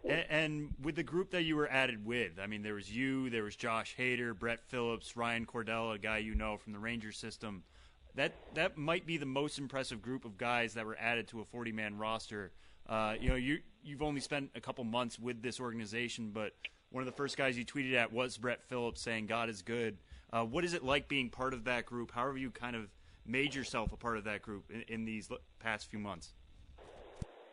And, 0.05 0.25
and, 0.31 0.69
with 0.81 0.95
the 0.95 1.03
group 1.03 1.31
that 1.33 1.43
you 1.43 1.57
were 1.57 1.69
added 1.69 2.07
with, 2.07 2.39
I 2.41 2.47
mean, 2.47 2.63
there 2.63 2.75
was 2.75 2.91
you, 2.91 3.31
there 3.31 3.43
was 3.43 3.57
Josh 3.57 3.97
Hader, 3.99 4.39
Brett 4.39 4.61
Phillips, 4.69 5.17
Ryan 5.17 5.45
Cordell, 5.45 5.95
a 5.95 5.99
guy 5.99 6.19
you 6.19 6.35
know 6.35 6.57
from 6.57 6.73
the 6.73 6.79
Ranger 6.79 7.11
system. 7.11 7.65
That 8.15 8.35
that 8.55 8.77
might 8.77 9.07
be 9.07 9.17
the 9.17 9.27
most 9.27 9.59
impressive 9.59 10.03
group 10.03 10.25
of 10.25 10.37
guys 10.37 10.75
that 10.75 10.87
were 10.87 10.97
added 10.99 11.29
to 11.29 11.41
a 11.41 11.45
40 11.45 11.73
man 11.73 11.99
roster. 11.99 12.53
Uh, 12.89 13.15
you 13.21 13.29
know, 13.29 13.37
you 13.37 13.61
you've 13.83 14.03
only 14.03 14.21
spent 14.21 14.51
a 14.55 14.61
couple 14.61 14.85
months 14.85 15.19
with 15.19 15.43
this 15.43 15.61
organization, 15.61 16.31
but 16.33 16.53
one 16.91 17.03
of 17.03 17.07
the 17.07 17.17
first 17.17 17.37
guys 17.37 17.57
you 17.57 17.65
tweeted 17.65 17.95
at 17.95 18.13
was 18.13 18.37
Brett 18.39 18.63
Phillips 18.65 19.01
saying 19.01 19.27
God 19.27 19.49
is 19.49 19.63
good. 19.63 19.99
Uh, 20.33 20.45
what 20.45 20.65
is 20.65 20.75
it 20.75 20.83
like 20.85 21.09
being 21.09 21.31
part 21.31 21.55
of 21.55 21.65
that 21.65 21.87
group? 21.87 22.13
How 22.13 22.27
have 22.27 22.39
you 22.39 22.51
kind 22.51 22.77
of 22.77 22.89
made 23.27 23.55
yourself 23.55 23.93
a 23.93 23.97
part 23.97 24.17
of 24.17 24.25
that 24.25 24.43
group 24.43 24.71
in, 24.71 24.83
in 24.89 25.05
these 25.05 25.29
past 25.61 25.91
few 25.91 25.99
months? 25.99 26.33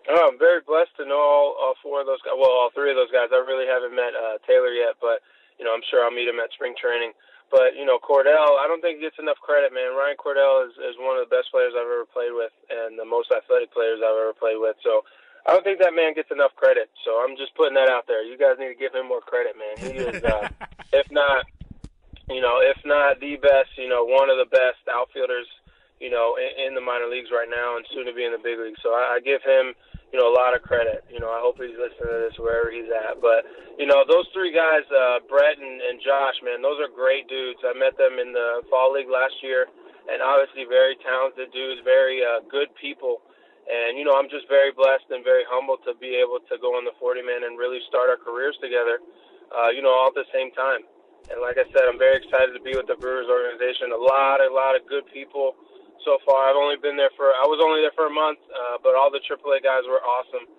Oh, 0.08 0.30
I'm 0.32 0.38
very 0.38 0.62
blessed 0.62 0.94
to 0.98 1.06
know 1.06 1.18
all, 1.18 1.58
all 1.60 1.74
four 1.82 2.00
of 2.00 2.06
those 2.08 2.22
guys. 2.22 2.38
Well, 2.38 2.52
all 2.52 2.70
three 2.74 2.92
of 2.92 2.98
those 2.98 3.12
guys. 3.12 3.34
I 3.34 3.42
really 3.42 3.66
haven't 3.66 3.96
met 3.96 4.14
uh, 4.14 4.38
Taylor 4.46 4.70
yet, 4.70 4.96
but 5.02 5.20
you 5.58 5.66
know, 5.66 5.74
I'm 5.74 5.84
sure 5.90 6.04
I'll 6.04 6.14
meet 6.14 6.28
him 6.30 6.40
at 6.40 6.54
spring 6.54 6.76
training. 6.80 7.12
But 7.56 7.80
you 7.80 7.88
know, 7.88 8.04
Cordell, 8.04 8.60
I 8.60 8.68
don't 8.68 8.84
think 8.84 9.00
gets 9.00 9.16
enough 9.16 9.40
credit, 9.40 9.72
man. 9.72 9.96
Ryan 9.96 10.20
Cordell 10.20 10.68
is, 10.68 10.76
is 10.76 11.00
one 11.00 11.16
of 11.16 11.24
the 11.24 11.32
best 11.32 11.56
players 11.56 11.72
I've 11.72 11.88
ever 11.88 12.04
played 12.04 12.36
with, 12.36 12.52
and 12.68 13.00
the 13.00 13.08
most 13.08 13.32
athletic 13.32 13.72
players 13.72 14.04
I've 14.04 14.20
ever 14.20 14.36
played 14.36 14.60
with. 14.60 14.76
So 14.84 15.08
I 15.48 15.56
don't 15.56 15.64
think 15.64 15.80
that 15.80 15.96
man 15.96 16.12
gets 16.12 16.36
enough 16.36 16.52
credit. 16.60 16.92
So 17.08 17.24
I'm 17.24 17.40
just 17.40 17.56
putting 17.56 17.80
that 17.80 17.88
out 17.88 18.12
there. 18.12 18.28
You 18.28 18.36
guys 18.36 18.60
need 18.60 18.76
to 18.76 18.80
give 18.80 18.92
him 18.92 19.08
more 19.08 19.24
credit, 19.24 19.56
man. 19.56 19.80
He 19.80 19.96
is, 20.04 20.20
uh, 20.20 20.52
if 21.00 21.08
not, 21.16 21.48
you 22.28 22.44
know, 22.44 22.60
if 22.60 22.76
not 22.84 23.24
the 23.24 23.40
best, 23.40 23.72
you 23.80 23.88
know, 23.88 24.04
one 24.04 24.28
of 24.28 24.36
the 24.36 24.52
best 24.52 24.84
outfielders, 24.92 25.48
you 26.00 26.10
know, 26.10 26.36
in, 26.36 26.68
in 26.68 26.72
the 26.76 26.82
minor 26.82 27.08
leagues 27.08 27.30
right 27.32 27.50
now, 27.50 27.78
and 27.78 27.86
soon 27.94 28.06
to 28.06 28.14
be 28.14 28.26
in 28.26 28.32
the 28.32 28.42
big 28.42 28.60
leagues. 28.60 28.80
So 28.84 28.92
I, 28.92 29.18
I 29.18 29.20
give 29.24 29.42
him 29.44 29.74
you 30.16 30.24
know, 30.24 30.32
a 30.32 30.36
lot 30.36 30.56
of 30.56 30.64
credit. 30.64 31.04
You 31.12 31.20
know, 31.20 31.28
I 31.28 31.44
hope 31.44 31.60
he's 31.60 31.76
listening 31.76 32.08
to 32.08 32.20
this 32.24 32.40
wherever 32.40 32.72
he's 32.72 32.88
at. 32.88 33.20
But, 33.20 33.44
you 33.76 33.84
know, 33.84 34.08
those 34.08 34.24
three 34.32 34.56
guys, 34.56 34.88
uh, 34.88 35.20
Brett 35.28 35.60
and, 35.60 35.84
and 35.84 36.00
Josh, 36.00 36.40
man, 36.40 36.64
those 36.64 36.80
are 36.80 36.88
great 36.88 37.28
dudes. 37.28 37.60
I 37.68 37.76
met 37.76 38.00
them 38.00 38.16
in 38.16 38.32
the 38.32 38.64
fall 38.72 38.96
league 38.96 39.12
last 39.12 39.36
year, 39.44 39.68
and 40.08 40.24
obviously 40.24 40.64
very 40.72 40.96
talented 41.04 41.52
dudes, 41.52 41.84
very 41.84 42.24
uh, 42.24 42.48
good 42.48 42.72
people. 42.80 43.28
And, 43.68 44.00
you 44.00 44.08
know, 44.08 44.16
I'm 44.16 44.32
just 44.32 44.48
very 44.48 44.72
blessed 44.72 45.12
and 45.12 45.26
very 45.26 45.44
humbled 45.52 45.84
to 45.84 45.92
be 46.00 46.16
able 46.16 46.40
to 46.48 46.56
go 46.64 46.80
on 46.80 46.88
the 46.88 46.96
40 46.96 47.20
man 47.20 47.44
and 47.44 47.60
really 47.60 47.84
start 47.92 48.08
our 48.08 48.16
careers 48.16 48.56
together, 48.64 49.04
uh, 49.52 49.74
you 49.74 49.84
know, 49.84 49.92
all 49.92 50.14
at 50.14 50.16
the 50.16 50.30
same 50.32 50.54
time. 50.56 50.88
And 51.28 51.44
like 51.44 51.60
I 51.60 51.68
said, 51.76 51.90
I'm 51.92 52.00
very 52.00 52.22
excited 52.24 52.56
to 52.56 52.64
be 52.64 52.78
with 52.78 52.88
the 52.88 52.96
Brewers 52.96 53.28
organization. 53.28 53.92
A 53.92 54.00
lot, 54.00 54.40
a 54.40 54.48
lot 54.48 54.80
of 54.80 54.88
good 54.88 55.10
people 55.12 55.60
so 56.04 56.20
far. 56.28 56.50
I've 56.50 56.60
only 56.60 56.76
been 56.76 56.98
there 56.98 57.14
for 57.16 57.32
I 57.32 57.48
was 57.48 57.62
only 57.64 57.80
there 57.80 57.96
for 57.96 58.10
a 58.10 58.14
month, 58.14 58.42
uh, 58.52 58.82
but 58.84 58.98
all 58.98 59.14
the 59.14 59.24
AAA 59.24 59.64
guys 59.64 59.88
were 59.88 60.02
awesome. 60.04 60.50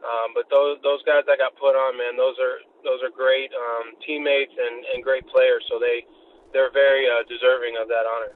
Um, 0.00 0.32
but 0.32 0.46
those 0.48 0.78
those 0.86 1.02
guys 1.02 1.26
that 1.26 1.36
got 1.36 1.56
put 1.58 1.74
on, 1.74 1.98
man, 1.98 2.16
those 2.16 2.36
are 2.38 2.62
those 2.84 3.02
are 3.02 3.10
great 3.10 3.50
um, 3.52 3.98
teammates 4.06 4.52
and, 4.54 4.84
and 4.94 5.02
great 5.02 5.26
players. 5.28 5.64
So 5.68 5.76
they 5.82 6.06
they're 6.52 6.72
very 6.72 7.04
uh, 7.04 7.26
deserving 7.28 7.76
of 7.80 7.88
that 7.88 8.06
honor. 8.06 8.32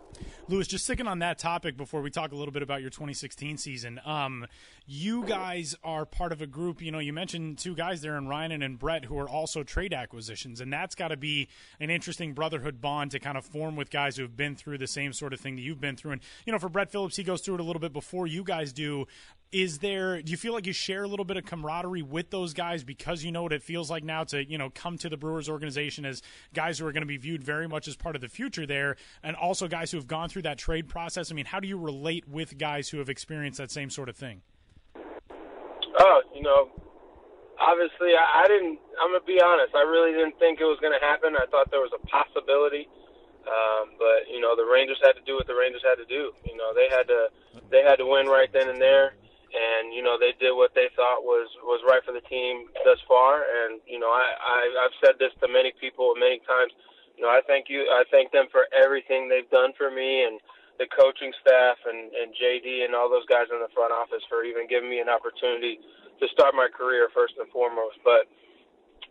Lewis, 0.49 0.67
just 0.67 0.85
sticking 0.85 1.07
on 1.07 1.21
that 1.21 1.39
topic 1.39 1.77
before 1.77 2.03
we 2.03 2.11
talk 2.11 2.33
a 2.33 2.35
little 2.35 2.51
bit 2.51 2.63
about 2.63 2.81
your 2.81 2.91
2016 2.91 3.57
season. 3.57 4.01
Um, 4.05 4.47
you 4.93 5.23
guys 5.25 5.77
are 5.85 6.05
part 6.05 6.33
of 6.33 6.43
a 6.43 6.49
group. 6.49 6.83
You 6.83 6.91
know, 6.91 6.99
you 6.99 7.13
mentioned 7.13 7.59
two 7.59 7.77
guys 7.77 8.01
there, 8.01 8.17
in 8.17 8.27
Ryan 8.27 8.61
and 8.61 8.77
Brett, 8.77 9.05
who 9.05 9.17
are 9.21 9.29
also 9.29 9.63
trade 9.63 9.95
acquisitions, 9.95 10.61
and 10.61 10.73
that's 10.73 10.97
got 10.97 11.09
to 11.09 11.17
be 11.17 11.49
an 11.79 11.91
interesting 11.91 12.33
brotherhood 12.33 12.81
bond 12.81 13.13
to 13.13 13.21
kind 13.21 13.39
of 13.39 13.45
form 13.45 13.77
with 13.77 13.89
guys 13.89 14.17
who 14.17 14.23
have 14.23 14.37
been 14.37 14.57
through 14.57 14.79
the 14.79 14.89
same 14.89 15.13
sort 15.13 15.33
of 15.33 15.39
thing 15.39 15.55
that 15.55 15.63
you've 15.63 15.81
been 15.81 15.95
through. 15.95 16.11
And 16.11 16.21
you 16.45 16.53
know, 16.53 16.59
for 16.59 16.69
Brett 16.69 16.91
Phillips, 16.91 17.15
he 17.15 17.23
goes 17.23 17.41
through 17.41 17.55
it 17.55 17.61
a 17.61 17.63
little 17.63 17.79
bit 17.79 17.93
before 17.93 18.27
you 18.27 18.43
guys 18.43 18.73
do 18.73 19.07
is 19.53 19.79
there 19.79 20.23
do 20.23 20.31
you 20.31 20.37
feel 20.37 20.53
like 20.53 20.67
you 20.67 20.73
share 20.73 21.03
a 21.03 21.09
little 21.09 21.25
bit 21.25 21.37
of 21.37 21.45
camaraderie 21.45 22.03
with 22.03 22.31
those 22.31 22.55
guys 22.55 22.85
because 22.85 23.25
you 23.25 23.33
know 23.33 23.43
what 23.43 23.53
it 23.53 23.65
feels 23.65 23.91
like 23.91 24.05
now 24.05 24.23
to 24.23 24.49
you 24.49 24.57
know 24.57 24.71
come 24.71 24.97
to 24.97 25.09
the 25.09 25.17
brewers 25.17 25.49
organization 25.49 26.05
as 26.05 26.23
guys 26.55 26.79
who 26.79 26.87
are 26.87 26.93
going 26.93 27.03
to 27.03 27.07
be 27.07 27.17
viewed 27.17 27.43
very 27.43 27.67
much 27.67 27.89
as 27.89 27.97
part 27.97 28.15
of 28.15 28.21
the 28.21 28.29
future 28.29 28.65
there 28.65 28.95
and 29.25 29.35
also 29.35 29.67
guys 29.67 29.91
who 29.91 29.97
have 29.97 30.07
gone 30.07 30.29
through 30.29 30.43
that 30.43 30.57
trade 30.57 30.89
process 30.89 31.33
i 31.33 31.35
mean 31.35 31.47
how 31.47 31.59
do 31.59 31.67
you 31.67 31.77
relate 31.77 32.29
with 32.29 32.59
guys 32.59 32.91
who 32.91 32.99
have 32.99 33.09
experienced 33.09 33.59
that 33.59 33.73
same 33.73 33.91
sort 33.91 34.09
of 34.09 34.15
thing 34.15 34.41
oh 36.01 36.21
you 36.35 36.43
know 36.43 36.69
obviously 37.61 38.17
i, 38.17 38.45
I 38.45 38.49
didn't 38.49 38.81
i'm 39.01 39.13
to 39.13 39.23
be 39.25 39.41
honest 39.41 39.77
i 39.77 39.85
really 39.85 40.13
didn't 40.13 40.39
think 40.41 40.61
it 40.61 40.69
was 40.69 40.81
to 40.81 40.91
happen 41.01 41.37
i 41.37 41.47
thought 41.53 41.71
there 41.71 41.85
was 41.85 41.95
a 41.95 42.03
possibility 42.09 42.89
um, 43.41 43.97
but 43.97 44.29
you 44.29 44.37
know 44.37 44.53
the 44.53 44.69
Rangers 44.69 45.01
had 45.01 45.17
to 45.17 45.25
do 45.25 45.41
what 45.41 45.49
the 45.49 45.57
Rangers 45.57 45.81
had 45.81 45.97
to 45.97 46.05
do. 46.05 46.29
You 46.45 46.61
know 46.61 46.77
they 46.77 46.93
had 46.93 47.09
to 47.09 47.33
they 47.73 47.81
had 47.81 47.97
to 47.97 48.05
win 48.05 48.29
right 48.29 48.53
then 48.53 48.69
and 48.69 48.77
there 48.77 49.17
and 49.51 49.91
you 49.93 50.03
know 50.03 50.19
they 50.19 50.33
did 50.39 50.55
what 50.55 50.71
they 50.75 50.87
thought 50.95 51.27
was 51.27 51.51
was 51.67 51.83
right 51.83 52.03
for 52.07 52.15
the 52.15 52.23
team 52.31 52.71
thus 52.87 52.99
far. 53.07 53.43
And 53.43 53.83
you 53.87 53.99
know, 53.99 54.11
I, 54.11 54.27
I 54.39 54.59
I've 54.87 54.97
said 55.03 55.19
this 55.19 55.35
to 55.43 55.49
many 55.51 55.73
people 55.81 56.15
many 56.15 56.39
times. 56.47 56.73
You 57.19 57.27
know, 57.27 57.31
I 57.31 57.43
thank 57.47 57.69
you. 57.69 57.85
I 57.91 58.05
thank 58.11 58.33
them 58.33 58.47
for 58.51 58.65
everything 58.73 59.29
they've 59.29 59.51
done 59.51 59.75
for 59.77 59.91
me 59.91 60.25
and 60.25 60.41
the 60.81 60.89
coaching 60.89 61.31
staff 61.45 61.77
and 61.85 62.09
and 62.17 62.33
JD 62.33 62.89
and 62.89 62.97
all 62.97 63.13
those 63.13 63.29
guys 63.29 63.53
in 63.53 63.61
the 63.61 63.69
front 63.77 63.93
office 63.93 64.25
for 64.33 64.43
even 64.49 64.65
giving 64.65 64.89
me 64.89 65.05
an 65.05 65.13
opportunity 65.13 65.77
to 66.19 66.27
start 66.33 66.57
my 66.57 66.73
career 66.73 67.13
first 67.13 67.37
and 67.37 67.47
foremost. 67.53 68.01
But 68.01 68.25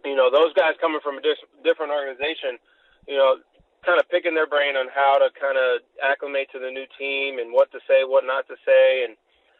you 0.01 0.17
know, 0.17 0.33
those 0.33 0.49
guys 0.57 0.73
coming 0.81 0.99
from 1.05 1.21
a 1.21 1.23
dis- 1.23 1.45
different 1.61 1.93
organization, 1.93 2.57
you 3.05 3.21
know, 3.21 3.37
kind 3.85 4.01
of 4.01 4.09
picking 4.09 4.33
their 4.33 4.49
brain 4.49 4.75
on 4.75 4.89
how 4.89 5.21
to 5.21 5.29
kind 5.37 5.55
of 5.55 5.85
acclimate 6.01 6.49
to 6.51 6.59
the 6.59 6.73
new 6.73 6.89
team 6.97 7.37
and 7.37 7.53
what 7.53 7.71
to 7.71 7.79
say, 7.85 8.01
what 8.01 8.25
not 8.25 8.49
to 8.49 8.57
say, 8.65 9.05
and 9.05 9.13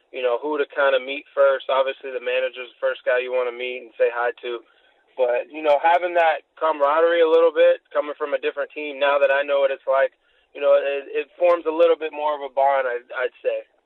you 0.09 0.25
know 0.25 0.41
who 0.41 0.57
to 0.57 0.65
kind 0.73 0.97
of 0.97 1.05
meet 1.05 1.29
first. 1.37 1.69
Obviously, 1.69 2.09
the 2.09 2.23
manager's 2.23 2.73
the 2.73 2.81
first 2.81 3.05
guy 3.05 3.21
you 3.21 3.29
want 3.29 3.45
to 3.45 3.55
meet 3.55 3.85
and 3.85 3.93
say 4.01 4.09
hi 4.09 4.33
to. 4.41 4.65
But 5.13 5.51
you 5.53 5.61
know, 5.61 5.77
having 5.77 6.17
that 6.17 6.41
camaraderie 6.57 7.21
a 7.21 7.29
little 7.29 7.53
bit, 7.53 7.85
coming 7.93 8.17
from 8.17 8.33
a 8.33 8.41
different 8.41 8.73
team, 8.73 8.97
now 8.97 9.21
that 9.21 9.29
I 9.29 9.45
know 9.45 9.61
what 9.61 9.69
it's 9.69 9.85
like, 9.85 10.17
you 10.53 10.61
know, 10.61 10.73
it, 10.75 11.05
it 11.11 11.27
forms 11.37 11.65
a 11.67 11.71
little 11.73 11.97
bit 11.97 12.11
more 12.11 12.35
of 12.35 12.41
a 12.41 12.53
bond. 12.53 12.87
I'd, 12.87 13.07
I'd 13.15 13.35
say. 13.43 13.78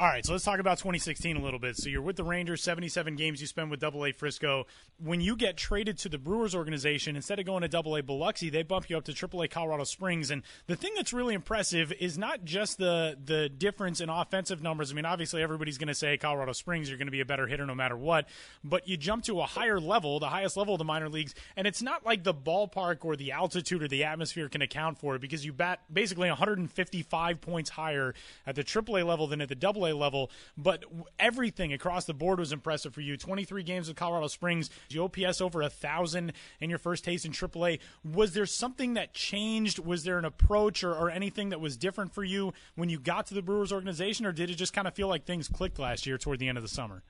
All 0.00 0.06
right, 0.06 0.24
so 0.24 0.30
let's 0.30 0.44
talk 0.44 0.60
about 0.60 0.78
2016 0.78 1.36
a 1.36 1.42
little 1.42 1.58
bit. 1.58 1.76
So 1.76 1.88
you're 1.88 2.02
with 2.02 2.14
the 2.14 2.22
Rangers, 2.22 2.62
77 2.62 3.16
games 3.16 3.40
you 3.40 3.48
spend 3.48 3.68
with 3.68 3.80
Double 3.80 4.06
A 4.06 4.12
Frisco. 4.12 4.68
When 5.02 5.20
you 5.20 5.34
get 5.34 5.56
traded 5.56 5.98
to 5.98 6.08
the 6.08 6.18
Brewers 6.18 6.54
organization, 6.54 7.16
instead 7.16 7.40
of 7.40 7.46
going 7.46 7.62
to 7.62 7.68
Double 7.68 7.96
A 7.96 8.02
Biloxi, 8.04 8.48
they 8.48 8.62
bump 8.62 8.88
you 8.88 8.96
up 8.96 9.06
to 9.06 9.12
Triple 9.12 9.42
A 9.42 9.48
Colorado 9.48 9.82
Springs. 9.82 10.30
And 10.30 10.44
the 10.68 10.76
thing 10.76 10.92
that's 10.94 11.12
really 11.12 11.34
impressive 11.34 11.92
is 11.98 12.16
not 12.16 12.44
just 12.44 12.78
the 12.78 13.18
the 13.24 13.48
difference 13.48 14.00
in 14.00 14.08
offensive 14.08 14.62
numbers. 14.62 14.92
I 14.92 14.94
mean, 14.94 15.04
obviously 15.04 15.42
everybody's 15.42 15.78
going 15.78 15.88
to 15.88 15.96
say 15.96 16.16
Colorado 16.16 16.52
Springs, 16.52 16.88
you're 16.88 16.98
going 16.98 17.08
to 17.08 17.12
be 17.12 17.20
a 17.20 17.26
better 17.26 17.48
hitter 17.48 17.66
no 17.66 17.74
matter 17.74 17.96
what. 17.96 18.28
But 18.62 18.86
you 18.86 18.96
jump 18.96 19.24
to 19.24 19.40
a 19.40 19.46
higher 19.46 19.80
level, 19.80 20.20
the 20.20 20.28
highest 20.28 20.56
level 20.56 20.74
of 20.74 20.78
the 20.78 20.84
minor 20.84 21.08
leagues, 21.08 21.34
and 21.56 21.66
it's 21.66 21.82
not 21.82 22.06
like 22.06 22.22
the 22.22 22.34
ballpark 22.34 23.04
or 23.04 23.16
the 23.16 23.32
altitude 23.32 23.82
or 23.82 23.88
the 23.88 24.04
atmosphere 24.04 24.48
can 24.48 24.62
account 24.62 24.98
for 24.98 25.16
it 25.16 25.20
because 25.20 25.44
you 25.44 25.52
bat 25.52 25.80
basically 25.92 26.28
155 26.28 27.40
points 27.40 27.70
higher 27.70 28.14
at 28.46 28.54
the 28.54 28.62
Triple 28.62 28.96
A 28.98 29.02
level 29.02 29.26
than 29.26 29.40
at 29.40 29.48
the 29.48 29.56
Double 29.56 29.87
A 29.87 29.87
level, 29.92 30.30
but 30.56 30.84
everything 31.18 31.72
across 31.72 32.04
the 32.04 32.14
board 32.14 32.38
was 32.38 32.52
impressive 32.52 32.94
for 32.94 33.00
you. 33.00 33.16
23 33.16 33.62
games 33.62 33.88
with 33.88 33.96
Colorado 33.96 34.28
Springs, 34.28 34.70
the 34.88 34.98
OPS 34.98 35.40
over 35.40 35.62
a 35.62 35.70
thousand 35.70 36.32
in 36.60 36.70
your 36.70 36.78
first 36.78 37.04
taste 37.04 37.24
in 37.24 37.32
AAA. 37.32 37.80
Was 38.04 38.34
there 38.34 38.46
something 38.46 38.94
that 38.94 39.14
changed? 39.14 39.78
Was 39.78 40.04
there 40.04 40.18
an 40.18 40.24
approach 40.24 40.82
or, 40.84 40.94
or 40.94 41.10
anything 41.10 41.50
that 41.50 41.60
was 41.60 41.76
different 41.76 42.12
for 42.12 42.24
you 42.24 42.52
when 42.74 42.88
you 42.88 42.98
got 42.98 43.26
to 43.26 43.34
the 43.34 43.42
Brewers 43.42 43.72
organization, 43.72 44.26
or 44.26 44.32
did 44.32 44.50
it 44.50 44.54
just 44.54 44.72
kind 44.72 44.86
of 44.86 44.94
feel 44.94 45.08
like 45.08 45.24
things 45.24 45.48
clicked 45.48 45.78
last 45.78 46.06
year 46.06 46.18
toward 46.18 46.38
the 46.38 46.48
end 46.48 46.58
of 46.58 46.62
the 46.62 46.68
summer? 46.68 47.02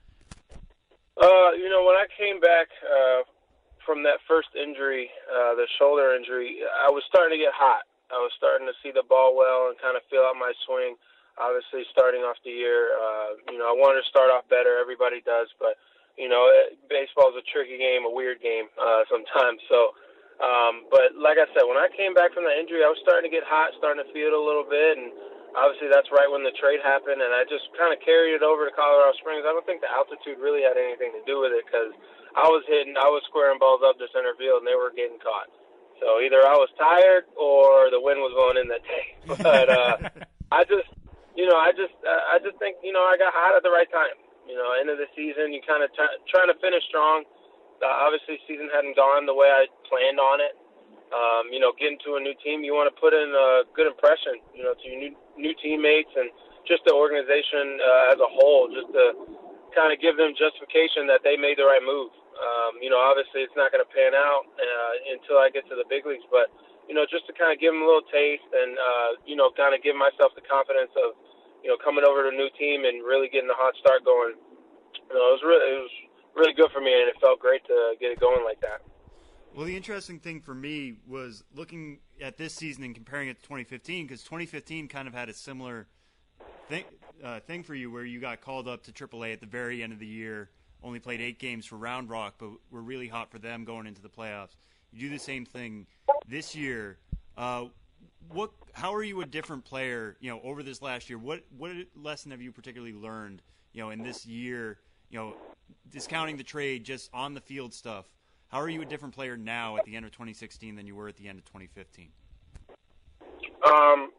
Uh, 1.19 1.51
you 1.51 1.67
know, 1.69 1.83
when 1.83 1.95
I 1.95 2.07
came 2.17 2.39
back 2.39 2.67
uh, 2.79 3.23
from 3.85 4.03
that 4.03 4.23
first 4.27 4.49
injury, 4.55 5.09
uh, 5.27 5.55
the 5.55 5.67
shoulder 5.77 6.15
injury, 6.15 6.63
I 6.63 6.89
was 6.89 7.03
starting 7.09 7.37
to 7.37 7.43
get 7.43 7.53
hot. 7.53 7.83
I 8.09 8.17
was 8.17 8.31
starting 8.37 8.65
to 8.65 8.73
see 8.81 8.91
the 8.91 9.03
ball 9.03 9.35
well 9.35 9.69
and 9.69 9.77
kind 9.77 9.97
of 9.97 10.01
feel 10.09 10.21
out 10.21 10.39
my 10.39 10.53
swing 10.65 10.95
obviously 11.39 11.87
starting 11.89 12.21
off 12.21 12.37
the 12.43 12.51
year. 12.51 12.93
Uh, 12.93 13.39
you 13.49 13.57
know, 13.57 13.71
I 13.71 13.75
wanted 13.75 14.03
to 14.03 14.07
start 14.11 14.29
off 14.29 14.45
better. 14.51 14.77
Everybody 14.77 15.23
does, 15.23 15.47
but 15.57 15.79
you 16.19 16.27
know, 16.27 16.51
baseball 16.91 17.31
is 17.31 17.39
a 17.39 17.45
tricky 17.47 17.79
game, 17.79 18.03
a 18.03 18.11
weird 18.11 18.43
game 18.43 18.67
uh, 18.75 19.07
sometimes. 19.07 19.63
So, 19.71 19.95
um, 20.43 20.83
but 20.91 21.15
like 21.15 21.39
I 21.39 21.47
said, 21.55 21.63
when 21.63 21.79
I 21.79 21.87
came 21.95 22.11
back 22.11 22.35
from 22.35 22.43
the 22.43 22.51
injury, 22.51 22.83
I 22.83 22.91
was 22.91 22.99
starting 22.99 23.31
to 23.31 23.33
get 23.33 23.47
hot, 23.47 23.71
starting 23.79 24.03
to 24.03 24.09
feel 24.11 24.31
it 24.31 24.35
a 24.35 24.39
little 24.39 24.67
bit, 24.67 24.99
and 24.99 25.15
obviously 25.55 25.87
that's 25.87 26.11
right 26.11 26.27
when 26.27 26.43
the 26.43 26.51
trade 26.59 26.83
happened, 26.83 27.23
and 27.23 27.31
I 27.31 27.47
just 27.47 27.71
kind 27.79 27.95
of 27.95 28.03
carried 28.03 28.35
it 28.35 28.43
over 28.43 28.67
to 28.67 28.73
Colorado 28.75 29.15
Springs. 29.23 29.47
I 29.47 29.55
don't 29.55 29.63
think 29.63 29.79
the 29.79 29.89
altitude 29.89 30.43
really 30.43 30.61
had 30.61 30.75
anything 30.75 31.15
to 31.15 31.23
do 31.23 31.39
with 31.39 31.55
it 31.55 31.63
because 31.63 31.95
I 32.35 32.51
was 32.51 32.67
hitting, 32.67 32.99
I 32.99 33.07
was 33.07 33.23
squaring 33.31 33.57
balls 33.57 33.79
up 33.79 33.95
to 34.03 34.11
center 34.11 34.35
field, 34.35 34.61
and 34.61 34.67
they 34.67 34.75
were 34.75 34.91
getting 34.91 35.23
caught. 35.23 35.47
So 36.03 36.19
either 36.19 36.43
I 36.43 36.55
was 36.55 36.71
tired 36.75 37.27
or 37.35 37.91
the 37.91 37.99
wind 37.99 38.19
was 38.19 38.31
blowing 38.35 38.59
in 38.59 38.67
that 38.71 38.83
day. 38.83 39.07
But 39.43 39.67
uh, 39.71 39.95
I 40.51 40.63
just 40.63 40.87
you 41.35 41.45
know, 41.45 41.57
I 41.57 41.71
just 41.73 41.95
uh, 42.01 42.23
I 42.33 42.39
just 42.41 42.57
think 42.57 42.77
you 42.81 42.93
know 42.93 43.03
I 43.05 43.17
got 43.17 43.33
hot 43.33 43.53
at 43.57 43.63
the 43.63 43.73
right 43.73 43.89
time. 43.91 44.17
You 44.49 44.57
know, 44.57 44.73
end 44.73 44.89
of 44.89 44.97
the 44.97 45.05
season, 45.13 45.53
you 45.53 45.61
kind 45.61 45.85
of 45.85 45.93
t- 45.93 46.19
trying 46.29 46.49
to 46.49 46.57
finish 46.57 46.81
strong. 46.89 47.25
Uh, 47.79 48.05
obviously, 48.05 48.41
season 48.49 48.67
hadn't 48.73 48.97
gone 48.97 49.29
the 49.29 49.35
way 49.35 49.47
I 49.47 49.69
planned 49.85 50.17
on 50.17 50.41
it. 50.41 50.57
Um, 51.09 51.49
you 51.53 51.61
know, 51.61 51.73
getting 51.77 51.97
to 52.05 52.17
a 52.17 52.21
new 52.21 52.33
team, 52.41 52.61
you 52.61 52.73
want 52.73 52.89
to 52.89 52.95
put 52.97 53.13
in 53.13 53.29
a 53.33 53.65
good 53.73 53.85
impression. 53.85 54.41
You 54.53 54.65
know, 54.65 54.73
to 54.73 54.83
your 54.89 54.99
new 54.99 55.13
new 55.37 55.53
teammates 55.61 56.11
and 56.17 56.33
just 56.65 56.85
the 56.85 56.93
organization 56.93 57.77
uh, 57.81 58.13
as 58.13 58.19
a 58.21 58.29
whole, 58.29 58.69
just 58.69 58.89
to 58.93 59.13
kind 59.73 59.93
of 59.93 60.01
give 60.01 60.17
them 60.17 60.33
justification 60.33 61.05
that 61.09 61.21
they 61.21 61.37
made 61.37 61.57
the 61.57 61.65
right 61.65 61.81
move. 61.81 62.13
Um, 62.39 62.79
you 62.79 62.89
know, 62.89 62.99
obviously 62.99 63.43
it's 63.43 63.55
not 63.57 63.71
going 63.71 63.83
to 63.83 63.91
pan 63.91 64.15
out 64.15 64.47
uh, 64.57 64.93
until 65.13 65.37
I 65.41 65.51
get 65.51 65.67
to 65.69 65.75
the 65.75 65.85
big 65.89 66.05
leagues, 66.07 66.25
but 66.31 66.49
you 66.89 66.97
know, 66.97 67.05
just 67.05 67.29
to 67.29 67.33
kind 67.37 67.53
of 67.53 67.61
give 67.61 67.71
them 67.71 67.85
a 67.85 67.87
little 67.87 68.03
taste 68.09 68.49
and 68.49 68.73
uh, 68.73 69.09
you 69.29 69.37
know, 69.37 69.53
kind 69.53 69.77
of 69.77 69.85
give 69.85 69.93
myself 69.93 70.33
the 70.33 70.43
confidence 70.43 70.91
of 70.97 71.13
you 71.63 71.69
know, 71.69 71.77
coming 71.83 72.03
over 72.03 72.23
to 72.23 72.29
a 72.29 72.37
new 72.37 72.49
team 72.57 72.85
and 72.85 73.03
really 73.05 73.29
getting 73.29 73.49
a 73.49 73.57
hot 73.57 73.73
start 73.79 74.03
going. 74.05 74.33
You 74.33 75.15
know, 75.15 75.25
it 75.29 75.35
was 75.39 75.43
really 75.45 75.65
it 75.69 75.79
was 75.85 75.95
really 76.35 76.53
good 76.53 76.71
for 76.73 76.81
me, 76.81 76.91
and 76.93 77.09
it 77.09 77.15
felt 77.21 77.39
great 77.39 77.63
to 77.65 77.93
get 77.99 78.11
it 78.11 78.19
going 78.19 78.43
like 78.43 78.59
that. 78.61 78.81
Well, 79.55 79.65
the 79.65 79.75
interesting 79.75 80.19
thing 80.19 80.41
for 80.41 80.53
me 80.53 80.97
was 81.07 81.43
looking 81.55 81.99
at 82.21 82.37
this 82.37 82.53
season 82.53 82.83
and 82.83 82.93
comparing 82.93 83.29
it 83.29 83.37
to 83.37 83.43
2015 83.43 84.05
because 84.05 84.23
2015 84.23 84.87
kind 84.87 85.07
of 85.07 85.13
had 85.13 85.27
a 85.27 85.33
similar 85.33 85.87
thing 86.67 86.83
uh, 87.23 87.39
thing 87.41 87.63
for 87.63 87.75
you 87.75 87.91
where 87.91 88.05
you 88.05 88.19
got 88.19 88.41
called 88.41 88.67
up 88.67 88.83
to 88.83 88.91
AAA 88.91 89.33
at 89.33 89.41
the 89.41 89.47
very 89.47 89.83
end 89.83 89.91
of 89.91 89.99
the 89.99 90.07
year, 90.07 90.49
only 90.83 90.99
played 90.99 91.19
eight 91.19 91.39
games 91.39 91.65
for 91.65 91.75
Round 91.75 92.09
Rock, 92.09 92.35
but 92.37 92.51
were 92.71 92.81
really 92.81 93.07
hot 93.07 93.31
for 93.31 93.39
them 93.39 93.65
going 93.65 93.87
into 93.87 94.01
the 94.01 94.09
playoffs. 94.09 94.55
You 94.91 95.01
do 95.01 95.09
the 95.09 95.19
same 95.19 95.45
thing 95.45 95.87
this 96.29 96.55
year. 96.55 96.97
Uh, 97.37 97.65
what 98.31 98.51
how 98.73 98.93
are 98.93 99.03
you 99.03 99.21
a 99.21 99.25
different 99.25 99.65
player 99.65 100.15
you 100.19 100.29
know 100.29 100.39
over 100.43 100.61
this 100.63 100.81
last 100.81 101.09
year? 101.09 101.17
What 101.17 101.43
what 101.57 101.71
lesson 101.95 102.31
have 102.31 102.41
you 102.41 102.51
particularly 102.51 102.93
learned 102.93 103.41
you 103.73 103.81
know 103.81 103.89
in 103.89 104.03
this 104.03 104.25
year 104.25 104.77
you 105.09 105.17
know 105.17 105.35
discounting 105.91 106.37
the 106.37 106.43
trade 106.43 106.83
just 106.83 107.09
on 107.13 107.33
the 107.33 107.41
field 107.41 107.73
stuff? 107.73 108.05
How 108.49 108.59
are 108.59 108.69
you 108.69 108.81
a 108.81 108.85
different 108.85 109.13
player 109.13 109.37
now 109.37 109.77
at 109.77 109.85
the 109.85 109.95
end 109.95 110.05
of 110.05 110.11
2016 110.11 110.75
than 110.75 110.87
you 110.87 110.95
were 110.95 111.07
at 111.07 111.17
the 111.17 111.27
end 111.27 111.39
of 111.39 111.45
2015 111.45 112.09
um 113.65 114.11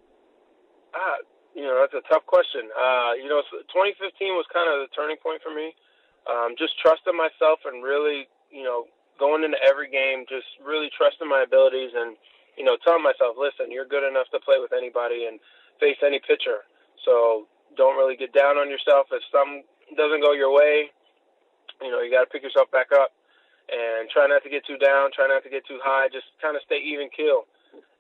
uh, 0.93 1.19
you 1.55 1.63
know 1.63 1.79
that's 1.81 1.95
a 1.95 2.05
tough 2.13 2.27
question. 2.27 2.69
Uh 2.75 3.13
you 3.15 3.29
know 3.29 3.43
2015 3.71 4.35
was 4.35 4.47
kind 4.53 4.67
of 4.67 4.89
the 4.89 4.91
turning 4.95 5.17
point 5.23 5.41
for 5.43 5.55
me. 5.55 5.75
Um 6.27 6.55
just 6.59 6.75
trusting 6.83 7.17
myself 7.17 7.61
and 7.65 7.85
really 7.85 8.27
you 8.51 8.65
know 8.65 8.87
going 9.21 9.45
into 9.45 9.61
every 9.61 9.93
game 9.93 10.25
just 10.25 10.49
really 10.65 10.89
trusting 10.97 11.29
my 11.29 11.45
abilities 11.45 11.93
and 11.93 12.17
you 12.61 12.69
know, 12.69 12.77
telling 12.85 13.01
myself, 13.01 13.41
listen, 13.41 13.73
you're 13.73 13.89
good 13.89 14.05
enough 14.05 14.29
to 14.37 14.41
play 14.45 14.61
with 14.61 14.77
anybody 14.77 15.25
and 15.25 15.41
face 15.81 15.97
any 16.05 16.21
pitcher. 16.21 16.69
So 17.09 17.49
don't 17.73 17.97
really 17.97 18.21
get 18.21 18.37
down 18.37 18.61
on 18.61 18.69
yourself. 18.69 19.09
If 19.09 19.25
something 19.33 19.65
doesn't 19.97 20.21
go 20.21 20.37
your 20.37 20.53
way, 20.53 20.93
you 21.81 21.89
know, 21.89 22.05
you 22.05 22.13
got 22.13 22.29
to 22.29 22.31
pick 22.31 22.45
yourself 22.45 22.69
back 22.69 22.93
up 22.93 23.17
and 23.73 24.13
try 24.13 24.29
not 24.29 24.45
to 24.45 24.53
get 24.53 24.67
too 24.69 24.77
down, 24.77 25.09
try 25.17 25.25
not 25.25 25.41
to 25.47 25.49
get 25.49 25.65
too 25.65 25.81
high, 25.81 26.13
just 26.13 26.29
kind 26.45 26.53
of 26.53 26.61
stay 26.69 26.85
even 26.85 27.09
keel. 27.15 27.49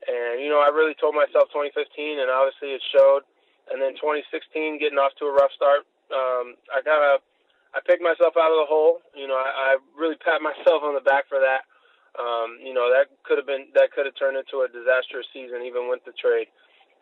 And, 0.04 0.44
you 0.44 0.52
know, 0.52 0.60
I 0.60 0.68
really 0.68 0.98
told 1.00 1.16
myself 1.16 1.48
2015, 1.56 2.20
and 2.20 2.28
obviously 2.28 2.76
it 2.76 2.84
showed. 2.92 3.24
And 3.72 3.80
then 3.80 3.96
2016, 3.96 4.76
getting 4.76 5.00
off 5.00 5.16
to 5.22 5.30
a 5.30 5.32
rough 5.32 5.56
start, 5.56 5.88
um, 6.12 6.58
I 6.68 6.84
kind 6.84 7.00
of 7.16 7.24
I 7.74 7.78
picked 7.86 8.02
myself 8.02 8.34
out 8.34 8.50
of 8.50 8.58
the 8.66 8.68
hole. 8.68 8.98
You 9.14 9.28
know, 9.30 9.38
I, 9.38 9.76
I 9.76 9.82
really 9.94 10.16
pat 10.18 10.42
myself 10.42 10.82
on 10.82 10.94
the 10.94 11.04
back 11.04 11.28
for 11.28 11.38
that. 11.38 11.66
Um, 12.18 12.58
you 12.58 12.74
know 12.74 12.90
that 12.90 13.06
could 13.22 13.38
have 13.38 13.46
been 13.46 13.70
that 13.78 13.94
could 13.94 14.02
have 14.02 14.18
turned 14.18 14.34
into 14.34 14.66
a 14.66 14.68
disastrous 14.68 15.30
season 15.30 15.62
even 15.62 15.86
with 15.86 16.02
the 16.02 16.10
trade. 16.18 16.50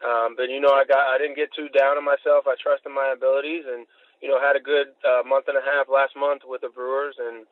Um, 0.04 0.37
but 0.37 0.52
you 0.52 0.61
know 0.61 0.68
I 0.68 0.85
got 0.85 1.09
I 1.09 1.16
didn't 1.16 1.40
get 1.40 1.48
too 1.57 1.72
down 1.72 1.96
on 1.96 2.04
myself. 2.04 2.44
I 2.44 2.61
trusted 2.61 2.92
my 2.92 3.16
abilities 3.16 3.64
and 3.64 3.88
you 4.20 4.28
know 4.28 4.37
had 4.37 4.52
a 4.52 4.61
good 4.61 4.92
uh, 5.00 5.24
month 5.24 5.48
and 5.48 5.57
a 5.57 5.64
half 5.64 5.88
last 5.88 6.12
month 6.12 6.44
with 6.44 6.61
the 6.61 6.68
Brewers 6.68 7.16
and 7.16 7.48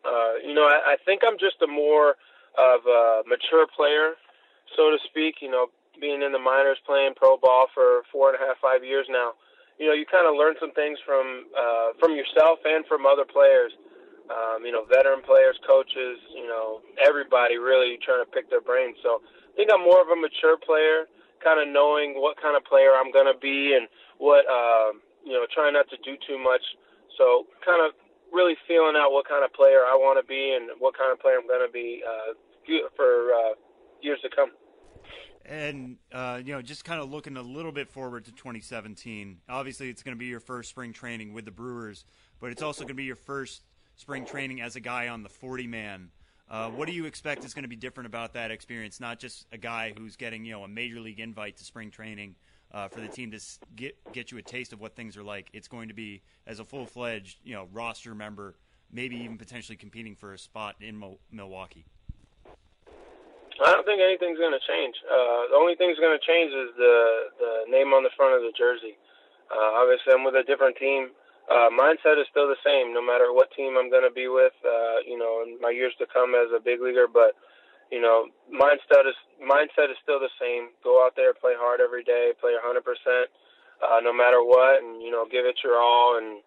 uh, 0.00 0.40
you 0.40 0.56
know 0.56 0.64
I, 0.64 0.96
I 0.96 1.04
think 1.04 1.20
I'm 1.20 1.36
just 1.36 1.60
a 1.60 1.68
more 1.68 2.16
of 2.56 2.80
a 2.88 3.20
mature 3.28 3.68
player, 3.68 4.16
so 4.72 4.88
to 4.88 4.96
speak. 5.12 5.44
You 5.44 5.52
know 5.52 5.68
being 6.00 6.24
in 6.24 6.32
the 6.32 6.40
minors 6.40 6.80
playing 6.88 7.20
pro 7.20 7.36
ball 7.36 7.68
for 7.74 8.08
four 8.08 8.32
and 8.32 8.40
a 8.40 8.46
half 8.46 8.56
five 8.64 8.80
years 8.80 9.04
now. 9.12 9.36
You 9.78 9.86
know 9.86 9.94
you 9.94 10.06
kind 10.06 10.26
of 10.26 10.34
learn 10.34 10.54
some 10.60 10.72
things 10.72 10.98
from 11.06 11.46
uh, 11.54 11.94
from 12.00 12.12
yourself 12.12 12.58
and 12.66 12.84
from 12.86 13.06
other 13.06 13.24
players 13.24 13.72
um, 14.30 14.64
you 14.64 14.72
know, 14.72 14.84
veteran 14.84 15.22
players, 15.24 15.56
coaches, 15.66 16.20
you 16.34 16.46
know, 16.46 16.80
everybody 17.00 17.56
really 17.56 17.98
trying 18.04 18.24
to 18.24 18.28
pick 18.30 18.48
their 18.50 18.60
brains. 18.60 18.96
So 19.02 19.20
I 19.24 19.52
think 19.56 19.70
I'm 19.72 19.82
more 19.82 20.00
of 20.00 20.08
a 20.08 20.16
mature 20.16 20.56
player, 20.60 21.08
kind 21.42 21.60
of 21.60 21.68
knowing 21.72 22.20
what 22.20 22.40
kind 22.40 22.56
of 22.56 22.64
player 22.64 22.92
I'm 22.92 23.10
going 23.10 23.28
to 23.28 23.38
be 23.38 23.74
and 23.74 23.88
what, 24.18 24.44
uh, 24.44 24.92
you 25.24 25.32
know, 25.32 25.46
trying 25.52 25.72
not 25.72 25.88
to 25.90 25.98
do 26.04 26.16
too 26.28 26.38
much. 26.38 26.62
So 27.16 27.48
kind 27.64 27.80
of 27.80 27.96
really 28.32 28.56
feeling 28.68 28.94
out 28.96 29.12
what 29.12 29.26
kind 29.26 29.44
of 29.44 29.52
player 29.52 29.82
I 29.88 29.96
want 29.96 30.20
to 30.20 30.26
be 30.26 30.52
and 30.54 30.70
what 30.78 30.96
kind 30.96 31.10
of 31.10 31.18
player 31.18 31.40
I'm 31.40 31.48
going 31.48 31.64
to 31.64 31.72
be 31.72 32.04
uh, 32.04 32.36
for 32.96 33.32
uh, 33.32 33.54
years 34.02 34.20
to 34.22 34.28
come. 34.28 34.52
And 35.48 35.96
uh, 36.12 36.40
you 36.44 36.52
know, 36.52 36.62
just 36.62 36.84
kind 36.84 37.00
of 37.00 37.10
looking 37.10 37.36
a 37.36 37.42
little 37.42 37.72
bit 37.72 37.88
forward 37.88 38.26
to 38.26 38.32
2017. 38.32 39.38
Obviously, 39.48 39.88
it's 39.88 40.02
going 40.02 40.14
to 40.14 40.18
be 40.18 40.26
your 40.26 40.40
first 40.40 40.68
spring 40.68 40.92
training 40.92 41.32
with 41.32 41.46
the 41.46 41.50
Brewers, 41.50 42.04
but 42.38 42.50
it's 42.50 42.62
also 42.62 42.82
going 42.82 42.88
to 42.88 42.94
be 42.94 43.04
your 43.04 43.16
first 43.16 43.62
spring 43.96 44.24
training 44.24 44.60
as 44.60 44.76
a 44.76 44.80
guy 44.80 45.08
on 45.08 45.22
the 45.22 45.28
40 45.28 45.66
man. 45.66 46.10
Uh, 46.50 46.70
what 46.70 46.86
do 46.86 46.92
you 46.92 47.06
expect 47.06 47.44
is 47.44 47.52
going 47.52 47.64
to 47.64 47.68
be 47.68 47.76
different 47.76 48.06
about 48.06 48.34
that 48.34 48.50
experience? 48.50 49.00
Not 49.00 49.18
just 49.18 49.46
a 49.52 49.58
guy 49.58 49.92
who's 49.96 50.16
getting 50.16 50.44
you 50.44 50.52
know 50.52 50.64
a 50.64 50.68
major 50.68 51.00
league 51.00 51.20
invite 51.20 51.56
to 51.56 51.64
spring 51.64 51.90
training 51.90 52.36
uh, 52.72 52.88
for 52.88 53.00
the 53.00 53.08
team 53.08 53.30
to 53.30 53.40
get 53.74 53.96
get 54.12 54.30
you 54.30 54.38
a 54.38 54.42
taste 54.42 54.72
of 54.72 54.80
what 54.80 54.94
things 54.94 55.16
are 55.16 55.22
like. 55.22 55.48
It's 55.52 55.68
going 55.68 55.88
to 55.88 55.94
be 55.94 56.22
as 56.46 56.60
a 56.60 56.64
full 56.64 56.86
fledged 56.86 57.38
you 57.42 57.54
know 57.54 57.68
roster 57.72 58.14
member, 58.14 58.54
maybe 58.92 59.16
even 59.16 59.38
potentially 59.38 59.76
competing 59.76 60.14
for 60.14 60.32
a 60.32 60.38
spot 60.38 60.76
in 60.80 60.96
Mo- 60.96 61.18
Milwaukee. 61.30 61.86
I 63.58 63.74
don't 63.74 63.82
think 63.82 63.98
anything's 63.98 64.38
going 64.38 64.54
to 64.54 64.62
change. 64.62 64.94
Uh, 65.02 65.50
the 65.50 65.58
only 65.58 65.74
thing 65.74 65.90
that's 65.90 65.98
going 65.98 66.14
to 66.14 66.22
change 66.22 66.54
is 66.54 66.70
the 66.78 66.94
the 67.42 67.52
name 67.66 67.90
on 67.90 68.06
the 68.06 68.14
front 68.14 68.38
of 68.38 68.42
the 68.46 68.54
jersey. 68.54 68.94
Uh, 69.50 69.82
obviously, 69.82 70.14
I'm 70.14 70.22
with 70.22 70.38
a 70.38 70.46
different 70.46 70.78
team. 70.78 71.10
Uh, 71.48 71.72
mindset 71.72 72.20
is 72.20 72.28
still 72.30 72.46
the 72.46 72.60
same, 72.60 72.92
no 72.92 73.00
matter 73.00 73.32
what 73.32 73.48
team 73.56 73.74
I'm 73.80 73.88
going 73.88 74.04
to 74.04 74.12
be 74.12 74.28
with. 74.28 74.52
Uh, 74.60 75.00
you 75.02 75.16
know, 75.18 75.42
in 75.42 75.58
my 75.58 75.72
years 75.72 75.96
to 75.98 76.06
come 76.06 76.36
as 76.36 76.52
a 76.54 76.60
big 76.60 76.78
leaguer, 76.78 77.08
but 77.10 77.34
you 77.90 77.98
know, 77.98 78.28
mindset 78.52 79.08
is 79.08 79.18
mindset 79.42 79.90
is 79.90 79.98
still 80.04 80.20
the 80.20 80.30
same. 80.38 80.70
Go 80.84 81.02
out 81.02 81.16
there, 81.16 81.34
play 81.34 81.56
hard 81.56 81.80
every 81.80 82.04
day, 82.04 82.36
play 82.38 82.52
100 82.52 82.84
percent, 82.84 83.26
uh, 83.82 83.98
no 84.04 84.12
matter 84.12 84.44
what, 84.44 84.84
and 84.84 85.02
you 85.02 85.10
know, 85.10 85.26
give 85.26 85.48
it 85.48 85.58
your 85.64 85.80
all. 85.80 86.20
And 86.20 86.44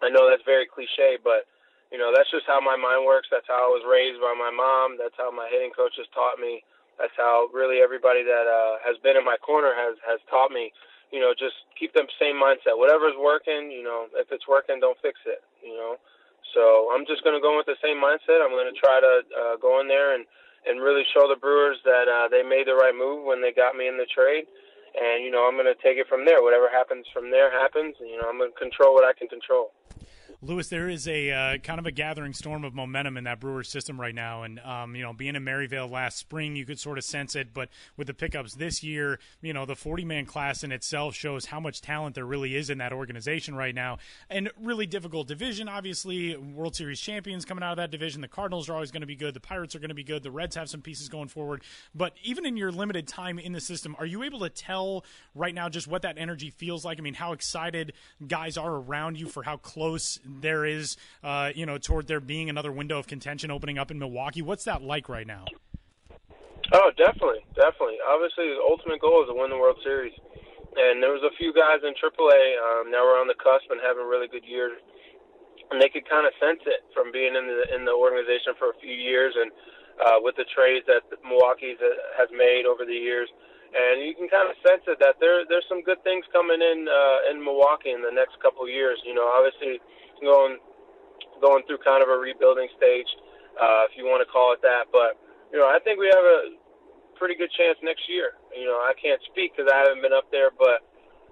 I 0.00 0.08
know 0.08 0.30
that's 0.30 0.46
very 0.46 0.64
cliche, 0.64 1.18
but 1.20 1.44
you 1.90 1.98
know, 1.98 2.10
that's 2.14 2.30
just 2.30 2.46
how 2.46 2.58
my 2.60 2.76
mind 2.76 3.06
works. 3.06 3.28
That's 3.30 3.46
how 3.46 3.66
I 3.66 3.70
was 3.70 3.86
raised 3.86 4.18
by 4.18 4.34
my 4.34 4.50
mom. 4.50 4.98
That's 4.98 5.14
how 5.16 5.30
my 5.30 5.46
hitting 5.50 5.70
coaches 5.70 6.06
taught 6.12 6.38
me. 6.38 6.64
That's 6.98 7.14
how 7.16 7.48
really 7.52 7.84
everybody 7.84 8.24
that 8.24 8.46
uh, 8.48 8.80
has 8.82 8.96
been 9.04 9.16
in 9.16 9.24
my 9.24 9.36
corner 9.38 9.76
has 9.76 10.00
has 10.06 10.18
taught 10.28 10.50
me 10.50 10.72
you 11.12 11.20
know, 11.20 11.32
just 11.38 11.54
keep 11.78 11.92
the 11.94 12.06
same 12.18 12.36
mindset. 12.36 12.74
Whatever's 12.74 13.14
working, 13.18 13.70
you 13.70 13.82
know, 13.82 14.10
if 14.14 14.30
it's 14.32 14.48
working, 14.48 14.80
don't 14.80 14.98
fix 15.02 15.18
it, 15.26 15.42
you 15.62 15.74
know. 15.74 15.96
So 16.54 16.90
I'm 16.90 17.06
just 17.06 17.22
going 17.22 17.36
to 17.36 17.42
go 17.42 17.54
with 17.56 17.66
the 17.66 17.78
same 17.82 17.98
mindset. 17.98 18.42
I'm 18.42 18.54
going 18.54 18.70
to 18.70 18.78
try 18.78 18.98
to 18.98 19.14
uh, 19.34 19.54
go 19.60 19.80
in 19.80 19.88
there 19.88 20.14
and 20.14 20.24
and 20.66 20.82
really 20.82 21.06
show 21.14 21.30
the 21.30 21.38
Brewers 21.38 21.78
that 21.86 22.10
uh, 22.10 22.26
they 22.26 22.42
made 22.42 22.66
the 22.66 22.74
right 22.74 22.94
move 22.94 23.22
when 23.22 23.38
they 23.38 23.54
got 23.54 23.78
me 23.78 23.86
in 23.86 23.94
the 23.94 24.08
trade. 24.10 24.50
And 24.98 25.22
you 25.22 25.30
know, 25.30 25.46
I'm 25.46 25.54
going 25.54 25.70
to 25.70 25.78
take 25.78 25.98
it 25.98 26.10
from 26.10 26.26
there. 26.26 26.42
Whatever 26.42 26.66
happens 26.66 27.06
from 27.14 27.30
there 27.30 27.54
happens. 27.54 27.94
You 28.02 28.18
know, 28.18 28.26
I'm 28.26 28.38
going 28.38 28.50
to 28.50 28.58
control 28.58 28.94
what 28.94 29.06
I 29.06 29.14
can 29.14 29.30
control. 29.30 29.75
Lewis, 30.42 30.68
there 30.68 30.88
is 30.88 31.08
a 31.08 31.30
uh, 31.30 31.58
kind 31.58 31.78
of 31.78 31.86
a 31.86 31.90
gathering 31.90 32.32
storm 32.32 32.64
of 32.64 32.74
momentum 32.74 33.16
in 33.16 33.24
that 33.24 33.40
Brewers 33.40 33.68
system 33.68 34.00
right 34.00 34.14
now, 34.14 34.42
and 34.42 34.60
um, 34.60 34.94
you 34.94 35.02
know, 35.02 35.12
being 35.12 35.34
in 35.34 35.44
Maryvale 35.44 35.88
last 35.88 36.18
spring, 36.18 36.56
you 36.56 36.66
could 36.66 36.78
sort 36.78 36.98
of 36.98 37.04
sense 37.04 37.34
it. 37.34 37.54
But 37.54 37.68
with 37.96 38.06
the 38.06 38.14
pickups 38.14 38.54
this 38.54 38.82
year, 38.82 39.18
you 39.40 39.52
know, 39.52 39.64
the 39.64 39.74
40-man 39.74 40.26
class 40.26 40.62
in 40.62 40.72
itself 40.72 41.14
shows 41.14 41.46
how 41.46 41.58
much 41.58 41.80
talent 41.80 42.14
there 42.14 42.26
really 42.26 42.54
is 42.54 42.68
in 42.68 42.78
that 42.78 42.92
organization 42.92 43.54
right 43.54 43.74
now, 43.74 43.98
and 44.28 44.50
really 44.60 44.86
difficult 44.86 45.26
division. 45.26 45.68
Obviously, 45.68 46.36
World 46.36 46.76
Series 46.76 47.00
champions 47.00 47.44
coming 47.44 47.64
out 47.64 47.72
of 47.72 47.76
that 47.78 47.90
division. 47.90 48.20
The 48.20 48.28
Cardinals 48.28 48.68
are 48.68 48.74
always 48.74 48.90
going 48.90 49.00
to 49.00 49.06
be 49.06 49.16
good. 49.16 49.34
The 49.34 49.40
Pirates 49.40 49.74
are 49.74 49.78
going 49.78 49.88
to 49.88 49.94
be 49.94 50.04
good. 50.04 50.22
The 50.22 50.30
Reds 50.30 50.56
have 50.56 50.68
some 50.68 50.82
pieces 50.82 51.08
going 51.08 51.28
forward. 51.28 51.62
But 51.94 52.12
even 52.22 52.44
in 52.44 52.56
your 52.56 52.70
limited 52.70 53.08
time 53.08 53.38
in 53.38 53.52
the 53.52 53.60
system, 53.60 53.96
are 53.98 54.06
you 54.06 54.22
able 54.22 54.40
to 54.40 54.50
tell 54.50 55.04
right 55.34 55.54
now 55.54 55.68
just 55.68 55.88
what 55.88 56.02
that 56.02 56.18
energy 56.18 56.50
feels 56.50 56.84
like? 56.84 56.98
I 56.98 57.02
mean, 57.02 57.14
how 57.14 57.32
excited 57.32 57.94
guys 58.26 58.56
are 58.56 58.74
around 58.74 59.18
you 59.18 59.28
for 59.28 59.42
how 59.42 59.56
close 59.56 60.18
there 60.40 60.64
is, 60.64 60.96
uh, 61.22 61.50
you 61.54 61.66
know, 61.66 61.78
toward 61.78 62.06
there 62.06 62.20
being 62.20 62.50
another 62.50 62.72
window 62.72 62.98
of 62.98 63.06
contention 63.06 63.50
opening 63.50 63.78
up 63.78 63.90
in 63.90 63.98
Milwaukee. 63.98 64.42
What's 64.42 64.64
that 64.64 64.82
like 64.82 65.08
right 65.08 65.26
now? 65.26 65.44
Oh, 66.72 66.90
definitely, 66.96 67.46
definitely. 67.54 68.02
Obviously, 68.02 68.50
the 68.50 68.62
ultimate 68.68 69.00
goal 69.00 69.22
is 69.22 69.28
to 69.30 69.36
win 69.38 69.50
the 69.50 69.58
World 69.58 69.78
Series. 69.84 70.14
And 70.76 71.00
there 71.00 71.14
was 71.14 71.24
a 71.24 71.32
few 71.38 71.54
guys 71.54 71.80
in 71.86 71.96
AAA 71.96 72.42
um, 72.60 72.92
were 72.92 73.16
on 73.16 73.28
the 73.30 73.38
cusp 73.38 73.70
and 73.70 73.80
having 73.80 74.04
really 74.04 74.28
good 74.28 74.44
years, 74.44 74.76
and 75.70 75.80
they 75.80 75.88
could 75.88 76.04
kind 76.04 76.26
of 76.28 76.36
sense 76.36 76.60
it 76.68 76.84
from 76.92 77.08
being 77.14 77.32
in 77.32 77.48
the 77.48 77.64
in 77.72 77.88
the 77.88 77.96
organization 77.96 78.52
for 78.60 78.74
a 78.74 78.76
few 78.82 78.92
years 78.92 79.32
and 79.40 79.48
uh, 80.04 80.20
with 80.20 80.36
the 80.36 80.44
trades 80.52 80.84
that 80.84 81.06
Milwaukee 81.24 81.80
has 82.20 82.28
made 82.28 82.68
over 82.68 82.84
the 82.84 82.92
years 82.92 83.32
and 83.76 84.00
you 84.00 84.14
can 84.14 84.28
kind 84.28 84.48
of 84.48 84.56
sense 84.64 84.82
it 84.86 84.96
that 85.00 85.18
there 85.18 85.44
there's 85.48 85.66
some 85.68 85.82
good 85.82 86.00
things 86.00 86.24
coming 86.32 86.62
in 86.62 86.88
uh, 86.88 87.30
in 87.30 87.42
Milwaukee 87.42 87.92
in 87.92 88.00
the 88.00 88.12
next 88.12 88.40
couple 88.40 88.64
of 88.64 88.70
years. 88.70 88.96
You 89.04 89.14
know, 89.14 89.28
obviously 89.28 89.82
going 90.20 90.58
going 91.40 91.62
through 91.68 91.80
kind 91.84 92.00
of 92.00 92.08
a 92.08 92.16
rebuilding 92.16 92.68
stage, 92.76 93.08
uh, 93.60 93.84
if 93.88 93.96
you 93.96 94.08
want 94.08 94.24
to 94.24 94.28
call 94.28 94.52
it 94.56 94.60
that. 94.64 94.88
But 94.92 95.20
you 95.52 95.58
know, 95.60 95.68
I 95.68 95.78
think 95.84 96.00
we 96.00 96.08
have 96.08 96.24
a 96.24 96.40
pretty 97.16 97.36
good 97.36 97.52
chance 97.56 97.76
next 97.84 98.08
year. 98.08 98.36
You 98.52 98.68
know, 98.68 98.80
I 98.80 98.92
can't 98.96 99.20
speak 99.32 99.56
because 99.56 99.68
I 99.68 99.84
haven't 99.84 100.00
been 100.00 100.16
up 100.16 100.28
there, 100.32 100.52
but 100.52 100.84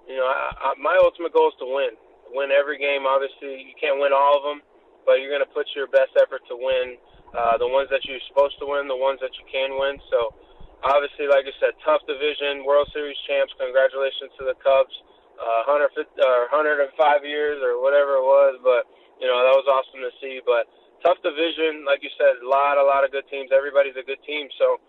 you 0.05 0.17
know, 0.17 0.25
I, 0.25 0.73
I, 0.73 0.77
my 0.77 0.97
ultimate 1.01 1.33
goal 1.33 1.49
is 1.49 1.57
to 1.61 1.67
win. 1.67 1.93
Win 2.33 2.49
every 2.49 2.77
game. 2.81 3.05
Obviously, 3.05 3.69
you 3.69 3.75
can't 3.77 4.01
win 4.01 4.13
all 4.13 4.37
of 4.37 4.43
them, 4.43 4.59
but 5.05 5.21
you're 5.21 5.31
going 5.31 5.45
to 5.45 5.53
put 5.53 5.69
your 5.77 5.85
best 5.89 6.13
effort 6.17 6.41
to 6.49 6.57
win 6.57 6.97
uh, 7.37 7.57
the 7.61 7.69
ones 7.69 7.89
that 7.93 8.01
you're 8.05 8.21
supposed 8.29 8.57
to 8.59 8.65
win, 8.65 8.89
the 8.89 8.97
ones 8.97 9.21
that 9.21 9.33
you 9.37 9.45
can 9.45 9.77
win. 9.77 10.01
So, 10.09 10.33
obviously, 10.81 11.29
like 11.29 11.45
I 11.45 11.53
said, 11.61 11.77
tough 11.85 12.01
division, 12.09 12.65
World 12.65 12.89
Series 12.93 13.17
champs. 13.29 13.53
Congratulations 13.61 14.33
to 14.41 14.43
the 14.49 14.57
Cubs 14.57 14.93
uh, 15.39 15.67
150 15.67 16.07
or 16.21 16.47
105 16.51 16.91
years 17.23 17.59
or 17.61 17.81
whatever 17.81 18.19
it 18.19 18.25
was. 18.25 18.59
But 18.63 18.87
you 19.19 19.27
know 19.27 19.39
that 19.43 19.55
was 19.55 19.67
awesome 19.67 20.01
to 20.03 20.11
see. 20.19 20.39
But 20.43 20.67
tough 21.03 21.19
division, 21.21 21.85
like 21.85 22.01
you 22.01 22.11
said, 22.15 22.41
a 22.41 22.47
lot, 22.47 22.79
a 22.79 22.85
lot 22.85 23.03
of 23.03 23.11
good 23.11 23.27
teams. 23.29 23.51
Everybody's 23.51 23.97
a 23.99 24.05
good 24.05 24.21
team. 24.23 24.47
So 24.59 24.79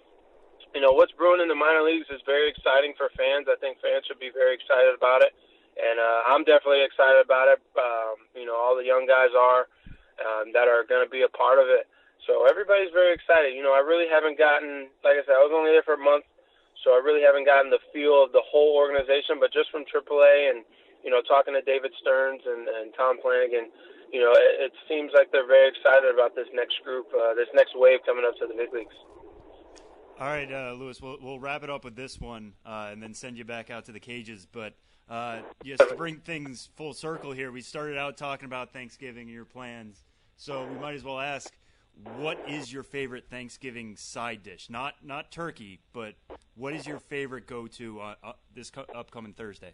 you 0.75 0.83
know 0.83 0.93
what's 0.95 1.13
brewing 1.15 1.43
in 1.43 1.49
the 1.49 1.59
minor 1.59 1.83
leagues 1.83 2.09
is 2.11 2.23
very 2.25 2.51
exciting 2.51 2.95
for 2.99 3.11
fans. 3.15 3.47
I 3.51 3.57
think 3.59 3.79
fans 3.83 4.07
should 4.07 4.21
be 4.23 4.31
very 4.35 4.57
excited 4.57 4.95
about 4.97 5.23
it, 5.23 5.33
and 5.79 5.97
uh, 5.99 6.31
I'm 6.31 6.43
definitely 6.47 6.83
excited 6.87 7.23
about 7.23 7.51
it. 7.53 7.59
Um, 7.77 8.17
you 8.35 8.47
know, 8.47 8.57
all 8.57 8.75
the 8.75 8.87
young 8.87 9.07
guys 9.07 9.35
are 9.35 9.71
um, 10.23 10.53
that 10.57 10.69
are 10.69 10.85
going 10.89 11.05
to 11.05 11.11
be 11.11 11.23
a 11.23 11.33
part 11.33 11.59
of 11.59 11.69
it. 11.69 11.89
So 12.25 12.49
everybody's 12.49 12.91
very 12.91 13.15
excited. 13.15 13.55
You 13.55 13.63
know, 13.63 13.77
I 13.77 13.85
really 13.85 14.11
haven't 14.11 14.35
gotten, 14.35 14.91
like 15.07 15.15
I 15.15 15.23
said, 15.23 15.39
I 15.39 15.45
was 15.47 15.55
only 15.55 15.71
there 15.71 15.87
for 15.87 15.95
a 15.95 16.03
month 16.03 16.27
so 16.85 16.93
I 16.93 17.01
really 17.01 17.23
haven't 17.23 17.47
gotten 17.47 17.71
the 17.71 17.83
feel 17.93 18.25
of 18.25 18.33
the 18.33 18.43
whole 18.45 18.77
organization, 18.77 19.39
but 19.41 19.53
just 19.53 19.71
from 19.71 19.85
AAA 19.85 20.51
and 20.51 20.65
you 21.05 21.11
know 21.11 21.23
talking 21.23 21.55
to 21.55 21.63
David 21.63 21.93
Stearns 22.01 22.43
and, 22.45 22.69
and 22.69 22.93
Tom 22.97 23.19
Flanagan, 23.23 23.71
you 24.13 24.21
know 24.21 24.33
it, 24.33 24.71
it 24.71 24.73
seems 24.89 25.13
like 25.15 25.33
they're 25.33 25.47
very 25.47 25.69
excited 25.69 26.13
about 26.13 26.35
this 26.35 26.49
next 26.53 26.83
group, 26.85 27.07
uh, 27.15 27.35
this 27.35 27.49
next 27.55 27.73
wave 27.77 28.01
coming 28.05 28.25
up 28.27 28.37
to 28.39 28.47
the 28.47 28.55
big 28.55 28.73
leagues. 28.73 28.97
All 30.19 30.29
right, 30.29 30.51
uh, 30.51 30.73
Lewis, 30.73 31.03
we'll, 31.03 31.19
we'll 31.21 31.39
wrap 31.39 31.63
it 31.63 31.69
up 31.69 31.85
with 31.85 31.95
this 31.95 32.19
one 32.19 32.55
uh, 32.65 32.89
and 32.91 33.03
then 33.03 33.13
send 33.13 33.37
you 33.37 33.45
back 33.45 33.71
out 33.71 33.85
to 33.85 33.93
the 33.93 34.01
cages. 34.01 34.47
But 34.51 34.73
uh, 35.11 35.41
just 35.63 35.87
to 35.87 35.95
bring 35.95 36.21
things 36.21 36.71
full 36.75 36.95
circle 36.95 37.33
here, 37.33 37.53
we 37.53 37.61
started 37.61 37.99
out 37.99 38.17
talking 38.17 38.47
about 38.47 38.73
Thanksgiving 38.73 39.25
and 39.25 39.31
your 39.31 39.45
plans. 39.45 40.05
So 40.39 40.67
we 40.67 40.79
might 40.79 40.95
as 40.95 41.05
well 41.05 41.21
ask 41.21 41.53
what 42.19 42.39
is 42.49 42.73
your 42.73 42.83
favorite 42.83 43.25
Thanksgiving 43.31 43.97
side 43.97 44.43
dish? 44.43 44.69
Not 44.69 44.95
not 45.05 45.31
turkey, 45.31 45.81
but 45.93 46.15
what 46.55 46.75
is 46.75 46.87
your 46.87 46.99
favorite 46.99 47.47
go 47.47 47.67
to 47.67 48.01
uh, 48.01 48.15
uh, 48.23 48.33
this 48.55 48.71
co- 48.71 48.87
upcoming 48.95 49.33
Thursday? 49.33 49.73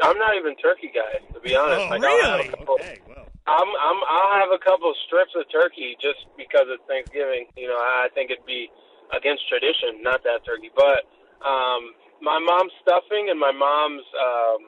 I'm 0.00 0.18
not 0.18 0.36
even 0.36 0.54
turkey 0.56 0.90
guy, 0.94 1.18
to 1.34 1.40
be 1.40 1.56
honest. 1.56 1.80
Oh, 1.80 1.88
like, 1.90 2.02
really? 2.02 2.48
Couple, 2.48 2.74
okay, 2.74 2.98
well. 3.08 3.26
I'm 3.46 3.66
I'm 3.66 3.98
I'll 4.08 4.40
have 4.40 4.50
a 4.54 4.62
couple 4.62 4.92
strips 5.06 5.32
of 5.34 5.50
turkey 5.50 5.96
just 6.00 6.26
because 6.36 6.66
it's 6.70 6.82
Thanksgiving. 6.86 7.46
You 7.56 7.68
know, 7.68 7.78
I 7.78 8.08
think 8.14 8.30
it'd 8.30 8.46
be 8.46 8.70
against 9.14 9.48
tradition, 9.48 10.02
not 10.02 10.22
that 10.22 10.44
turkey. 10.44 10.70
But 10.74 11.06
um, 11.42 11.94
my 12.22 12.38
mom's 12.38 12.72
stuffing 12.82 13.30
and 13.30 13.38
my 13.38 13.52
mom's 13.52 14.06
um, 14.18 14.60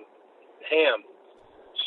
ham. 0.66 0.98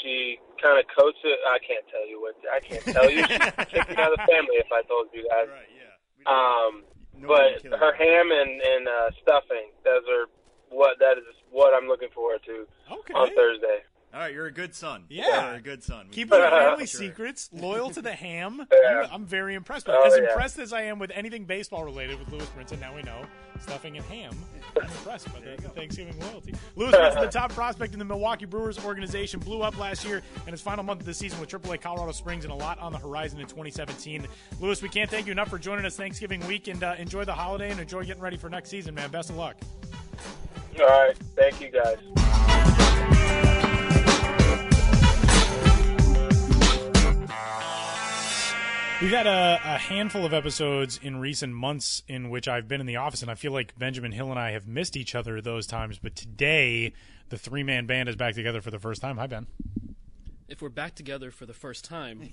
She 0.04 0.38
kind 0.62 0.78
of 0.78 0.86
coats 0.92 1.18
it. 1.24 1.40
I 1.48 1.58
can't 1.64 1.86
tell 1.88 2.06
you 2.06 2.20
what. 2.20 2.36
I 2.52 2.60
can't 2.60 2.84
tell 2.84 3.10
you. 3.10 3.24
She's 3.24 3.66
kicked 3.72 3.98
out 3.98 4.12
of 4.12 4.20
the 4.20 4.28
family 4.28 4.60
if 4.60 4.68
I 4.68 4.84
told 4.84 5.08
you 5.16 5.24
guys. 5.32 5.48
Right, 5.48 5.72
yeah. 5.72 6.28
Um, 6.28 6.84
but 7.24 7.64
her 7.80 7.94
ham 7.96 8.28
and 8.32 8.62
and 8.62 8.88
uh, 8.88 9.10
stuffing. 9.22 9.72
Those 9.84 10.04
are 10.12 10.26
what 10.70 11.00
that 11.00 11.18
is 11.18 11.24
what 11.52 11.74
I'm 11.74 11.88
looking 11.88 12.10
forward 12.14 12.42
to 12.46 12.68
okay. 12.92 13.14
on 13.14 13.30
Thursday. 13.36 13.88
All 14.14 14.20
right, 14.20 14.32
you're 14.32 14.46
a 14.46 14.52
good 14.52 14.76
son. 14.76 15.06
Yeah, 15.10 15.48
you're 15.48 15.56
a 15.56 15.62
good 15.62 15.84
son. 15.84 16.06
Keep 16.12 16.30
your 16.30 16.48
family 16.48 16.86
sure. 16.86 17.00
secrets, 17.00 17.50
loyal 17.52 17.90
to 17.90 18.02
the 18.02 18.12
ham. 18.14 18.68
Yeah. 18.72 19.08
I'm 19.12 19.26
very 19.26 19.56
impressed. 19.56 19.88
But 19.88 19.96
oh, 19.96 20.04
as 20.04 20.14
yeah. 20.16 20.30
impressed 20.30 20.60
as 20.60 20.72
I 20.72 20.84
am 20.84 21.00
with 21.00 21.10
anything 21.16 21.46
baseball 21.46 21.84
related 21.84 22.20
with 22.20 22.32
Lewis 22.32 22.48
Brinson, 22.56 22.80
now 22.80 22.94
we 22.96 23.02
know 23.02 23.26
stuffing 23.60 23.98
and 23.98 24.06
ham. 24.06 24.38
I'm 24.80 24.84
impressed 24.84 25.34
by 25.34 25.40
the, 25.40 25.60
the 25.60 25.70
Thanksgiving 25.70 26.20
loyalty. 26.20 26.54
Lewis 26.76 26.94
Brinson, 26.94 27.22
the 27.22 27.28
top 27.28 27.54
prospect 27.54 27.94
in 27.94 28.00
the 28.00 28.06
Milwaukee 28.06 28.46
Brewers 28.46 28.78
organization, 28.86 29.40
blew 29.40 29.64
up 29.64 29.80
last 29.80 30.06
year 30.06 30.22
in 30.46 30.52
his 30.52 30.62
final 30.62 30.84
month 30.84 31.00
of 31.00 31.08
the 31.08 31.14
season 31.14 31.40
with 31.40 31.50
AAA 31.50 31.82
Colorado 31.82 32.12
Springs, 32.12 32.44
and 32.44 32.54
a 32.54 32.56
lot 32.56 32.78
on 32.78 32.92
the 32.92 33.00
horizon 33.00 33.40
in 33.40 33.48
2017. 33.48 34.28
Lewis, 34.60 34.84
we 34.84 34.90
can't 34.90 35.10
thank 35.10 35.26
you 35.26 35.32
enough 35.32 35.50
for 35.50 35.58
joining 35.58 35.86
us 35.86 35.96
Thanksgiving 35.96 36.46
week, 36.46 36.68
and 36.68 36.84
uh, 36.84 36.94
enjoy 37.00 37.26
the 37.26 37.34
holiday 37.34 37.72
and 37.72 37.80
enjoy 37.80 38.04
getting 38.04 38.22
ready 38.22 38.38
for 38.38 38.48
next 38.48 38.70
season, 38.70 38.94
man. 38.94 39.10
Best 39.10 39.32
of 39.32 39.38
luck. 39.38 39.56
All 40.80 40.86
right, 40.86 41.18
thank 41.36 41.60
you 41.60 41.72
guys. 41.72 41.98
We've 49.04 49.12
had 49.12 49.28
a, 49.28 49.60
a 49.66 49.78
handful 49.78 50.26
of 50.26 50.34
episodes 50.34 50.98
in 51.04 51.18
recent 51.20 51.54
months 51.54 52.04
in 52.08 52.30
which 52.30 52.48
I've 52.48 52.70
been 52.70 52.80
in 52.80 52.88
the 52.88 52.96
office, 52.96 53.22
and 53.22 53.30
I 53.30 53.36
feel 53.36 53.52
like 53.52 53.78
Benjamin 53.78 54.14
Hill 54.14 54.30
and 54.32 54.40
I 54.40 54.52
have 54.52 54.66
missed 54.66 54.96
each 54.96 55.14
other 55.14 55.42
those 55.42 55.68
times. 55.68 56.00
But 56.02 56.16
today, 56.16 56.94
the 57.28 57.38
three 57.38 57.64
man 57.64 57.86
band 57.86 58.08
is 58.08 58.16
back 58.16 58.34
together 58.34 58.62
for 58.62 58.72
the 58.72 58.80
first 58.80 59.02
time. 59.02 59.18
Hi, 59.18 59.28
Ben. 59.28 59.48
If 60.48 60.62
we're 60.62 60.70
back 60.70 60.96
together 60.96 61.32
for 61.32 61.46
the 61.46 61.54
first 61.54 61.84
time, 61.84 62.30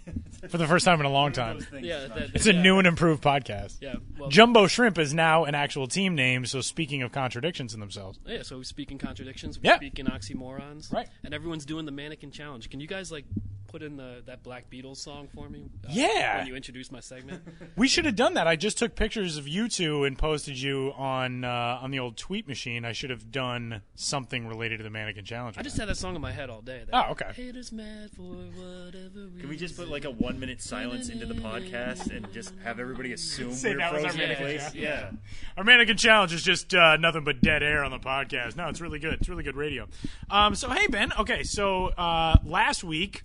For 0.49 0.59
the 0.59 0.67
first 0.69 0.85
time 0.85 1.01
in 1.01 1.07
a 1.07 1.11
long 1.11 1.33
time. 1.33 1.59
yeah, 1.81 2.07
that, 2.07 2.31
It's 2.35 2.47
a 2.47 2.55
yeah, 2.55 2.63
new 2.63 2.79
and 2.79 2.87
improved 2.87 3.21
podcast. 3.23 3.79
yeah. 3.81 3.97
Well, 4.17 4.29
Jumbo 4.31 4.69
Shrimp 4.69 4.97
is 4.99 5.13
now 5.13 5.45
an 5.47 5.57
actual 5.57 5.89
team 5.89 6.15
name. 6.15 6.47
So 6.47 6.61
speaking 6.61 7.03
of 7.03 7.11
contradictions 7.11 7.75
in 7.75 7.81
themselves, 7.81 8.21
oh, 8.27 8.31
yeah. 8.31 8.43
So 8.43 8.59
we 8.59 8.65
speak 8.65 8.93
in 8.93 8.99
contradictions. 8.99 9.59
We 9.59 9.69
Yeah. 9.69 9.77
speak 9.77 9.99
in 9.99 10.07
oxymorons. 10.07 10.93
Right. 10.93 11.09
And 11.25 11.35
everyone's 11.35 11.65
doing 11.65 11.85
the 11.87 11.93
mannequin 11.93 12.31
challenge. 12.31 12.71
Can 12.71 12.79
you 12.79 12.87
guys 12.87 13.11
like 13.11 13.25
put 13.71 13.83
in 13.83 13.97
the 13.97 14.23
that 14.27 14.43
Black 14.43 14.69
Beatles 14.71 14.97
song 14.97 15.29
for 15.35 15.49
me? 15.49 15.71
uh, 15.85 15.89
Yeah. 15.91 16.39
When 16.39 16.47
you 16.49 16.57
introduce 16.57 16.91
my 16.91 17.01
segment. 17.01 17.43
we 17.77 17.87
should 17.89 18.05
have 18.05 18.17
done 18.17 18.35
that. 18.35 18.47
I 18.47 18.57
just 18.57 18.79
took 18.79 18.95
pictures 18.95 19.37
of 19.37 19.47
you 19.47 19.69
two 19.69 20.05
and 20.05 20.19
posted 20.19 20.61
you 20.61 20.93
on 20.97 21.45
uh, 21.45 21.79
on 21.81 21.91
the 21.91 21.99
old 21.99 22.17
tweet 22.17 22.49
machine. 22.49 22.85
I 22.85 22.93
should 22.93 23.11
have 23.11 23.31
done 23.31 23.83
something 23.95 24.47
related 24.47 24.79
to 24.79 24.83
the 24.83 24.91
mannequin 24.91 25.25
challenge. 25.25 25.57
I 25.59 25.63
just 25.63 25.77
had 25.77 25.89
that 25.89 25.97
song 25.97 26.15
in 26.17 26.21
my 26.21 26.33
head 26.33 26.51
all 26.51 26.61
day. 26.63 26.83
Oh, 26.93 27.11
okay. 27.13 27.31
Haters 27.35 27.71
mad 27.73 28.11
for 28.11 28.23
whatever 28.23 29.27
reason. 29.27 29.37
Can 29.41 29.49
we 29.49 29.57
just 29.57 29.77
put 29.77 29.89
like 29.89 30.05
a 30.05 30.11
one 30.11 30.39
minute 30.41 30.61
silence 30.61 31.09
into 31.09 31.27
the 31.27 31.35
podcast 31.35 32.15
and 32.15 32.31
just 32.33 32.53
have 32.65 32.81
everybody 32.81 33.13
assume 33.13 33.53
Say 33.53 33.71
we're 33.71 33.79
that 33.79 33.93
was 33.93 34.05
our 34.05 34.11
frozen 34.11 34.21
in 34.23 34.29
mannequin 34.29 34.47
place? 34.47 34.61
challenge. 34.73 34.77
Yeah. 34.77 35.11
Our 35.57 35.65
mannequin 35.65 35.97
challenge 35.97 36.33
is 36.33 36.43
just 36.43 36.75
uh, 36.75 36.97
nothing 36.97 37.25
but 37.25 37.41
dead 37.41 37.63
air 37.63 37.85
on 37.85 37.91
the 37.91 37.99
podcast. 37.99 38.57
No, 38.57 38.69
it's 38.69 38.81
really 38.81 38.99
good. 38.99 39.15
It's 39.15 39.29
really 39.29 39.43
good 39.45 39.57
radio. 39.57 39.87
Um, 40.31 40.55
so 40.55 40.69
hey 40.71 40.87
Ben, 40.89 41.13
okay. 41.19 41.43
So 41.43 41.87
uh, 41.87 42.37
last 42.45 42.83
week, 42.85 43.23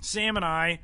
Sam 0.00 0.36
and 0.36 0.44
I 0.44 0.80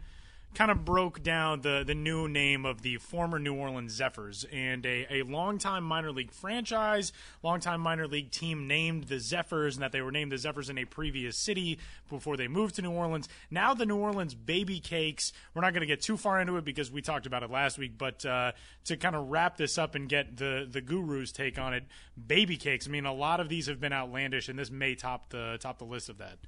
kind 0.54 0.70
of 0.70 0.84
broke 0.84 1.20
down 1.22 1.60
the 1.62 1.82
the 1.84 1.94
new 1.94 2.28
name 2.28 2.64
of 2.64 2.82
the 2.82 2.96
former 2.98 3.38
New 3.38 3.54
Orleans 3.54 3.92
Zephyrs 3.92 4.46
and 4.52 4.86
a, 4.86 5.06
a 5.12 5.22
longtime 5.22 5.82
minor 5.82 6.12
league 6.12 6.30
franchise, 6.30 7.12
longtime 7.42 7.80
minor 7.80 8.06
league 8.06 8.30
team 8.30 8.68
named 8.68 9.04
the 9.04 9.18
Zephyrs, 9.18 9.74
and 9.74 9.82
that 9.82 9.92
they 9.92 10.00
were 10.00 10.12
named 10.12 10.32
the 10.32 10.38
Zephyrs 10.38 10.70
in 10.70 10.78
a 10.78 10.84
previous 10.84 11.36
city 11.36 11.78
before 12.08 12.36
they 12.36 12.48
moved 12.48 12.76
to 12.76 12.82
New 12.82 12.92
Orleans. 12.92 13.28
Now 13.50 13.74
the 13.74 13.86
New 13.86 13.96
Orleans 13.96 14.34
Baby 14.34 14.78
Cakes. 14.78 15.32
We're 15.54 15.62
not 15.62 15.72
going 15.72 15.80
to 15.80 15.86
get 15.86 16.00
too 16.00 16.16
far 16.16 16.40
into 16.40 16.56
it 16.56 16.64
because 16.64 16.90
we 16.90 17.02
talked 17.02 17.26
about 17.26 17.42
it 17.42 17.50
last 17.50 17.76
week, 17.76 17.98
but 17.98 18.24
uh, 18.24 18.52
to 18.84 18.96
kind 18.96 19.16
of 19.16 19.30
wrap 19.30 19.56
this 19.56 19.76
up 19.76 19.94
and 19.94 20.08
get 20.08 20.36
the 20.36 20.68
the 20.70 20.80
guru's 20.80 21.32
take 21.32 21.58
on 21.58 21.74
it, 21.74 21.84
Baby 22.26 22.56
Cakes. 22.56 22.86
I 22.86 22.90
mean, 22.90 23.06
a 23.06 23.14
lot 23.14 23.40
of 23.40 23.48
these 23.48 23.66
have 23.66 23.80
been 23.80 23.92
outlandish, 23.92 24.48
and 24.48 24.58
this 24.58 24.70
may 24.70 24.94
top 24.94 25.30
the 25.30 25.58
top 25.60 25.78
the 25.78 25.84
list 25.84 26.08
of 26.08 26.18
that. 26.18 26.38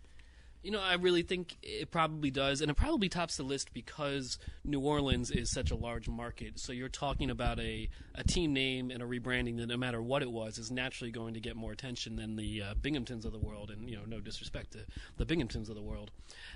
You 0.66 0.72
know, 0.72 0.80
I 0.80 0.94
really 0.94 1.22
think 1.22 1.56
it 1.62 1.92
probably 1.92 2.32
does, 2.32 2.60
and 2.60 2.68
it 2.72 2.74
probably 2.76 3.08
tops 3.08 3.36
the 3.36 3.44
list 3.44 3.72
because 3.72 4.36
New 4.64 4.80
Orleans 4.80 5.30
is 5.30 5.48
such 5.48 5.70
a 5.70 5.76
large 5.76 6.08
market. 6.08 6.58
So 6.58 6.72
you're 6.72 6.88
talking 6.88 7.30
about 7.30 7.60
a, 7.60 7.88
a 8.16 8.24
team 8.24 8.52
name 8.52 8.90
and 8.90 9.00
a 9.00 9.06
rebranding 9.06 9.58
that, 9.58 9.68
no 9.68 9.76
matter 9.76 10.02
what 10.02 10.22
it 10.22 10.30
was, 10.32 10.58
is 10.58 10.72
naturally 10.72 11.12
going 11.12 11.34
to 11.34 11.40
get 11.40 11.54
more 11.54 11.70
attention 11.70 12.16
than 12.16 12.34
the 12.34 12.62
uh, 12.62 12.74
Binghamtons 12.82 13.24
of 13.24 13.30
the 13.30 13.38
world. 13.38 13.70
And 13.70 13.88
you 13.88 13.94
know, 13.94 14.02
no 14.08 14.18
disrespect 14.18 14.72
to 14.72 14.80
the 15.18 15.24
Binghamtons 15.24 15.68
of 15.68 15.76
the 15.76 15.82
world, 15.82 16.10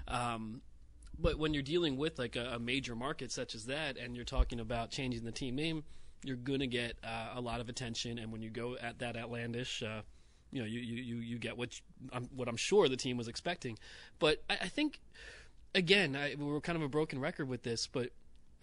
um, 0.09 0.61
but 1.17 1.39
when 1.39 1.55
you're 1.55 1.63
dealing 1.63 1.97
with 1.97 2.19
like 2.19 2.35
a, 2.35 2.55
a 2.55 2.59
major 2.59 2.97
market 2.97 3.31
such 3.31 3.55
as 3.55 3.67
that, 3.67 3.97
and 3.97 4.17
you're 4.17 4.25
talking 4.25 4.59
about 4.59 4.91
changing 4.91 5.23
the 5.23 5.31
team 5.31 5.55
name, 5.55 5.85
you're 6.25 6.37
to 6.37 6.67
get 6.67 6.97
uh, 7.05 7.29
a 7.37 7.41
lot 7.41 7.61
of 7.61 7.69
attention. 7.69 8.19
And 8.19 8.33
when 8.33 8.43
you 8.43 8.51
go 8.51 8.77
at 8.83 8.99
that 8.99 9.17
outlandish. 9.17 9.85
Uh, 9.85 10.03
you 10.53 10.61
know, 10.61 10.67
you, 10.67 10.81
you, 10.81 11.03
you, 11.03 11.17
you 11.17 11.39
get 11.39 11.57
what 11.57 11.81
I'm, 12.13 12.29
what 12.35 12.49
I'm 12.49 12.57
sure 12.57 12.89
the 12.89 12.97
team 12.97 13.17
was 13.17 13.29
expecting, 13.29 13.79
but 14.19 14.43
I, 14.49 14.59
I 14.63 14.69
think 14.69 15.01
again 15.75 16.17
I, 16.17 16.35
we're 16.39 16.61
kind 16.61 16.77
of 16.77 16.83
a 16.83 16.89
broken 16.89 17.21
record 17.21 17.49
with 17.49 17.63
this. 17.63 17.87
But 17.87 18.11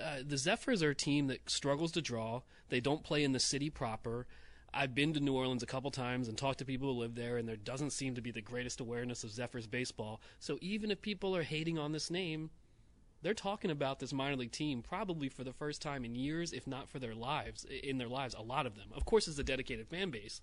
uh, 0.03 0.17
the 0.25 0.37
Zephyrs 0.37 0.83
are 0.83 0.91
a 0.91 0.95
team 0.95 1.27
that 1.27 1.49
struggles 1.49 1.91
to 1.93 2.01
draw. 2.01 2.41
They 2.69 2.79
don't 2.79 3.03
play 3.03 3.23
in 3.23 3.31
the 3.31 3.39
city 3.39 3.69
proper. 3.69 4.27
I've 4.73 4.93
been 4.93 5.13
to 5.13 5.19
New 5.19 5.33
Orleans 5.33 5.63
a 5.63 5.67
couple 5.67 5.89
times 5.91 6.27
and 6.27 6.37
talked 6.37 6.59
to 6.59 6.65
people 6.65 6.93
who 6.93 6.99
live 6.99 7.15
there, 7.15 7.37
and 7.37 7.47
there 7.47 7.55
doesn't 7.55 7.91
seem 7.91 8.15
to 8.15 8.21
be 8.21 8.31
the 8.31 8.41
greatest 8.41 8.79
awareness 8.79 9.23
of 9.23 9.31
Zephyrs 9.31 9.65
baseball. 9.65 10.21
So 10.39 10.57
even 10.61 10.91
if 10.91 11.01
people 11.01 11.35
are 11.35 11.43
hating 11.43 11.79
on 11.79 11.93
this 11.93 12.11
name, 12.11 12.51
they're 13.21 13.33
talking 13.33 13.71
about 13.71 13.99
this 13.99 14.13
minor 14.13 14.35
league 14.35 14.51
team 14.51 14.83
probably 14.83 15.29
for 15.29 15.43
the 15.43 15.53
first 15.53 15.81
time 15.81 16.05
in 16.05 16.13
years, 16.13 16.53
if 16.53 16.67
not 16.67 16.89
for 16.89 16.99
their 16.99 17.15
lives, 17.15 17.65
in 17.65 17.97
their 17.97 18.07
lives. 18.07 18.35
A 18.37 18.41
lot 18.41 18.65
of 18.65 18.75
them, 18.75 18.89
of 18.93 19.05
course, 19.05 19.27
it's 19.27 19.39
a 19.39 19.43
dedicated 19.43 19.87
fan 19.87 20.11
base, 20.11 20.41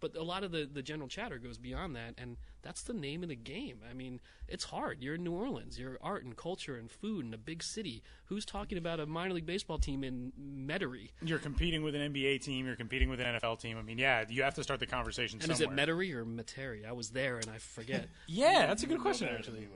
but 0.00 0.16
a 0.16 0.22
lot 0.22 0.42
of 0.42 0.50
the, 0.50 0.68
the 0.72 0.82
general 0.82 1.08
chatter 1.08 1.38
goes 1.38 1.58
beyond 1.58 1.94
that, 1.96 2.14
and 2.18 2.36
that's 2.62 2.82
the 2.82 2.92
name 2.92 3.22
of 3.22 3.28
the 3.28 3.36
game. 3.36 3.78
I 3.88 3.94
mean, 3.94 4.20
it's 4.48 4.64
hard. 4.64 5.02
You're 5.02 5.14
in 5.14 5.24
New 5.24 5.32
Orleans. 5.32 5.78
You're 5.78 5.98
art 6.02 6.24
and 6.24 6.36
culture 6.36 6.76
and 6.76 6.90
food 6.90 7.24
and 7.24 7.32
a 7.34 7.38
big 7.38 7.62
city. 7.62 8.02
Who's 8.26 8.44
talking 8.44 8.76
about 8.78 9.00
a 9.00 9.06
minor 9.06 9.34
league 9.34 9.46
baseball 9.46 9.78
team 9.78 10.02
in 10.04 10.32
Metairie? 10.40 11.10
You're 11.22 11.38
competing 11.38 11.82
with 11.82 11.94
an 11.94 12.12
NBA 12.12 12.42
team. 12.42 12.66
You're 12.66 12.76
competing 12.76 13.08
with 13.08 13.20
an 13.20 13.38
NFL 13.38 13.60
team. 13.60 13.78
I 13.78 13.82
mean, 13.82 13.98
yeah, 13.98 14.24
you 14.28 14.42
have 14.42 14.54
to 14.54 14.62
start 14.62 14.80
the 14.80 14.86
conversation 14.86 15.40
And 15.42 15.56
somewhere. 15.56 15.74
is 15.74 15.88
it 15.88 15.90
Metairie 15.90 16.14
or 16.14 16.24
Metairie? 16.24 16.86
I 16.86 16.92
was 16.92 17.10
there 17.10 17.36
and 17.36 17.48
I 17.50 17.58
forget. 17.58 18.08
yeah, 18.26 18.66
that's 18.66 18.82
a 18.82 18.86
good 18.86 19.00
question, 19.00 19.28
actually. 19.28 19.68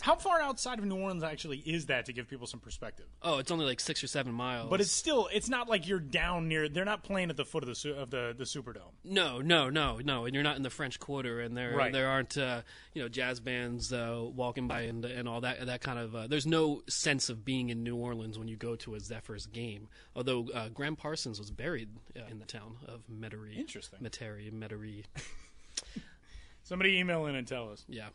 How 0.00 0.16
far 0.16 0.40
outside 0.40 0.78
of 0.78 0.84
New 0.84 0.96
Orleans 0.96 1.22
actually 1.22 1.58
is 1.58 1.86
that 1.86 2.06
to 2.06 2.12
give 2.12 2.28
people 2.28 2.46
some 2.46 2.60
perspective? 2.60 3.06
oh, 3.22 3.38
it's 3.38 3.50
only 3.50 3.64
like 3.64 3.80
six 3.80 4.02
or 4.02 4.06
seven 4.08 4.32
miles. 4.32 4.68
But 4.68 4.80
it's 4.80 4.90
still, 4.90 5.28
it's 5.32 5.48
not 5.48 5.68
like 5.68 5.86
you're 5.88 6.00
down 6.00 6.48
near. 6.48 6.68
They're 6.68 6.84
not 6.84 7.02
playing 7.04 7.30
at 7.30 7.36
the 7.36 7.44
foot 7.44 7.62
of 7.62 7.68
the 7.80 7.94
of 7.94 8.10
the 8.10 8.34
the 8.36 8.44
Superdome. 8.44 8.92
No, 9.04 9.40
no, 9.40 9.70
no, 9.70 9.98
no, 10.04 10.24
and 10.24 10.34
you're 10.34 10.42
not 10.42 10.56
in 10.56 10.62
the 10.62 10.70
French 10.70 10.98
Quarter, 10.98 11.40
and 11.40 11.56
there 11.56 11.74
Right. 11.76 11.92
there 11.92 12.08
aren't 12.08 12.36
uh, 12.36 12.62
you 12.94 13.02
know 13.02 13.08
jazz 13.08 13.38
bands 13.40 13.92
uh, 13.92 14.22
walking 14.24 14.66
by 14.68 14.82
and 14.82 15.04
and 15.04 15.28
all 15.28 15.40
that 15.42 15.64
that 15.66 15.80
kind 15.80 15.98
of. 15.98 16.14
Uh, 16.16 16.26
there's 16.26 16.46
no 16.46 16.82
sense 16.88 17.28
of 17.28 17.44
being 17.44 17.68
in 17.70 17.82
New 17.84 17.96
Orleans 17.96 18.38
when 18.38 18.48
you 18.48 18.56
go 18.56 18.74
to 18.76 18.94
a 18.96 19.00
Zephyrs 19.00 19.46
game. 19.46 19.88
Although 20.14 20.48
uh, 20.52 20.68
Gram 20.70 20.96
Parsons 20.96 21.38
was 21.38 21.50
buried 21.50 21.88
uh, 22.16 22.20
in 22.30 22.38
the 22.40 22.44
town 22.46 22.76
of 22.86 23.00
Metairie. 23.08 23.56
Interesting. 23.56 24.00
Metairie, 24.02 24.52
Metairie. 24.52 25.04
Somebody 26.64 26.98
email 26.98 27.26
in 27.26 27.36
and 27.36 27.46
tell 27.46 27.70
us. 27.70 27.84
Yeah. 27.88 28.08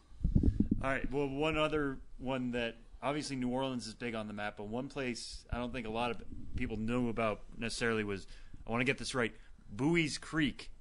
All 0.83 0.89
right. 0.89 1.09
Well, 1.11 1.27
one 1.27 1.57
other 1.57 1.99
one 2.17 2.51
that 2.51 2.75
obviously 3.03 3.35
New 3.35 3.49
Orleans 3.49 3.85
is 3.85 3.93
big 3.93 4.15
on 4.15 4.27
the 4.27 4.33
map, 4.33 4.55
but 4.57 4.67
one 4.67 4.87
place 4.87 5.45
I 5.51 5.57
don't 5.57 5.71
think 5.71 5.85
a 5.85 5.91
lot 5.91 6.09
of 6.09 6.23
people 6.55 6.77
knew 6.77 7.09
about 7.09 7.41
necessarily 7.55 8.03
was 8.03 8.25
I 8.65 8.71
want 8.71 8.81
to 8.81 8.85
get 8.85 8.97
this 8.97 9.13
right 9.13 9.31
Buies 9.75 10.17
Creek, 10.19 10.71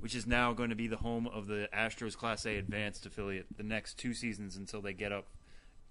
which 0.00 0.14
is 0.14 0.26
now 0.26 0.54
going 0.54 0.70
to 0.70 0.76
be 0.76 0.86
the 0.86 0.96
home 0.96 1.26
of 1.26 1.46
the 1.46 1.68
Astros 1.76 2.16
Class 2.16 2.46
A 2.46 2.56
Advanced 2.56 3.04
affiliate 3.04 3.46
the 3.54 3.62
next 3.62 3.98
two 3.98 4.14
seasons 4.14 4.56
until 4.56 4.80
they 4.80 4.94
get 4.94 5.12
up 5.12 5.26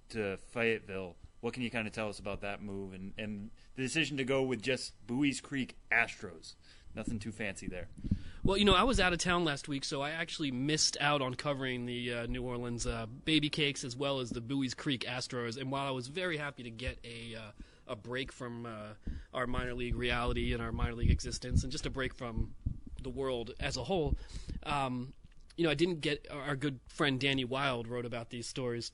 to 0.10 0.38
Fayetteville. 0.52 1.16
What 1.42 1.54
can 1.54 1.62
you 1.62 1.70
kind 1.70 1.88
of 1.88 1.94
tell 1.94 2.10
us 2.10 2.20
about 2.20 2.42
that 2.42 2.64
move 2.64 2.94
and, 2.94 3.14
and 3.18 3.52
the 3.76 3.84
decision 3.84 4.18
to 4.18 4.24
go 4.24 4.42
with 4.42 4.64
just 4.64 4.94
Buies 5.06 5.42
Creek 5.42 5.78
Astros? 5.92 6.56
Nothing 6.96 7.20
too 7.20 7.32
fancy 7.32 7.68
there. 7.68 7.88
Well, 8.44 8.58
you 8.58 8.66
know, 8.66 8.74
I 8.74 8.84
was 8.84 9.00
out 9.00 9.14
of 9.14 9.20
town 9.20 9.46
last 9.46 9.68
week, 9.68 9.84
so 9.84 10.02
I 10.02 10.12
actually 10.12 10.52
missed 10.52 10.98
out 11.00 11.22
on 11.22 11.36
covering 11.36 11.86
the 11.86 12.14
uh, 12.14 12.26
New 12.26 12.42
Orleans 12.42 12.88
uh, 12.88 13.06
Baby 13.26 13.50
Cakes 13.50 13.84
as 13.84 13.96
well 13.96 14.20
as 14.20 14.30
the 14.30 14.42
Buies 14.42 14.74
Creek 14.74 15.06
Astros. 15.08 15.58
And 15.58 15.72
while 15.72 15.86
I 15.86 15.92
was 15.92 16.08
very 16.08 16.38
happy 16.38 16.64
to 16.64 16.72
get 16.72 16.98
a 17.04 17.36
uh, 17.36 17.52
a 17.88 17.96
break 17.96 18.32
from 18.32 18.66
uh, 18.66 18.94
our 19.34 19.48
minor 19.48 19.74
league 19.74 19.96
reality 19.96 20.54
and 20.54 20.62
our 20.62 20.72
minor 20.72 20.96
league 20.96 21.12
existence, 21.12 21.64
and 21.64 21.72
just 21.72 21.86
a 21.86 21.90
break 21.90 22.14
from 22.14 22.54
the 23.02 23.10
world 23.10 23.52
as 23.60 23.78
a 23.78 23.84
whole, 23.84 24.16
um, 24.64 25.14
you 25.58 25.64
know, 25.64 25.70
I 25.70 25.76
didn't 25.76 26.02
get 26.02 26.28
our 26.32 26.56
good 26.56 26.80
friend 26.88 27.20
Danny 27.20 27.46
Wild 27.46 27.88
wrote 27.88 28.06
about 28.06 28.30
these 28.30 28.48
stories 28.48 28.92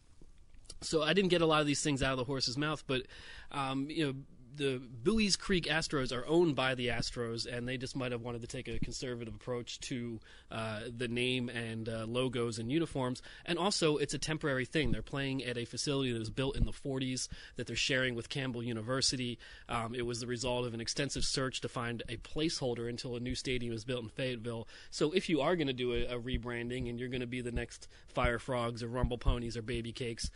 so 0.81 1.01
I 1.01 1.13
didn't 1.13 1.29
get 1.29 1.41
a 1.41 1.45
lot 1.45 1.61
of 1.61 1.67
these 1.67 1.81
things 1.81 2.03
out 2.03 2.11
of 2.11 2.17
the 2.17 2.23
horse's 2.23 2.57
mouth, 2.57 2.83
but 2.87 3.03
um, 3.51 3.87
you 3.89 4.05
know. 4.05 4.13
The 4.55 4.81
Buies 5.03 5.37
Creek 5.37 5.65
Astros 5.65 6.15
are 6.15 6.25
owned 6.27 6.55
by 6.55 6.75
the 6.75 6.87
Astros, 6.87 7.45
and 7.45 7.67
they 7.67 7.77
just 7.77 7.95
might 7.95 8.11
have 8.13 8.21
wanted 8.21 8.41
to 8.41 8.47
take 8.47 8.67
a 8.67 8.79
conservative 8.79 9.33
approach 9.33 9.79
to 9.81 10.19
uh, 10.49 10.81
the 10.95 11.07
name 11.09 11.49
and 11.49 11.89
uh, 11.89 12.05
logos 12.07 12.57
and 12.57 12.71
uniforms. 12.71 13.21
And 13.45 13.59
also, 13.59 13.97
it's 13.97 14.13
a 14.13 14.17
temporary 14.17 14.65
thing. 14.65 14.91
They're 14.91 15.01
playing 15.01 15.43
at 15.43 15.57
a 15.57 15.65
facility 15.65 16.13
that 16.13 16.19
was 16.19 16.29
built 16.29 16.55
in 16.55 16.65
the 16.65 16.71
40s 16.71 17.27
that 17.57 17.67
they're 17.67 17.75
sharing 17.75 18.15
with 18.15 18.29
Campbell 18.29 18.63
University. 18.63 19.37
Um, 19.67 19.93
it 19.93 20.05
was 20.05 20.21
the 20.21 20.27
result 20.27 20.65
of 20.65 20.73
an 20.73 20.81
extensive 20.81 21.25
search 21.25 21.59
to 21.61 21.67
find 21.67 22.03
a 22.07 22.17
placeholder 22.17 22.87
until 22.87 23.15
a 23.15 23.19
new 23.19 23.35
stadium 23.35 23.73
is 23.73 23.83
built 23.83 24.03
in 24.03 24.09
Fayetteville. 24.09 24.67
So, 24.89 25.11
if 25.11 25.27
you 25.27 25.41
are 25.41 25.55
going 25.55 25.67
to 25.67 25.73
do 25.73 25.93
a, 25.93 26.15
a 26.15 26.19
rebranding 26.19 26.89
and 26.89 26.99
you're 26.99 27.09
going 27.09 27.21
to 27.21 27.27
be 27.27 27.41
the 27.41 27.51
next 27.51 27.89
Fire 28.07 28.39
Frogs 28.39 28.81
or 28.83 28.87
Rumble 28.87 29.17
Ponies 29.17 29.57
or 29.57 29.61
Baby 29.61 29.91
Cakes, 29.91 30.29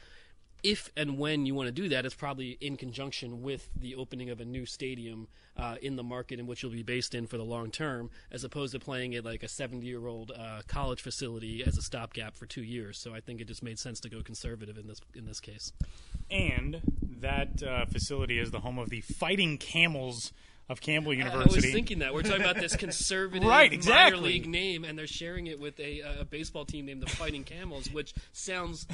if 0.63 0.91
and 0.97 1.17
when 1.17 1.45
you 1.45 1.55
want 1.55 1.67
to 1.67 1.71
do 1.71 1.89
that, 1.89 2.05
it's 2.05 2.15
probably 2.15 2.57
in 2.61 2.77
conjunction 2.77 3.41
with 3.41 3.69
the 3.75 3.95
opening 3.95 4.29
of 4.29 4.39
a 4.39 4.45
new 4.45 4.65
stadium 4.65 5.27
uh, 5.57 5.75
in 5.81 5.95
the 5.95 6.03
market 6.03 6.39
in 6.39 6.47
which 6.47 6.63
you'll 6.63 6.71
be 6.71 6.83
based 6.83 7.13
in 7.13 7.27
for 7.27 7.37
the 7.37 7.43
long 7.43 7.71
term, 7.71 8.09
as 8.31 8.43
opposed 8.43 8.73
to 8.73 8.79
playing 8.79 9.15
at 9.15 9.25
like 9.25 9.43
a 9.43 9.47
70 9.47 9.85
year 9.85 10.07
old 10.07 10.31
uh, 10.31 10.61
college 10.67 11.01
facility 11.01 11.63
as 11.65 11.77
a 11.77 11.81
stopgap 11.81 12.35
for 12.35 12.45
two 12.45 12.63
years. 12.63 12.97
So 12.97 13.13
I 13.13 13.19
think 13.19 13.41
it 13.41 13.47
just 13.47 13.63
made 13.63 13.79
sense 13.79 13.99
to 14.01 14.09
go 14.09 14.21
conservative 14.21 14.77
in 14.77 14.87
this 14.87 15.01
in 15.15 15.25
this 15.25 15.39
case. 15.39 15.73
And 16.31 16.81
that 17.19 17.63
uh, 17.63 17.85
facility 17.85 18.39
is 18.39 18.51
the 18.51 18.59
home 18.59 18.77
of 18.77 18.89
the 18.89 19.01
Fighting 19.01 19.57
Camels 19.57 20.31
of 20.69 20.79
Campbell 20.81 21.13
University. 21.13 21.49
I 21.51 21.55
was 21.55 21.73
thinking 21.73 21.99
that 21.99 22.13
we're 22.13 22.21
talking 22.21 22.41
about 22.41 22.57
this 22.57 22.75
conservative 22.75 23.43
Right, 23.47 23.71
minor 23.71 23.73
exactly. 23.73 24.21
league 24.21 24.47
name, 24.47 24.85
and 24.85 24.97
they're 24.97 25.07
sharing 25.07 25.47
it 25.47 25.59
with 25.59 25.79
a, 25.79 26.01
a 26.19 26.25
baseball 26.25 26.63
team 26.63 26.85
named 26.85 27.01
the 27.01 27.09
Fighting 27.09 27.43
Camels, 27.43 27.91
which 27.91 28.13
sounds 28.31 28.85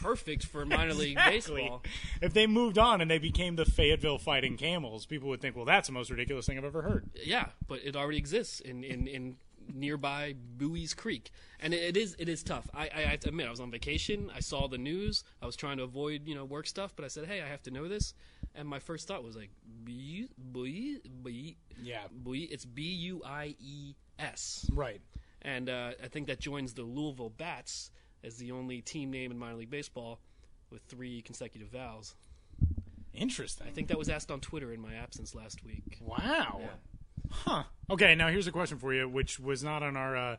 perfect 0.00 0.44
for 0.44 0.66
minor 0.66 0.94
league 0.94 1.16
baseball. 1.16 1.82
If 2.20 2.34
they 2.34 2.46
moved 2.46 2.78
on 2.78 3.00
and 3.00 3.10
they 3.10 3.18
became 3.18 3.56
the 3.56 3.64
Fayetteville 3.64 4.18
Fighting 4.18 4.56
Camels, 4.56 5.06
people 5.06 5.28
would 5.28 5.40
think, 5.40 5.54
well, 5.54 5.64
that's 5.64 5.86
the 5.86 5.94
most 5.94 6.10
ridiculous 6.10 6.46
thing 6.46 6.58
I've 6.58 6.64
ever 6.64 6.82
heard. 6.82 7.08
Yeah, 7.24 7.46
but 7.68 7.80
it 7.84 7.94
already 7.94 8.18
exists 8.18 8.60
in 8.60 8.82
in, 8.82 9.06
in 9.06 9.36
nearby 9.72 10.34
Buies 10.56 10.94
Creek, 10.96 11.30
and 11.60 11.72
it, 11.72 11.82
it 11.82 11.96
is 11.96 12.16
it 12.18 12.28
is 12.28 12.42
tough. 12.42 12.68
I, 12.74 12.86
I, 12.86 12.90
I 12.96 13.00
have 13.02 13.20
to 13.20 13.28
admit, 13.28 13.46
I 13.46 13.50
was 13.50 13.60
on 13.60 13.70
vacation. 13.70 14.30
I 14.34 14.40
saw 14.40 14.66
the 14.66 14.78
news. 14.78 15.22
I 15.40 15.46
was 15.46 15.54
trying 15.54 15.76
to 15.76 15.84
avoid 15.84 16.26
you 16.26 16.34
know 16.34 16.44
work 16.44 16.66
stuff, 16.66 16.92
but 16.96 17.04
I 17.04 17.08
said, 17.08 17.26
hey, 17.26 17.40
I 17.40 17.46
have 17.46 17.62
to 17.62 17.70
know 17.70 17.88
this. 17.88 18.14
And 18.54 18.66
my 18.68 18.78
first 18.80 19.06
thought 19.08 19.22
was 19.22 19.36
like, 19.36 19.50
Bui, 19.84 20.28
Bui, 20.36 21.00
Bui, 21.08 21.56
Yeah. 21.82 22.02
Bui. 22.12 22.40
It's 22.42 22.64
B 22.64 22.82
U 22.82 23.22
I 23.24 23.54
E 23.60 23.94
S, 24.18 24.68
Right. 24.72 25.00
and 25.42 25.68
uh, 25.70 25.92
I 26.02 26.08
think 26.08 26.26
that 26.26 26.40
joins 26.40 26.74
the 26.74 26.82
Louisville 26.82 27.30
Bats 27.30 27.90
as 28.22 28.36
the 28.36 28.52
only 28.52 28.82
team 28.82 29.10
name 29.10 29.30
in 29.30 29.38
minor 29.38 29.54
league 29.56 29.70
baseball 29.70 30.18
with 30.70 30.82
three 30.88 31.22
consecutive 31.22 31.68
vowels. 31.68 32.14
Interesting. 33.14 33.66
I 33.66 33.70
think 33.70 33.88
that 33.88 33.98
was 33.98 34.08
asked 34.08 34.30
on 34.30 34.40
Twitter 34.40 34.72
in 34.72 34.80
my 34.80 34.94
absence 34.94 35.34
last 35.34 35.64
week. 35.64 35.98
Wow. 36.00 36.60
Huh. 37.30 37.62
Okay, 37.88 38.14
now 38.14 38.28
here's 38.28 38.46
a 38.46 38.52
question 38.52 38.78
for 38.78 38.92
you, 38.92 39.08
which 39.08 39.38
was 39.40 39.62
not 39.64 39.82
on 39.82 39.96
our 39.96 40.16
uh, 40.16 40.36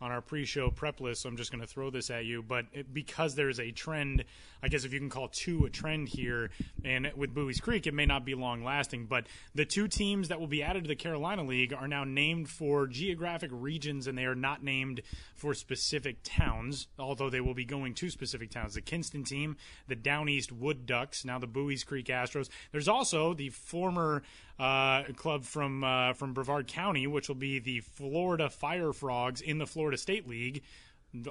on 0.00 0.10
our 0.10 0.20
pre-show 0.20 0.70
prep 0.70 1.00
list. 1.00 1.22
So 1.22 1.28
I'm 1.28 1.36
just 1.36 1.50
going 1.50 1.60
to 1.60 1.66
throw 1.66 1.90
this 1.90 2.10
at 2.10 2.24
you, 2.24 2.42
but 2.42 2.66
it, 2.72 2.92
because 2.92 3.34
there's 3.34 3.60
a 3.60 3.70
trend, 3.70 4.24
I 4.62 4.68
guess 4.68 4.84
if 4.84 4.92
you 4.92 4.98
can 4.98 5.10
call 5.10 5.28
two 5.28 5.64
a 5.64 5.70
trend 5.70 6.08
here, 6.08 6.50
and 6.84 7.10
with 7.16 7.34
Buies 7.34 7.60
Creek, 7.60 7.86
it 7.86 7.94
may 7.94 8.06
not 8.06 8.24
be 8.24 8.34
long 8.34 8.64
lasting. 8.64 9.06
But 9.06 9.26
the 9.54 9.64
two 9.64 9.88
teams 9.88 10.28
that 10.28 10.40
will 10.40 10.46
be 10.46 10.62
added 10.62 10.84
to 10.84 10.88
the 10.88 10.96
Carolina 10.96 11.44
League 11.44 11.72
are 11.72 11.88
now 11.88 12.04
named 12.04 12.48
for 12.48 12.86
geographic 12.86 13.50
regions, 13.52 14.06
and 14.06 14.16
they 14.18 14.24
are 14.24 14.34
not 14.34 14.62
named 14.62 15.00
for 15.34 15.54
specific 15.54 16.18
towns. 16.22 16.88
Although 16.98 17.30
they 17.30 17.40
will 17.40 17.54
be 17.54 17.64
going 17.64 17.94
to 17.94 18.10
specific 18.10 18.50
towns. 18.50 18.74
The 18.74 18.80
Kinston 18.80 19.24
team, 19.24 19.56
the 19.88 19.96
Down 19.96 20.28
East 20.28 20.52
Wood 20.52 20.86
Ducks, 20.86 21.24
now 21.24 21.38
the 21.38 21.46
Buies 21.46 21.84
Creek 21.84 22.06
Astros. 22.06 22.48
There's 22.72 22.88
also 22.88 23.34
the 23.34 23.50
former 23.50 24.22
uh, 24.58 25.04
club 25.16 25.44
from 25.44 25.82
uh, 25.84 26.12
from 26.12 26.32
Brevard 26.32 26.66
County, 26.66 27.06
which 27.06 27.28
will 27.28 27.34
be 27.34 27.58
the 27.58 27.80
Florida 27.80 28.48
Fire 28.50 28.92
Frogs 28.92 29.40
in 29.40 29.58
the 29.58 29.66
Florida 29.66 29.96
State 29.96 30.28
League, 30.28 30.62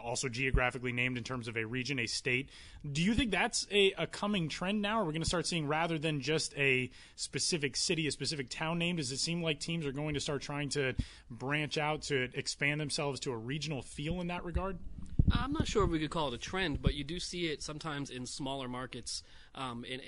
also 0.02 0.30
geographically 0.30 0.92
named 0.92 1.18
in 1.18 1.24
terms 1.24 1.48
of 1.48 1.58
a 1.58 1.66
region, 1.66 2.00
a 2.00 2.08
state. 2.08 2.50
Do 2.90 3.02
you 3.02 3.14
think 3.14 3.32
that's 3.32 3.68
a, 3.72 3.94
a 3.98 4.08
coming 4.08 4.50
trend 4.50 4.82
now? 4.82 5.00
Are 5.00 5.06
we 5.06 5.14
going 5.14 5.22
to 5.22 5.28
start 5.28 5.48
seeing 5.48 5.68
rather 5.68 5.98
than 5.98 6.22
just 6.22 6.54
a 6.58 6.90
specific 7.16 7.76
city, 7.76 8.08
a 8.08 8.12
specific 8.12 8.50
town 8.50 8.78
name? 8.78 8.98
Does 8.98 9.12
it 9.12 9.18
seem 9.18 9.42
like 9.42 9.60
teams 9.60 9.86
are 9.86 9.92
going 9.92 10.14
to 10.14 10.20
start 10.20 10.42
trying 10.42 10.70
to 10.70 10.94
branch 11.30 11.78
out 11.78 12.04
to 12.04 12.30
expand 12.34 12.80
themselves 12.80 13.20
to 13.22 13.32
a 13.32 13.38
regional 13.38 13.82
feel 13.82 14.22
in 14.22 14.28
that 14.28 14.44
regard? 14.44 14.78
I'm 15.32 15.54
not 15.54 15.68
sure 15.68 15.84
if 15.84 15.90
we 15.90 16.00
could 16.00 16.10
call 16.10 16.30
it 16.30 16.34
a 16.34 16.38
trend, 16.38 16.82
but 16.82 16.94
you 16.94 17.04
do 17.04 17.20
see 17.20 17.48
it 17.48 17.64
sometimes 17.64 18.10
in 18.10 18.26
smaller 18.26 18.68
markets, 18.68 19.24
um, 19.56 19.86
in, 19.86 20.02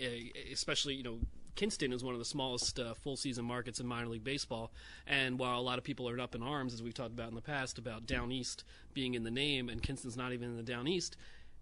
especially 0.52 0.96
you 0.96 1.04
know. 1.04 1.20
Kinston 1.56 1.94
is 1.94 2.04
one 2.04 2.14
of 2.14 2.20
the 2.20 2.26
smallest 2.26 2.80
uh, 2.80 2.94
full 2.94 3.16
season 3.16 3.46
markets 3.46 3.80
in 3.80 3.88
minor 3.88 4.08
league 4.08 4.24
baseball, 4.24 4.72
and 5.08 5.40
while 5.40 5.60
a 5.60 5.62
lot 5.62 5.78
of 5.78 5.84
people 5.84 6.10
are 6.10 6.20
up 6.20 6.36
in 6.36 6.44
arms, 6.44 6.74
as 6.74 6.84
we've 6.84 6.94
talked 6.94 7.14
about 7.14 7.30
in 7.30 7.36
the 7.36 7.42
past, 7.42 7.78
about 7.78 8.06
Down 8.06 8.32
East 8.32 8.64
being 8.94 9.14
in 9.14 9.24
the 9.24 9.32
name 9.32 9.70
and 9.70 9.82
Kinston's 9.82 10.18
not 10.18 10.34
even 10.34 10.50
in 10.50 10.58
the 10.58 10.64
Down 10.64 10.88
East, 10.88 11.18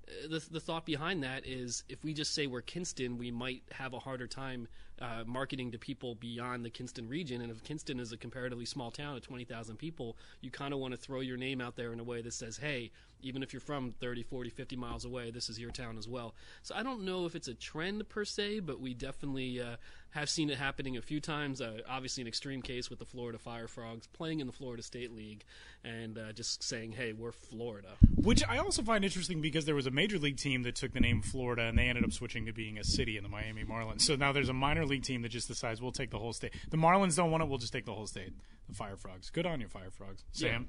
uh, 0.08 0.28
the, 0.30 0.44
the 0.52 0.60
thought 0.60 0.86
behind 0.86 1.24
that 1.24 1.46
is 1.46 1.84
if 1.89 2.04
we 2.04 2.14
just 2.14 2.34
say 2.34 2.48
we're 2.48 2.62
Kinston, 2.62 3.18
we 3.18 3.32
might 3.32 3.64
have 3.72 3.94
a 3.94 4.00
harder 4.00 4.28
time 4.28 4.68
uh, 5.02 5.24
marketing 5.26 5.72
to 5.72 5.78
people 5.78 6.16
beyond 6.16 6.64
the 6.64 6.70
Kinston 6.70 7.08
region. 7.08 7.41
And 7.41 7.52
if 7.52 7.64
Kinston 7.64 8.00
is 8.00 8.12
a 8.12 8.18
comparatively 8.18 8.66
small 8.66 8.91
town 8.91 9.16
of 9.16 9.24
20,000 9.24 9.78
people, 9.78 10.18
you 10.41 10.52
kind 10.52 10.74
of 10.74 10.80
want 10.80 10.94
to 10.94 11.00
throw 11.00 11.20
your 11.20 11.38
name 11.38 11.62
out 11.62 11.76
there 11.76 11.91
in 11.94 12.00
a 12.00 12.04
way 12.04 12.22
that 12.22 12.34
says, 12.34 12.58
hey, 12.58 12.91
even 13.24 13.41
if 13.41 13.54
you're 13.54 13.62
from 13.62 13.91
30, 13.91 14.24
40, 14.24 14.50
50 14.50 14.76
miles 14.76 15.06
away, 15.06 15.32
this 15.32 15.50
is 15.50 15.58
your 15.58 15.72
town 15.72 15.98
as 15.98 16.08
well. 16.08 16.36
So 16.62 16.76
I 16.76 16.84
don't 16.84 17.04
know 17.04 17.26
if 17.26 17.36
it's 17.36 17.48
a 17.48 17.54
trend 17.54 18.08
per 18.10 18.26
se, 18.26 18.60
but 18.60 18.80
we 18.80 18.94
definitely 18.94 19.62
uh, 19.62 19.78
have 20.12 20.30
seen 20.30 20.50
it 20.50 20.58
happening 20.58 20.98
a 20.98 21.02
few 21.02 21.20
times. 21.20 21.62
Uh, 21.62 21.80
obviously, 21.89 22.22
an 22.22 22.28
extreme 22.28 22.62
case 22.62 22.89
with 22.89 23.00
the 23.00 23.06
Florida 23.06 23.38
Fire 23.38 23.68
Frogs 23.68 24.08
playing 24.08 24.41
in 24.41 24.48
the 24.48 24.54
Florida 24.54 24.84
State 24.84 25.16
League 25.16 25.44
and 25.84 26.18
uh, 26.18 26.32
just 26.34 26.64
saying, 26.64 26.91
hey, 26.91 27.14
we're 27.14 27.32
Florida. 27.32 27.89
Which 28.16 28.44
I 28.48 28.58
also 28.58 28.84
find 28.84 29.04
interesting 29.04 29.41
because 29.41 29.66
there 29.66 29.76
was 29.76 29.88
a 29.88 29.91
major 29.91 30.20
league 30.20 30.38
team 30.38 30.64
that 30.64 30.76
took 30.76 30.94
the 30.94 31.00
name 31.00 31.22
Florida 31.22 31.64
and 31.64 31.78
they 31.78 31.88
ended 31.88 32.04
up 32.04 32.14
switching 32.14 32.46
to 32.46 32.54
being 32.54 32.78
a 32.78 32.84
city 32.84 33.18
in 33.18 33.24
the 33.24 33.30
Miami 33.30 33.64
Marlins. 33.64 34.02
So 34.02 34.16
now 34.16 34.32
there's 34.32 34.50
a 34.50 34.54
minor 34.54 34.83
league 34.86 35.04
team 35.04 35.22
that 35.24 35.30
just 35.30 35.48
decides 35.48 35.82
we'll 35.82 35.92
take 35.92 36.12
the 36.12 36.20
whole 36.20 36.34
state. 36.34 36.54
The 36.70 36.78
Marlins 36.78 37.16
don't 37.16 37.32
want 37.32 37.44
it, 37.44 37.50
we'll 37.50 37.58
just 37.60 37.74
take 37.74 37.86
the 37.86 37.94
whole 37.94 38.08
state. 38.08 38.34
The 38.70 38.76
Fire 38.76 38.96
Frogs. 38.96 39.30
Good 39.30 39.46
on 39.46 39.60
you, 39.60 39.68
Fire 39.68 39.92
Frogs. 39.92 40.24
Sam? 40.32 40.68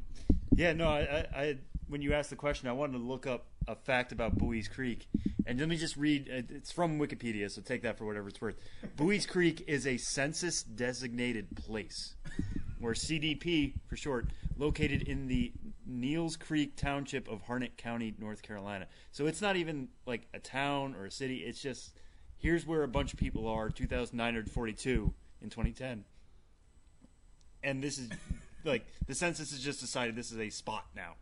Yeah, 0.56 0.72
no, 0.72 0.88
I, 0.88 1.00
I, 1.34 1.40
I 1.42 1.56
when 1.88 2.02
you 2.02 2.12
asked 2.12 2.30
the 2.30 2.36
question, 2.36 2.68
I 2.68 2.72
wanted 2.72 2.94
to 2.98 3.04
look 3.04 3.26
up 3.26 3.46
a 3.68 3.74
fact 3.76 4.10
about 4.12 4.36
Buies 4.38 4.68
Creek, 4.68 5.06
and 5.46 5.58
let 5.60 5.68
me 5.68 5.76
just 5.76 5.96
read. 5.96 6.28
uh, 6.28 6.42
It's 6.54 6.72
from 6.72 6.98
Wikipedia, 6.98 7.50
so 7.50 7.60
take 7.62 7.82
that 7.82 7.96
for 7.98 8.04
whatever 8.06 8.28
it's 8.28 8.40
worth. 8.40 8.56
Buies 8.96 9.26
Creek 9.28 9.62
is 9.68 9.86
a 9.86 9.96
census-designated 9.96 11.56
place, 11.56 12.14
or 12.82 12.92
CDP 12.92 13.74
for 13.86 13.96
short, 13.96 14.28
located 14.56 15.02
in 15.02 15.26
the 15.28 15.52
Neills 15.88 16.38
Creek 16.38 16.76
Township 16.76 17.28
of 17.28 17.42
Harnett 17.44 17.76
County, 17.76 18.14
North 18.18 18.42
Carolina. 18.42 18.86
So 19.12 19.26
it's 19.26 19.40
not 19.40 19.56
even 19.56 19.88
like 20.06 20.26
a 20.34 20.38
town 20.38 20.94
or 20.94 21.06
a 21.06 21.10
city. 21.10 21.38
It's 21.38 21.60
just 21.60 21.94
here's 22.44 22.66
where 22.66 22.82
a 22.82 22.88
bunch 22.88 23.12
of 23.12 23.18
people 23.18 23.48
are. 23.48 23.70
2,942 23.70 25.12
in 25.42 25.50
2010 25.50 26.04
and 27.64 27.82
this 27.82 27.98
is 27.98 28.10
like 28.64 28.86
the 29.06 29.14
census 29.14 29.50
has 29.50 29.60
just 29.60 29.80
decided 29.80 30.14
this 30.14 30.30
is 30.30 30.38
a 30.38 30.50
spot 30.50 30.84
now. 30.94 31.14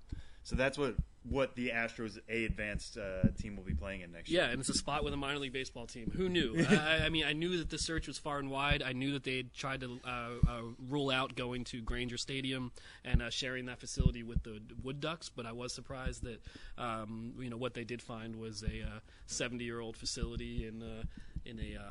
So 0.43 0.57
that's 0.57 0.77
what 0.77 0.97
what 1.29 1.55
the 1.55 1.71
Astros 1.71 2.19
A 2.29 2.45
advanced 2.45 2.99
uh, 2.99 3.29
team 3.41 3.57
will 3.57 3.63
be 3.63 3.75
playing 3.75 4.01
in 4.01 4.11
next 4.11 4.29
year. 4.29 4.43
Yeah, 4.43 4.51
and 4.51 4.59
it's 4.61 4.69
a 4.69 4.75
spot 4.75 5.05
with 5.05 5.15
a 5.15 5.17
minor 5.17 5.39
league 5.39 5.53
baseball 5.53 5.87
team. 5.87 6.11
Who 6.17 6.29
knew? 6.29 6.65
I, 6.71 7.05
I 7.05 7.09
mean, 7.11 7.25
I 7.25 7.33
knew 7.33 7.59
that 7.59 7.71
the 7.71 7.79
search 7.79 8.09
was 8.09 8.19
far 8.19 8.39
and 8.39 8.51
wide. 8.51 8.83
I 8.83 8.93
knew 8.93 9.13
that 9.13 9.23
they 9.23 9.37
had 9.37 9.55
tried 9.55 9.81
to 9.83 10.01
uh, 10.05 10.09
uh, 10.49 10.63
rule 10.89 11.11
out 11.11 11.37
going 11.37 11.65
to 11.65 11.81
Grainger 11.81 12.17
Stadium 12.17 12.73
and 13.05 13.23
uh, 13.23 13.31
sharing 13.31 13.67
that 13.67 13.79
facility 13.79 14.23
with 14.25 14.43
the 14.43 14.61
Wood 14.83 15.01
Ducks, 15.01 15.29
but 15.29 15.47
I 15.47 15.53
was 15.53 15.73
surprised 15.73 16.25
that 16.25 16.41
um, 16.77 17.35
you 17.39 17.51
know 17.51 17.57
what 17.57 17.75
they 17.75 17.85
did 17.85 18.03
find 18.03 18.37
was 18.37 18.63
a 18.65 18.85
seventy-year-old 19.27 19.97
facility 19.97 20.67
in 20.67 20.83
uh, 20.83 21.05
in 21.45 21.61
a. 21.61 21.79
Uh, 21.81 21.91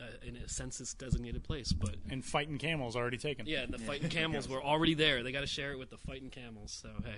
uh, 0.00 0.04
in 0.24 0.36
a 0.36 0.48
census 0.48 0.94
designated 0.94 1.42
place, 1.42 1.72
but 1.72 1.96
And 2.08 2.24
Fighting 2.24 2.56
Camels 2.58 2.94
already 2.94 3.16
taken. 3.16 3.46
yeah, 3.46 3.62
and 3.62 3.72
the 3.72 3.78
fighting 3.78 4.08
camels 4.10 4.48
were 4.48 4.62
already 4.62 4.94
there. 4.94 5.24
They 5.24 5.32
got 5.32 5.40
to 5.40 5.48
share 5.48 5.72
it 5.72 5.78
with 5.80 5.90
the 5.90 5.96
fighting 5.96 6.30
camels. 6.30 6.70
So 6.80 6.88
hey, 7.04 7.16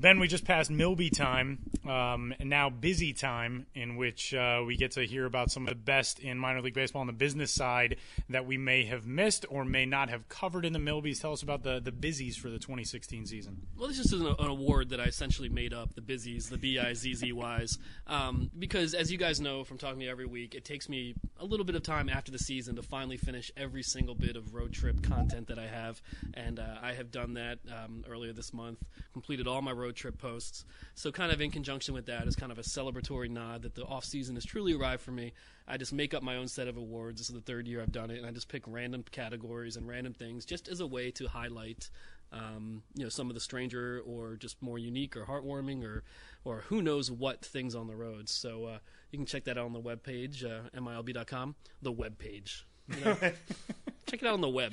Then 0.00 0.18
we 0.18 0.28
just 0.28 0.46
passed 0.46 0.70
Milby 0.70 1.10
time, 1.10 1.58
um, 1.86 2.32
and 2.40 2.48
now 2.48 2.70
busy 2.70 3.12
time, 3.12 3.66
in 3.74 3.96
which 3.96 4.32
uh, 4.32 4.62
we 4.66 4.78
get 4.78 4.92
to 4.92 5.02
hear 5.02 5.26
about 5.26 5.50
some 5.50 5.64
of 5.64 5.68
the 5.68 5.74
best 5.74 6.20
in 6.20 6.38
minor 6.38 6.62
league 6.62 6.72
baseball 6.72 7.02
on 7.02 7.06
the 7.06 7.12
business 7.12 7.52
side 7.52 7.96
that 8.30 8.46
we 8.46 8.56
may 8.56 8.86
have 8.86 9.06
missed 9.06 9.44
or 9.50 9.62
may 9.62 9.84
not 9.84 10.08
have 10.08 10.26
covered 10.30 10.64
in 10.64 10.72
the 10.72 10.78
Milbys. 10.78 11.20
Tell 11.20 11.34
us 11.34 11.42
about 11.42 11.64
the 11.64 11.80
the 11.80 11.92
Bizzies 11.92 12.36
for 12.36 12.48
the 12.48 12.58
2016 12.58 13.26
season. 13.26 13.66
Well, 13.76 13.88
this 13.88 13.98
is 13.98 14.10
an, 14.12 14.26
an 14.26 14.46
award 14.46 14.88
that 14.88 15.00
I 15.00 15.04
essentially 15.04 15.50
made 15.50 15.74
up, 15.74 15.94
the 15.94 16.00
Bizzies, 16.00 16.48
the 16.48 16.56
B 16.56 16.78
I 16.78 16.94
Z 16.94 17.12
Z 17.16 17.34
Ys, 17.34 17.76
um, 18.06 18.50
because 18.58 18.94
as 18.94 19.12
you 19.12 19.18
guys 19.18 19.38
know 19.38 19.64
from 19.64 19.76
talking 19.76 20.00
to 20.00 20.06
every 20.06 20.24
week, 20.24 20.54
it 20.54 20.64
takes 20.64 20.88
me 20.88 21.14
a 21.38 21.44
little 21.44 21.66
bit 21.66 21.74
of 21.74 21.82
time 21.82 22.08
after 22.08 22.32
the 22.32 22.38
season 22.38 22.76
to 22.76 22.82
finally 22.82 23.18
finish 23.18 23.52
every 23.54 23.82
single 23.82 24.14
bit 24.14 24.36
of 24.36 24.54
road 24.54 24.72
trip 24.72 25.02
content 25.02 25.48
that 25.48 25.58
I 25.58 25.66
have, 25.66 26.00
and 26.32 26.58
uh, 26.58 26.76
I 26.82 26.94
have 26.94 27.10
done 27.10 27.34
that 27.34 27.58
um, 27.68 28.02
earlier 28.08 28.32
this 28.32 28.54
month, 28.54 28.78
completed 29.12 29.46
all 29.46 29.60
my 29.60 29.72
road 29.72 29.89
trip 29.92 30.18
posts. 30.18 30.64
So, 30.94 31.10
kind 31.10 31.32
of 31.32 31.40
in 31.40 31.50
conjunction 31.50 31.94
with 31.94 32.06
that, 32.06 32.26
as 32.26 32.36
kind 32.36 32.52
of 32.52 32.58
a 32.58 32.62
celebratory 32.62 33.30
nod 33.30 33.62
that 33.62 33.74
the 33.74 33.84
off 33.84 34.04
season 34.04 34.34
has 34.36 34.44
truly 34.44 34.74
arrived 34.74 35.02
for 35.02 35.12
me. 35.12 35.32
I 35.66 35.76
just 35.76 35.92
make 35.92 36.14
up 36.14 36.22
my 36.22 36.36
own 36.36 36.48
set 36.48 36.68
of 36.68 36.76
awards. 36.76 37.20
This 37.20 37.28
is 37.28 37.34
the 37.34 37.40
third 37.40 37.68
year 37.68 37.80
I've 37.80 37.92
done 37.92 38.10
it, 38.10 38.18
and 38.18 38.26
I 38.26 38.32
just 38.32 38.48
pick 38.48 38.62
random 38.66 39.04
categories 39.10 39.76
and 39.76 39.86
random 39.86 40.12
things 40.12 40.44
just 40.44 40.68
as 40.68 40.80
a 40.80 40.86
way 40.86 41.10
to 41.12 41.28
highlight 41.28 41.90
um, 42.32 42.82
you 42.94 43.02
know 43.02 43.08
some 43.08 43.28
of 43.28 43.34
the 43.34 43.40
stranger 43.40 44.02
or 44.06 44.36
just 44.36 44.62
more 44.62 44.78
unique 44.78 45.16
or 45.16 45.24
heartwarming 45.24 45.84
or 45.84 46.04
or 46.44 46.64
who 46.68 46.80
knows 46.80 47.10
what 47.10 47.44
things 47.44 47.74
on 47.74 47.86
the 47.86 47.96
road. 47.96 48.28
So 48.28 48.64
uh, 48.64 48.78
you 49.10 49.18
can 49.18 49.26
check 49.26 49.44
that 49.44 49.58
out 49.58 49.66
on 49.66 49.72
the 49.72 49.80
webpage, 49.80 50.44
uh, 50.44 50.68
milb.com, 50.78 51.54
the 51.82 51.92
web 51.92 52.18
page. 52.18 52.66
You 52.88 53.04
know? 53.04 53.14
check 54.06 54.22
it 54.22 54.26
out 54.26 54.34
on 54.34 54.40
the 54.40 54.48
web. 54.48 54.72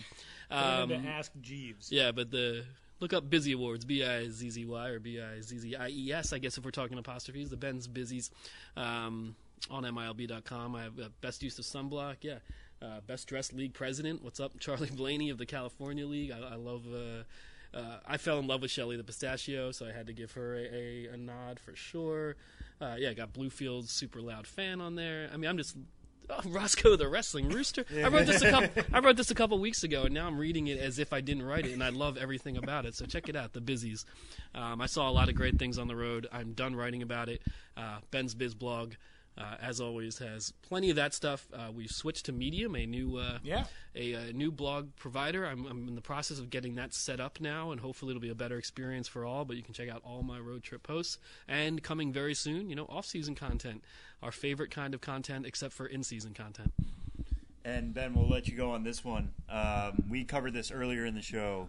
Um, 0.49 0.89
to 0.89 0.95
ask 0.95 1.31
Jeeves. 1.41 1.91
yeah, 1.91 2.11
but 2.11 2.31
the 2.31 2.63
look 2.99 3.13
up 3.13 3.29
Bizzy 3.29 3.53
Awards, 3.53 3.85
B 3.85 4.03
I 4.03 4.27
Z 4.29 4.49
Z 4.49 4.65
Y 4.65 4.87
or 4.89 4.99
B 4.99 5.21
I 5.21 5.41
Z 5.41 5.57
Z 5.57 5.75
I 5.75 5.89
E 5.89 6.11
S. 6.11 6.33
I 6.33 6.39
guess 6.39 6.57
if 6.57 6.65
we're 6.65 6.71
talking 6.71 6.97
apostrophes, 6.97 7.49
the 7.49 7.57
Ben's 7.57 7.87
Bizzies 7.87 8.29
um, 8.75 9.35
on 9.69 9.83
MILB.com. 9.83 10.75
I 10.75 10.83
have 10.83 10.99
uh, 10.99 11.09
best 11.21 11.43
use 11.43 11.57
of 11.59 11.65
sunblock. 11.65 12.17
Yeah. 12.21 12.39
Uh, 12.79 12.99
best 13.07 13.27
dressed 13.27 13.53
league 13.53 13.73
president. 13.73 14.23
What's 14.23 14.39
up, 14.39 14.51
Charlie 14.59 14.91
Blaney 14.91 15.29
of 15.31 15.37
the 15.37 15.45
California 15.47 16.05
League? 16.05 16.31
I, 16.31 16.53
I 16.53 16.55
love. 16.55 16.83
Uh, 16.91 17.23
uh, 17.77 17.99
I 18.07 18.17
fell 18.17 18.39
in 18.39 18.47
love 18.47 18.61
with 18.61 18.71
Shelly 18.71 18.97
the 18.97 19.03
Pistachio, 19.03 19.71
so 19.71 19.85
I 19.85 19.91
had 19.91 20.07
to 20.07 20.13
give 20.13 20.31
her 20.33 20.55
a, 20.55 20.63
a, 20.73 21.07
a 21.13 21.17
nod 21.17 21.59
for 21.59 21.75
sure. 21.75 22.35
Uh, 22.79 22.95
yeah, 22.97 23.09
I 23.09 23.13
got 23.13 23.33
Bluefield's 23.33 23.91
super 23.91 24.21
loud 24.21 24.47
fan 24.47 24.79
on 24.79 24.95
there. 24.95 25.29
I 25.33 25.37
mean, 25.37 25.49
I'm 25.49 25.57
just 25.57 25.75
Oh, 26.29 26.41
Roscoe 26.45 26.95
the 26.97 27.07
wrestling 27.07 27.49
rooster. 27.49 27.85
I 27.95 28.07
wrote 28.09 28.25
this 28.25 28.41
a 28.41 28.49
couple. 28.51 28.83
I 28.91 28.99
wrote 28.99 29.15
this 29.15 29.31
a 29.31 29.35
couple 29.35 29.57
weeks 29.59 29.83
ago, 29.83 30.03
and 30.03 30.13
now 30.13 30.27
I'm 30.27 30.37
reading 30.37 30.67
it 30.67 30.77
as 30.77 30.99
if 30.99 31.13
I 31.13 31.21
didn't 31.21 31.43
write 31.43 31.65
it, 31.65 31.71
and 31.71 31.83
I 31.83 31.89
love 31.89 32.17
everything 32.17 32.57
about 32.57 32.85
it. 32.85 32.95
So 32.95 33.05
check 33.05 33.29
it 33.29 33.35
out, 33.35 33.53
the 33.53 33.61
Bizzies. 33.61 34.03
Um, 34.53 34.81
I 34.81 34.87
saw 34.87 35.09
a 35.09 35.11
lot 35.11 35.29
of 35.29 35.35
great 35.35 35.57
things 35.57 35.77
on 35.77 35.87
the 35.87 35.95
road. 35.95 36.27
I'm 36.31 36.53
done 36.53 36.75
writing 36.75 37.01
about 37.01 37.29
it. 37.29 37.41
Uh, 37.77 37.99
Ben's 38.11 38.35
Biz 38.35 38.55
blog, 38.55 38.93
uh, 39.37 39.55
as 39.61 39.79
always, 39.79 40.17
has 40.17 40.51
plenty 40.61 40.89
of 40.89 40.95
that 40.95 41.13
stuff. 41.13 41.47
Uh, 41.53 41.71
we've 41.73 41.91
switched 41.91 42.25
to 42.25 42.31
Medium, 42.31 42.75
a 42.75 42.85
new 42.85 43.17
uh, 43.17 43.37
Yeah. 43.43 43.65
a, 43.95 44.15
uh 44.15 44.19
new 44.33 44.51
blog 44.51 44.95
provider. 44.95 45.45
I'm, 45.45 45.65
I'm 45.65 45.87
in 45.87 45.95
the 45.95 46.01
process 46.01 46.39
of 46.39 46.49
getting 46.49 46.75
that 46.75 46.93
set 46.93 47.19
up 47.19 47.39
now, 47.39 47.71
and 47.71 47.79
hopefully 47.81 48.11
it'll 48.11 48.21
be 48.21 48.29
a 48.29 48.35
better 48.35 48.57
experience 48.57 49.07
for 49.07 49.25
all. 49.25 49.45
But 49.45 49.57
you 49.57 49.63
can 49.63 49.73
check 49.73 49.89
out 49.89 50.01
all 50.03 50.23
my 50.23 50.39
road 50.39 50.63
trip 50.63 50.83
posts, 50.83 51.17
and 51.47 51.81
coming 51.83 52.11
very 52.11 52.33
soon, 52.33 52.69
you 52.69 52.75
know, 52.75 52.85
off-season 52.89 53.35
content, 53.35 53.83
our 54.23 54.31
favorite 54.31 54.71
kind 54.71 54.93
of 54.93 55.01
content, 55.01 55.45
except 55.45 55.73
for 55.73 55.85
in-season 55.85 56.33
content. 56.33 56.73
And 57.63 57.93
Ben, 57.93 58.13
we'll 58.13 58.29
let 58.29 58.47
you 58.47 58.55
go 58.55 58.71
on 58.71 58.83
this 58.83 59.03
one. 59.03 59.33
Um, 59.49 60.03
we 60.09 60.23
covered 60.23 60.53
this 60.53 60.71
earlier 60.71 61.05
in 61.05 61.15
the 61.15 61.21
show. 61.21 61.67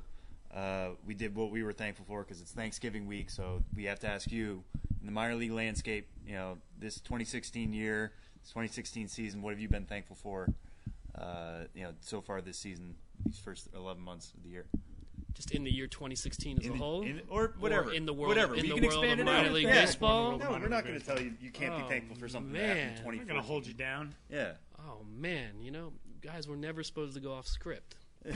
Uh, 0.54 0.90
we 1.06 1.14
did 1.14 1.34
what 1.34 1.50
we 1.50 1.62
were 1.62 1.72
thankful 1.72 2.04
for 2.06 2.22
because 2.22 2.40
it's 2.40 2.52
Thanksgiving 2.52 3.06
week, 3.06 3.30
so 3.30 3.62
we 3.76 3.84
have 3.84 4.00
to 4.00 4.08
ask 4.08 4.30
you 4.32 4.64
in 5.00 5.06
the 5.06 5.12
minor 5.12 5.34
league 5.34 5.52
landscape. 5.52 6.08
You 6.26 6.34
know, 6.34 6.58
this 6.78 6.96
2016 7.00 7.72
year, 7.72 8.12
this 8.42 8.50
2016 8.50 9.08
season. 9.08 9.42
What 9.42 9.50
have 9.50 9.60
you 9.60 9.68
been 9.68 9.84
thankful 9.84 10.16
for? 10.16 10.48
Uh, 11.14 11.64
you 11.74 11.82
know, 11.82 11.92
so 12.00 12.20
far 12.20 12.40
this 12.40 12.56
season, 12.58 12.94
these 13.26 13.38
first 13.38 13.68
11 13.74 14.02
months 14.02 14.32
of 14.36 14.42
the 14.42 14.48
year, 14.48 14.66
Just 15.34 15.50
in 15.52 15.64
the 15.64 15.70
year 15.70 15.86
2016 15.86 16.58
as 16.58 16.64
In 16.64 16.70
a 16.70 16.72
the- 16.72 16.78
whole, 16.78 17.02
in- 17.02 17.22
or 17.28 17.54
whatever, 17.58 17.92
in 17.92 18.06
the 18.06 18.12
world- 18.14 18.28
whatever. 18.28 18.54
in 18.54 18.62
We 18.62 18.68
the 18.68 18.74
can 18.76 18.84
world 18.84 19.04
expand 19.04 19.20
of 19.20 19.26
it 19.26 19.30
out. 19.30 19.42
minor 19.42 19.50
league 19.54 19.66
Yeah. 19.66 19.84
baseball? 19.84 20.38
No, 20.38 20.50
we're 20.50 20.68
not 20.68 20.84
going 20.84 20.98
to 20.98 21.04
tell 21.04 21.20
you 21.20 21.34
you 21.40 21.50
can't 21.50 21.74
Oh, 21.74 21.78
be 21.82 21.88
thankful 21.88 22.16
for 22.16 22.28
something 22.28 22.52
man. 22.52 22.62
that 22.62 22.68
happened 22.68 22.80
in 22.80 22.88
I'm 22.88 22.96
2014. 23.18 23.18
not 23.26 23.28
gonna 23.28 23.42
hold 23.46 23.66
you 23.66 23.74
down. 23.74 24.14
Yeah. 24.30 24.52
Oh 24.78 25.04
man, 25.04 25.60
you 25.60 25.70
know, 25.70 25.92
guys 26.22 26.48
were 26.48 26.56
never 26.56 26.82
supposed 26.82 27.14
to 27.14 27.20
go 27.20 27.32
off 27.34 27.46
script. 27.46 27.96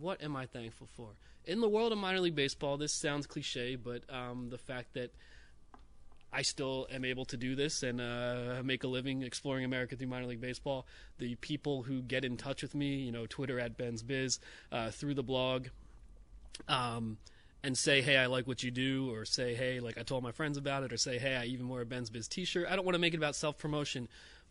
what 0.00 0.22
am 0.22 0.36
I 0.36 0.46
thankful 0.46 0.88
for? 0.96 1.10
In 1.44 1.60
the 1.60 1.68
world 1.68 1.92
of 1.92 1.98
minor 1.98 2.20
league 2.20 2.34
baseball, 2.34 2.76
this 2.76 2.92
sounds 2.92 3.26
cliche, 3.26 3.76
but 3.76 4.02
um, 4.08 4.48
the 4.50 4.58
fact 4.58 4.94
that 4.94 5.12
I 6.32 6.42
still 6.42 6.86
am 6.92 7.04
able 7.04 7.24
to 7.26 7.36
do 7.36 7.56
this 7.56 7.82
and 7.82 8.00
uh, 8.00 8.62
make 8.64 8.84
a 8.84 8.86
living 8.86 9.22
exploring 9.22 9.64
America 9.64 9.96
through 9.96 10.06
minor 10.06 10.26
league 10.26 10.40
baseball. 10.40 10.86
The 11.18 11.34
people 11.36 11.82
who 11.82 12.02
get 12.02 12.24
in 12.24 12.36
touch 12.36 12.62
with 12.62 12.74
me, 12.74 12.96
you 12.96 13.10
know, 13.10 13.26
Twitter 13.26 13.58
at 13.58 13.76
Ben's 13.76 14.02
Biz, 14.02 14.38
uh, 14.70 14.90
through 14.90 15.14
the 15.14 15.22
blog, 15.24 15.66
um, 16.68 17.18
and 17.62 17.76
say, 17.76 18.00
hey, 18.00 18.16
I 18.16 18.26
like 18.26 18.46
what 18.46 18.62
you 18.62 18.70
do, 18.70 19.12
or 19.12 19.24
say, 19.24 19.54
hey, 19.54 19.80
like 19.80 19.98
I 19.98 20.02
told 20.02 20.22
my 20.22 20.32
friends 20.32 20.56
about 20.56 20.84
it, 20.84 20.92
or 20.92 20.96
say, 20.96 21.18
hey, 21.18 21.34
I 21.34 21.44
even 21.46 21.68
wear 21.68 21.82
a 21.82 21.86
Ben's 21.86 22.10
Biz 22.10 22.28
t 22.28 22.44
shirt. 22.44 22.66
I 22.70 22.76
don't 22.76 22.84
want 22.84 22.94
to 22.94 23.00
make 23.00 23.12
it 23.12 23.18
about 23.18 23.34
self 23.34 23.58
promotion, 23.58 24.08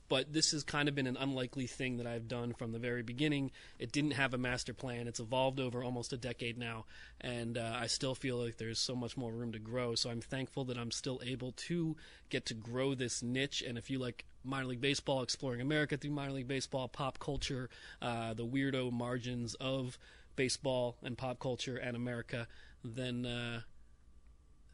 but 0.09 0.33
this 0.33 0.51
has 0.51 0.63
kind 0.63 0.89
of 0.89 0.95
been 0.95 1.07
an 1.07 1.17
unlikely 1.17 1.67
thing 1.67 1.97
that 1.97 2.07
I've 2.07 2.27
done 2.27 2.53
from 2.53 2.71
the 2.71 2.79
very 2.79 3.03
beginning. 3.03 3.51
It 3.77 3.91
didn't 3.91 4.11
have 4.11 4.33
a 4.33 4.37
master 4.37 4.73
plan, 4.73 5.07
it's 5.07 5.19
evolved 5.19 5.59
over 5.59 5.83
almost 5.83 6.11
a 6.11 6.17
decade 6.17 6.57
now, 6.57 6.85
and 7.21 7.57
uh, 7.57 7.77
I 7.79 7.87
still 7.87 8.15
feel 8.15 8.37
like 8.37 8.57
there's 8.57 8.79
so 8.79 8.95
much 8.95 9.15
more 9.15 9.31
room 9.31 9.51
to 9.53 9.59
grow. 9.59 9.95
So 9.95 10.09
I'm 10.09 10.21
thankful 10.21 10.65
that 10.65 10.77
I'm 10.77 10.91
still 10.91 11.21
able 11.23 11.53
to 11.53 11.95
get 12.29 12.45
to 12.47 12.53
grow 12.53 12.95
this 12.95 13.23
niche. 13.23 13.63
And 13.65 13.77
if 13.77 13.89
you 13.89 13.99
like 13.99 14.25
minor 14.43 14.67
league 14.67 14.81
baseball, 14.81 15.21
exploring 15.21 15.61
America 15.61 15.97
through 15.97 16.11
minor 16.11 16.33
league 16.33 16.47
baseball, 16.47 16.87
pop 16.87 17.19
culture, 17.19 17.69
uh, 18.01 18.33
the 18.33 18.45
weirdo 18.45 18.91
margins 18.91 19.55
of 19.55 19.97
baseball 20.35 20.97
and 21.03 21.17
pop 21.17 21.39
culture 21.39 21.77
and 21.77 21.95
America, 21.95 22.47
then 22.83 23.25
uh, 23.25 23.61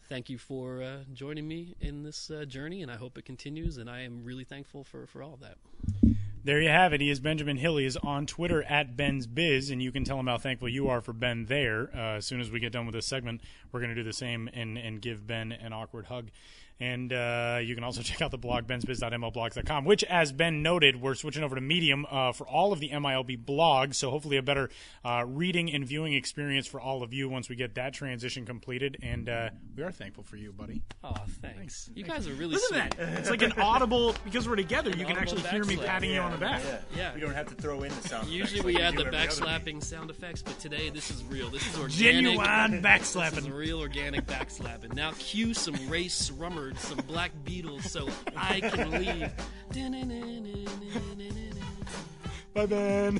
thank 0.09 0.29
you 0.29 0.37
for 0.37 0.81
uh, 0.81 0.97
joining 1.13 1.47
me 1.47 1.75
in 1.81 2.03
this 2.03 2.29
uh, 2.29 2.45
journey, 2.45 2.81
and 2.81 2.91
I 2.91 2.95
hope 2.95 3.17
it 3.17 3.25
continues. 3.25 3.77
And 3.77 3.89
I 3.89 4.01
am 4.01 4.23
really 4.23 4.43
thankful 4.43 4.83
for, 4.83 5.07
for 5.07 5.23
all 5.23 5.33
of 5.33 5.39
that. 5.41 5.57
There 6.43 6.61
you 6.61 6.69
have 6.69 6.93
it. 6.93 7.01
He 7.01 7.09
is 7.09 7.19
Benjamin 7.19 7.57
Hill. 7.57 7.77
He 7.77 7.85
is 7.85 7.97
on 7.97 8.27
Twitter 8.27 8.61
at 8.63 8.95
Ben's 8.95 9.25
Biz, 9.25 9.71
and 9.71 9.81
you 9.81 9.91
can 9.91 10.03
tell 10.03 10.19
him 10.19 10.27
how 10.27 10.37
thankful 10.37 10.69
you 10.69 10.87
are 10.89 11.01
for 11.01 11.11
Ben 11.11 11.45
there. 11.45 11.89
Uh, 11.91 12.17
as 12.17 12.27
soon 12.27 12.39
as 12.39 12.51
we 12.51 12.59
get 12.59 12.71
done 12.71 12.85
with 12.85 12.93
this 12.93 13.07
segment, 13.07 13.41
we're 13.71 13.79
going 13.79 13.89
to 13.89 13.95
do 13.95 14.03
the 14.03 14.13
same 14.13 14.47
and, 14.53 14.77
and 14.77 15.01
give 15.01 15.25
Ben 15.25 15.51
an 15.51 15.73
awkward 15.73 16.05
hug. 16.05 16.29
And 16.79 17.13
uh, 17.13 17.59
you 17.63 17.73
can 17.75 17.83
also 17.83 18.01
check 18.03 18.21
out 18.21 18.31
the 18.31 18.37
blog, 18.37 18.67
bensbiz.mlblogs.com, 18.67 19.85
which, 19.85 20.03
as 20.03 20.31
Ben 20.31 20.61
noted, 20.61 21.01
we're 21.01 21.15
switching 21.15 21.43
over 21.43 21.55
to 21.55 21.61
Medium 21.61 22.05
uh, 22.09 22.31
for 22.33 22.45
all 22.47 22.73
of 22.73 22.79
the 22.79 22.89
MILB 22.89 23.45
blogs. 23.45 23.95
So 23.95 24.09
hopefully 24.09 24.37
a 24.37 24.41
better 24.41 24.69
uh, 25.03 25.23
reading 25.25 25.71
and 25.73 25.85
viewing 25.87 26.13
experience 26.13 26.67
for 26.67 26.79
all 26.81 27.01
of 27.03 27.13
you 27.13 27.29
once 27.29 27.47
we 27.49 27.55
get 27.55 27.75
that 27.75 27.93
transition 27.93 28.45
completed. 28.45 28.97
And 29.01 29.29
uh, 29.29 29.49
we 29.75 29.83
are 29.83 29.91
thankful 29.91 30.23
for 30.23 30.35
you, 30.35 30.51
buddy. 30.51 30.81
Oh, 31.03 31.13
thanks. 31.41 31.89
You 31.95 32.03
guys 32.03 32.27
are 32.27 32.33
really 32.33 32.55
Listen 32.55 32.77
sweet. 32.79 32.91
to 32.91 32.97
that. 32.97 33.19
It's 33.19 33.29
like 33.29 33.41
an 33.41 33.51
audible, 33.57 34.15
because 34.25 34.47
we're 34.47 34.55
together, 34.55 34.89
you 34.91 35.05
can 35.05 35.17
actually 35.17 35.41
hear 35.43 35.63
me 35.63 35.75
backslap. 35.77 35.85
patting 35.85 36.11
you 36.11 36.19
on 36.19 36.31
the 36.31 36.37
back. 36.37 36.61
Yeah. 36.95 37.13
We 37.13 37.21
don't 37.21 37.33
have 37.33 37.47
to 37.47 37.55
throw 37.55 37.83
in 37.83 37.89
the 37.89 38.07
sound. 38.07 38.27
Usually 38.27 38.61
we 38.61 38.73
like 38.73 38.83
add 38.83 38.91
do 38.95 39.03
the 39.03 39.07
every 39.07 39.17
other 39.19 39.27
backslapping 39.29 39.83
sound 39.83 40.09
effects, 40.09 40.41
but 40.41 40.59
today 40.59 40.89
this 40.89 41.09
is 41.09 41.23
real. 41.25 41.49
This 41.49 41.65
is 41.67 41.77
organic. 41.79 41.91
Genuine 41.97 42.45
This 42.81 43.09
is 43.09 43.15
backslapping. 43.15 43.53
real 43.53 43.79
organic 43.79 44.25
backslapping. 44.25 44.93
Now 44.93 45.13
cue 45.17 45.53
some 45.53 45.75
Race 45.89 46.31
Some 46.73 46.97
Black 47.07 47.31
Beatles, 47.45 47.83
so 47.83 48.09
I 48.35 48.59
can 48.59 48.91
leave. 48.91 49.31
Bye, 52.53 52.65
Ben. 52.65 53.19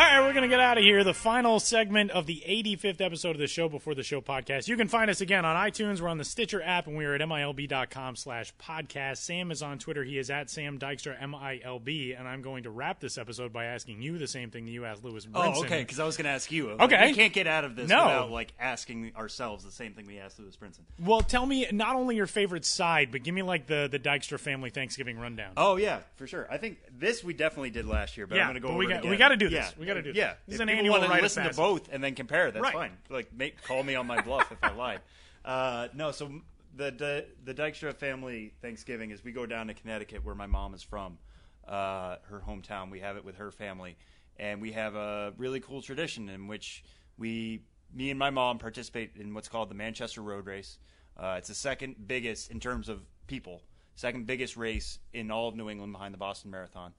All 0.00 0.06
right, 0.06 0.20
we're 0.26 0.32
going 0.32 0.44
to 0.44 0.48
get 0.48 0.60
out 0.60 0.78
of 0.78 0.82
here. 0.82 1.04
The 1.04 1.12
final 1.12 1.60
segment 1.60 2.10
of 2.12 2.24
the 2.24 2.42
85th 2.48 3.02
episode 3.02 3.32
of 3.32 3.38
the 3.38 3.46
Show 3.46 3.68
Before 3.68 3.94
the 3.94 4.02
Show 4.02 4.22
podcast. 4.22 4.66
You 4.66 4.78
can 4.78 4.88
find 4.88 5.10
us 5.10 5.20
again 5.20 5.44
on 5.44 5.54
iTunes. 5.56 6.00
We're 6.00 6.08
on 6.08 6.16
the 6.16 6.24
Stitcher 6.24 6.62
app, 6.62 6.86
and 6.86 6.96
we 6.96 7.04
are 7.04 7.14
at 7.14 7.20
MILB.com 7.20 8.16
slash 8.16 8.54
podcast. 8.56 9.18
Sam 9.18 9.50
is 9.50 9.62
on 9.62 9.78
Twitter. 9.78 10.02
He 10.02 10.16
is 10.16 10.30
at 10.30 10.48
Sam 10.48 10.78
Dykstra, 10.78 11.22
M-I-L-B. 11.22 12.14
And 12.18 12.26
I'm 12.26 12.40
going 12.40 12.62
to 12.62 12.70
wrap 12.70 12.98
this 12.98 13.18
episode 13.18 13.52
by 13.52 13.66
asking 13.66 14.00
you 14.00 14.16
the 14.16 14.26
same 14.26 14.50
thing 14.50 14.64
that 14.64 14.70
you 14.70 14.86
asked 14.86 15.04
Lewis 15.04 15.28
oh, 15.34 15.38
Brinson. 15.38 15.52
Oh, 15.56 15.64
okay. 15.64 15.80
Because 15.82 16.00
I 16.00 16.06
was 16.06 16.16
going 16.16 16.24
to 16.24 16.30
ask 16.30 16.50
you. 16.50 16.70
Okay. 16.70 17.08
we 17.08 17.14
can't 17.14 17.34
get 17.34 17.46
out 17.46 17.64
of 17.64 17.76
this 17.76 17.90
No. 17.90 18.04
without 18.06 18.30
like 18.30 18.54
asking 18.58 19.12
ourselves 19.18 19.64
the 19.64 19.70
same 19.70 19.92
thing 19.92 20.06
we 20.06 20.18
asked 20.18 20.38
Lewis 20.38 20.56
Brinson. 20.56 20.80
Well, 20.98 21.20
tell 21.20 21.44
me 21.44 21.66
not 21.72 21.96
only 21.96 22.16
your 22.16 22.26
favorite 22.26 22.64
side, 22.64 23.12
but 23.12 23.22
give 23.22 23.34
me 23.34 23.42
like 23.42 23.66
the, 23.66 23.86
the 23.92 23.98
Dykstra 23.98 24.40
family 24.40 24.70
Thanksgiving 24.70 25.18
rundown. 25.18 25.52
Oh 25.58 25.76
yeah, 25.76 25.98
for 26.16 26.26
sure. 26.26 26.48
I 26.50 26.56
think 26.56 26.78
this 26.90 27.22
we 27.22 27.34
definitely 27.34 27.68
did 27.68 27.84
last 27.84 28.16
year, 28.16 28.26
but 28.26 28.36
Yeah, 28.36 28.48
I'm 28.48 28.54
going 28.54 28.62
to 28.62 28.66
go 28.66 28.68
over 28.68 28.78
we 28.78 28.86
got- 28.86 29.04
we 29.04 29.18
gotta 29.18 29.36
do 29.36 29.50
this. 29.50 29.74
Yeah. 29.78 29.89
We 29.90 29.94
gotta 29.94 30.02
do 30.02 30.12
this. 30.12 30.18
Yeah, 30.18 30.34
This 30.46 30.54
is 30.54 30.60
an 30.60 30.68
annual 30.68 30.98
want 31.00 31.12
to 31.12 31.20
listen 31.20 31.44
to 31.48 31.54
both 31.54 31.88
and 31.92 32.02
then 32.02 32.14
compare. 32.14 32.50
That's 32.50 32.62
Right. 32.62 32.72
fine. 32.72 32.92
Like, 33.08 33.32
make, 33.32 33.62
call 33.62 33.82
me 33.82 33.94
on 33.94 34.06
my 34.06 34.20
bluff 34.20 34.50
if 34.52 34.58
I 34.62 34.72
lied. 34.72 35.00
Uh, 35.44 35.88
no, 35.94 36.12
so 36.12 36.30
the, 36.76 36.90
the 36.92 37.26
the 37.44 37.54
Dykstra 37.54 37.92
family 37.94 38.52
Thanksgiving 38.62 39.10
is 39.10 39.24
we 39.24 39.32
go 39.32 39.46
down 39.46 39.66
to 39.68 39.74
Connecticut 39.74 40.24
where 40.24 40.34
my 40.34 40.46
mom 40.46 40.74
is 40.74 40.82
from, 40.82 41.18
uh, 41.66 42.16
her 42.28 42.42
hometown. 42.46 42.90
We 42.90 43.00
have 43.00 43.16
it 43.16 43.24
with 43.24 43.36
her 43.36 43.50
family, 43.50 43.96
and 44.36 44.60
we 44.60 44.72
have 44.72 44.94
a 44.94 45.32
really 45.36 45.60
cool 45.60 45.82
tradition 45.82 46.28
in 46.28 46.46
which 46.46 46.84
we, 47.18 47.62
me 47.92 48.10
and 48.10 48.18
my 48.18 48.30
mom, 48.30 48.58
participate 48.58 49.12
in 49.16 49.34
what's 49.34 49.48
called 49.48 49.70
the 49.70 49.74
Manchester 49.74 50.20
Road 50.22 50.46
Race. 50.46 50.78
Uh, 51.16 51.34
it's 51.38 51.48
the 51.48 51.54
second 51.54 51.96
biggest 52.06 52.50
in 52.50 52.60
terms 52.60 52.88
of 52.88 53.00
people, 53.26 53.62
second 53.96 54.26
biggest 54.26 54.56
race 54.56 54.98
in 55.12 55.30
all 55.30 55.48
of 55.48 55.56
New 55.56 55.68
England 55.68 55.92
behind 55.92 56.14
the 56.14 56.18
Boston 56.18 56.50
Marathon. 56.50 56.92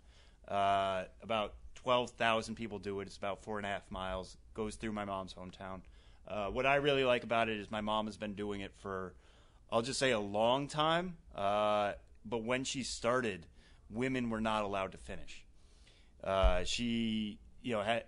Uh, 0.47 1.05
about 1.23 1.53
12,000 1.83 2.55
people 2.55 2.79
do 2.79 2.99
it. 2.99 3.07
It's 3.07 3.17
about 3.17 3.43
four 3.43 3.57
and 3.57 3.65
a 3.65 3.69
half 3.69 3.89
miles. 3.89 4.37
Goes 4.53 4.75
through 4.75 4.91
my 4.91 5.05
mom's 5.05 5.33
hometown. 5.33 5.81
Uh, 6.27 6.47
what 6.47 6.65
I 6.65 6.75
really 6.75 7.03
like 7.03 7.23
about 7.23 7.49
it 7.49 7.57
is 7.57 7.71
my 7.71 7.81
mom 7.81 8.05
has 8.05 8.17
been 8.17 8.33
doing 8.33 8.61
it 8.61 8.73
for, 8.81 9.13
I'll 9.71 9.81
just 9.81 9.99
say, 9.99 10.11
a 10.11 10.19
long 10.19 10.67
time. 10.67 11.17
Uh, 11.35 11.93
but 12.25 12.43
when 12.43 12.63
she 12.63 12.83
started, 12.83 13.45
women 13.89 14.29
were 14.29 14.41
not 14.41 14.63
allowed 14.63 14.91
to 14.91 14.97
finish. 14.97 15.43
Uh, 16.23 16.63
she, 16.63 17.39
you 17.63 17.73
know, 17.73 17.81
had 17.81 18.05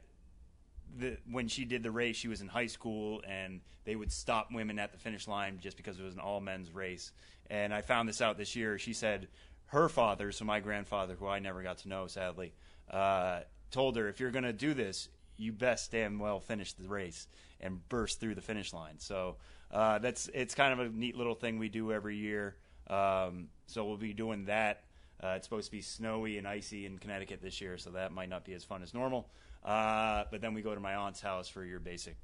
the, 0.97 1.17
when 1.29 1.47
she 1.47 1.65
did 1.65 1.81
the 1.83 1.91
race, 1.91 2.15
she 2.15 2.27
was 2.27 2.41
in 2.41 2.47
high 2.47 2.67
school, 2.67 3.21
and 3.27 3.61
they 3.85 3.95
would 3.95 4.11
stop 4.11 4.49
women 4.51 4.79
at 4.79 4.91
the 4.91 4.97
finish 4.97 5.27
line 5.27 5.59
just 5.59 5.77
because 5.77 5.99
it 5.99 6.03
was 6.03 6.13
an 6.13 6.19
all 6.19 6.39
men's 6.39 6.71
race. 6.71 7.11
And 7.49 7.73
I 7.73 7.81
found 7.81 8.07
this 8.07 8.21
out 8.21 8.37
this 8.37 8.55
year. 8.55 8.77
She 8.77 8.93
said 8.93 9.27
her 9.67 9.89
father, 9.89 10.31
so 10.31 10.45
my 10.45 10.59
grandfather, 10.59 11.15
who 11.15 11.27
I 11.27 11.39
never 11.39 11.63
got 11.63 11.79
to 11.79 11.89
know, 11.89 12.07
sadly, 12.07 12.53
uh, 12.89 13.41
told 13.73 13.97
her, 13.97 14.07
if 14.07 14.21
you're 14.21 14.31
going 14.31 14.43
to 14.45 14.53
do 14.53 14.73
this, 14.73 15.09
you 15.35 15.51
best 15.51 15.91
damn 15.91 16.19
well 16.19 16.39
finish 16.39 16.73
the 16.73 16.87
race 16.87 17.27
and 17.59 17.87
burst 17.89 18.19
through 18.19 18.35
the 18.35 18.41
finish 18.41 18.71
line. 18.71 18.99
So 18.99 19.35
uh, 19.71 19.99
that's 19.99 20.29
it's 20.33 20.55
kind 20.55 20.71
of 20.73 20.79
a 20.79 20.89
neat 20.89 21.17
little 21.17 21.35
thing 21.35 21.59
we 21.59 21.69
do 21.69 21.91
every 21.91 22.15
year. 22.15 22.55
Um, 22.87 23.47
so 23.67 23.83
we'll 23.85 23.97
be 23.97 24.13
doing 24.13 24.45
that. 24.45 24.83
Uh, 25.21 25.35
it's 25.37 25.47
supposed 25.47 25.67
to 25.67 25.71
be 25.71 25.81
snowy 25.81 26.37
and 26.37 26.47
icy 26.47 26.85
in 26.85 26.97
Connecticut 26.97 27.41
this 27.41 27.61
year, 27.61 27.77
so 27.77 27.91
that 27.91 28.11
might 28.11 28.29
not 28.29 28.45
be 28.45 28.53
as 28.53 28.63
fun 28.63 28.83
as 28.83 28.93
normal. 28.93 29.29
Uh, 29.63 30.25
but 30.31 30.41
then 30.41 30.53
we 30.53 30.61
go 30.61 30.75
to 30.75 30.81
my 30.81 30.95
aunt's 30.95 31.21
house 31.21 31.47
for 31.47 31.63
your 31.63 31.79
basic 31.79 32.17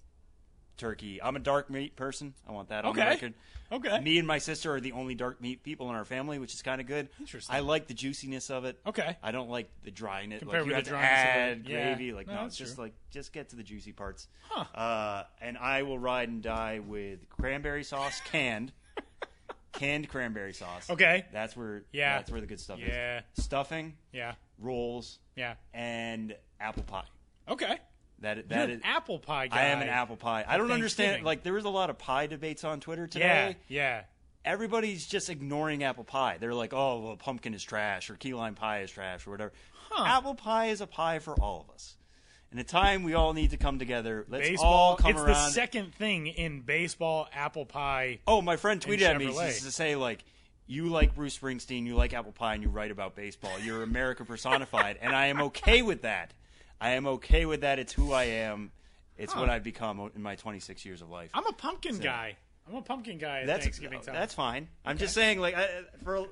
turkey. 0.79 1.21
I'm 1.21 1.35
a 1.35 1.39
dark 1.39 1.69
meat 1.69 1.95
person. 1.95 2.33
I 2.47 2.51
want 2.53 2.69
that 2.69 2.85
on 2.85 2.95
the 2.95 3.01
record. 3.01 3.35
Okay. 3.71 3.99
Me 3.99 4.17
and 4.17 4.27
my 4.27 4.39
sister 4.39 4.73
are 4.73 4.79
the 4.81 4.93
only 4.93 5.13
dark 5.13 5.39
meat 5.39 5.61
people 5.61 5.89
in 5.91 5.95
our 5.95 6.05
family, 6.05 6.39
which 6.39 6.55
is 6.55 6.63
kind 6.63 6.81
of 6.81 6.87
good. 6.87 7.09
Interesting. 7.19 7.55
I 7.55 7.59
like 7.59 7.85
the 7.85 7.93
juiciness 7.93 8.49
of 8.49 8.65
it. 8.65 8.79
Okay. 8.87 9.15
I 9.21 9.31
don't 9.31 9.49
like 9.51 9.69
the 9.83 9.91
dryness. 9.91 10.39
Compared 10.39 10.61
like 10.63 10.65
you 10.71 10.75
with 10.75 10.75
have 10.77 10.85
the 10.85 10.89
to 10.89 10.95
dryness 10.95 11.11
of 11.11 11.27
add 11.27 11.49
it. 11.59 11.69
Yeah. 11.69 11.93
gravy. 11.95 12.13
Like 12.13 12.25
No, 12.27 12.33
no, 12.33 12.41
that's 12.43 12.57
just 12.57 12.75
true. 12.75 12.85
like 12.85 12.93
just 13.11 13.31
get 13.31 13.49
to 13.49 13.55
the 13.55 13.61
juicy 13.63 13.91
parts. 13.91 14.27
Huh. 14.49 14.63
Uh, 14.75 15.23
and 15.39 15.55
I 15.57 15.83
will 15.83 15.99
ride 15.99 16.29
and 16.29 16.41
die 16.41 16.79
with 16.79 17.29
cranberry 17.29 17.83
sauce, 17.83 18.19
canned, 18.31 18.71
canned 19.73 20.09
cranberry 20.09 20.53
sauce. 20.53 20.89
Okay. 20.89 21.25
That's 21.31 21.55
where. 21.55 21.83
Yeah. 21.91 22.17
That's 22.17 22.31
where 22.31 22.41
the 22.41 22.47
good 22.47 22.59
stuff 22.59 22.79
is. 22.79 22.87
Yeah. 22.87 23.21
is. 23.37 23.43
Stuffing, 23.43 23.95
Yeah. 24.11 24.33
rolls, 24.57 25.19
Yeah. 25.35 25.55
and 25.73 26.35
apple 26.59 26.83
pie. 26.83 27.05
Okay. 27.47 27.77
That 28.21 28.37
You're 28.37 28.45
that 28.47 28.69
an 28.69 28.77
is. 28.77 28.81
apple 28.83 29.19
pie 29.19 29.47
guy. 29.47 29.57
I 29.57 29.63
am 29.65 29.81
an 29.81 29.89
apple 29.89 30.17
pie. 30.17 30.43
I 30.47 30.57
don't 30.57 30.71
understand. 30.71 31.23
Like 31.23 31.43
there 31.43 31.53
was 31.53 31.65
a 31.65 31.69
lot 31.69 31.89
of 31.89 31.97
pie 31.97 32.27
debates 32.27 32.63
on 32.63 32.79
Twitter 32.79 33.07
today. 33.07 33.55
Yeah. 33.67 33.81
yeah. 33.81 34.01
Everybody's 34.45 35.05
just 35.05 35.29
ignoring 35.29 35.83
apple 35.83 36.03
pie. 36.03 36.37
They're 36.39 36.53
like, 36.53 36.73
"Oh, 36.73 36.99
well, 37.01 37.15
pumpkin 37.17 37.53
is 37.53 37.63
trash," 37.63 38.09
or 38.09 38.15
"Key 38.15 38.33
lime 38.33 38.55
pie 38.55 38.81
is 38.81 38.91
trash," 38.91 39.27
or 39.27 39.31
whatever. 39.31 39.51
Huh. 39.89 40.05
Apple 40.05 40.35
pie 40.35 40.67
is 40.67 40.81
a 40.81 40.87
pie 40.87 41.19
for 41.19 41.33
all 41.33 41.65
of 41.67 41.73
us. 41.73 41.95
In 42.51 42.57
a 42.57 42.63
time 42.63 43.03
we 43.03 43.13
all 43.13 43.33
need 43.33 43.51
to 43.51 43.57
come 43.57 43.77
together. 43.77 44.25
Let's 44.27 44.49
Baseball. 44.49 44.73
all 44.73 44.95
come 44.95 45.11
it's 45.11 45.19
around. 45.19 45.27
the 45.33 45.49
second 45.51 45.93
thing 45.93 46.27
in 46.27 46.61
baseball. 46.61 47.27
Apple 47.31 47.65
pie. 47.65 48.19
oh, 48.27 48.41
my 48.41 48.55
friend 48.55 48.81
tweeted 48.81 49.01
at 49.01 49.17
me 49.17 49.27
to 49.27 49.51
say 49.71 49.95
like, 49.95 50.23
"You 50.65 50.87
like 50.87 51.13
Bruce 51.15 51.37
Springsteen, 51.37 51.85
you 51.85 51.95
like 51.95 52.13
apple 52.13 52.31
pie, 52.31 52.55
and 52.55 52.63
you 52.63 52.69
write 52.69 52.91
about 52.91 53.15
baseball. 53.15 53.59
You're 53.59 53.83
America 53.83 54.25
personified," 54.25 54.97
and 55.01 55.15
I 55.15 55.27
am 55.27 55.41
okay 55.41 55.81
with 55.83 56.01
that. 56.03 56.33
I 56.81 56.91
am 56.91 57.07
okay 57.07 57.45
with 57.45 57.61
that. 57.61 57.79
It's 57.79 57.93
who 57.93 58.13
I 58.13 58.25
am. 58.25 58.71
It's 59.17 59.35
what 59.35 59.49
I've 59.49 59.63
become 59.63 60.11
in 60.15 60.21
my 60.21 60.35
26 60.35 60.85
years 60.85 61.01
of 61.01 61.09
life. 61.09 61.31
I'm 61.33 61.45
a 61.45 61.51
pumpkin 61.51 61.97
guy. 61.99 62.37
I'm 62.67 62.75
a 62.75 62.81
pumpkin 62.81 63.17
guy 63.17 63.41
at 63.41 63.47
that's 63.47 63.63
Thanksgiving 63.63 63.99
time. 64.01 64.15
that's 64.15 64.33
fine. 64.33 64.67
I'm 64.85 64.97
just 64.97 65.13
saying, 65.13 65.39
like, 65.39 65.55
I, 65.55 65.67
for 66.03 66.27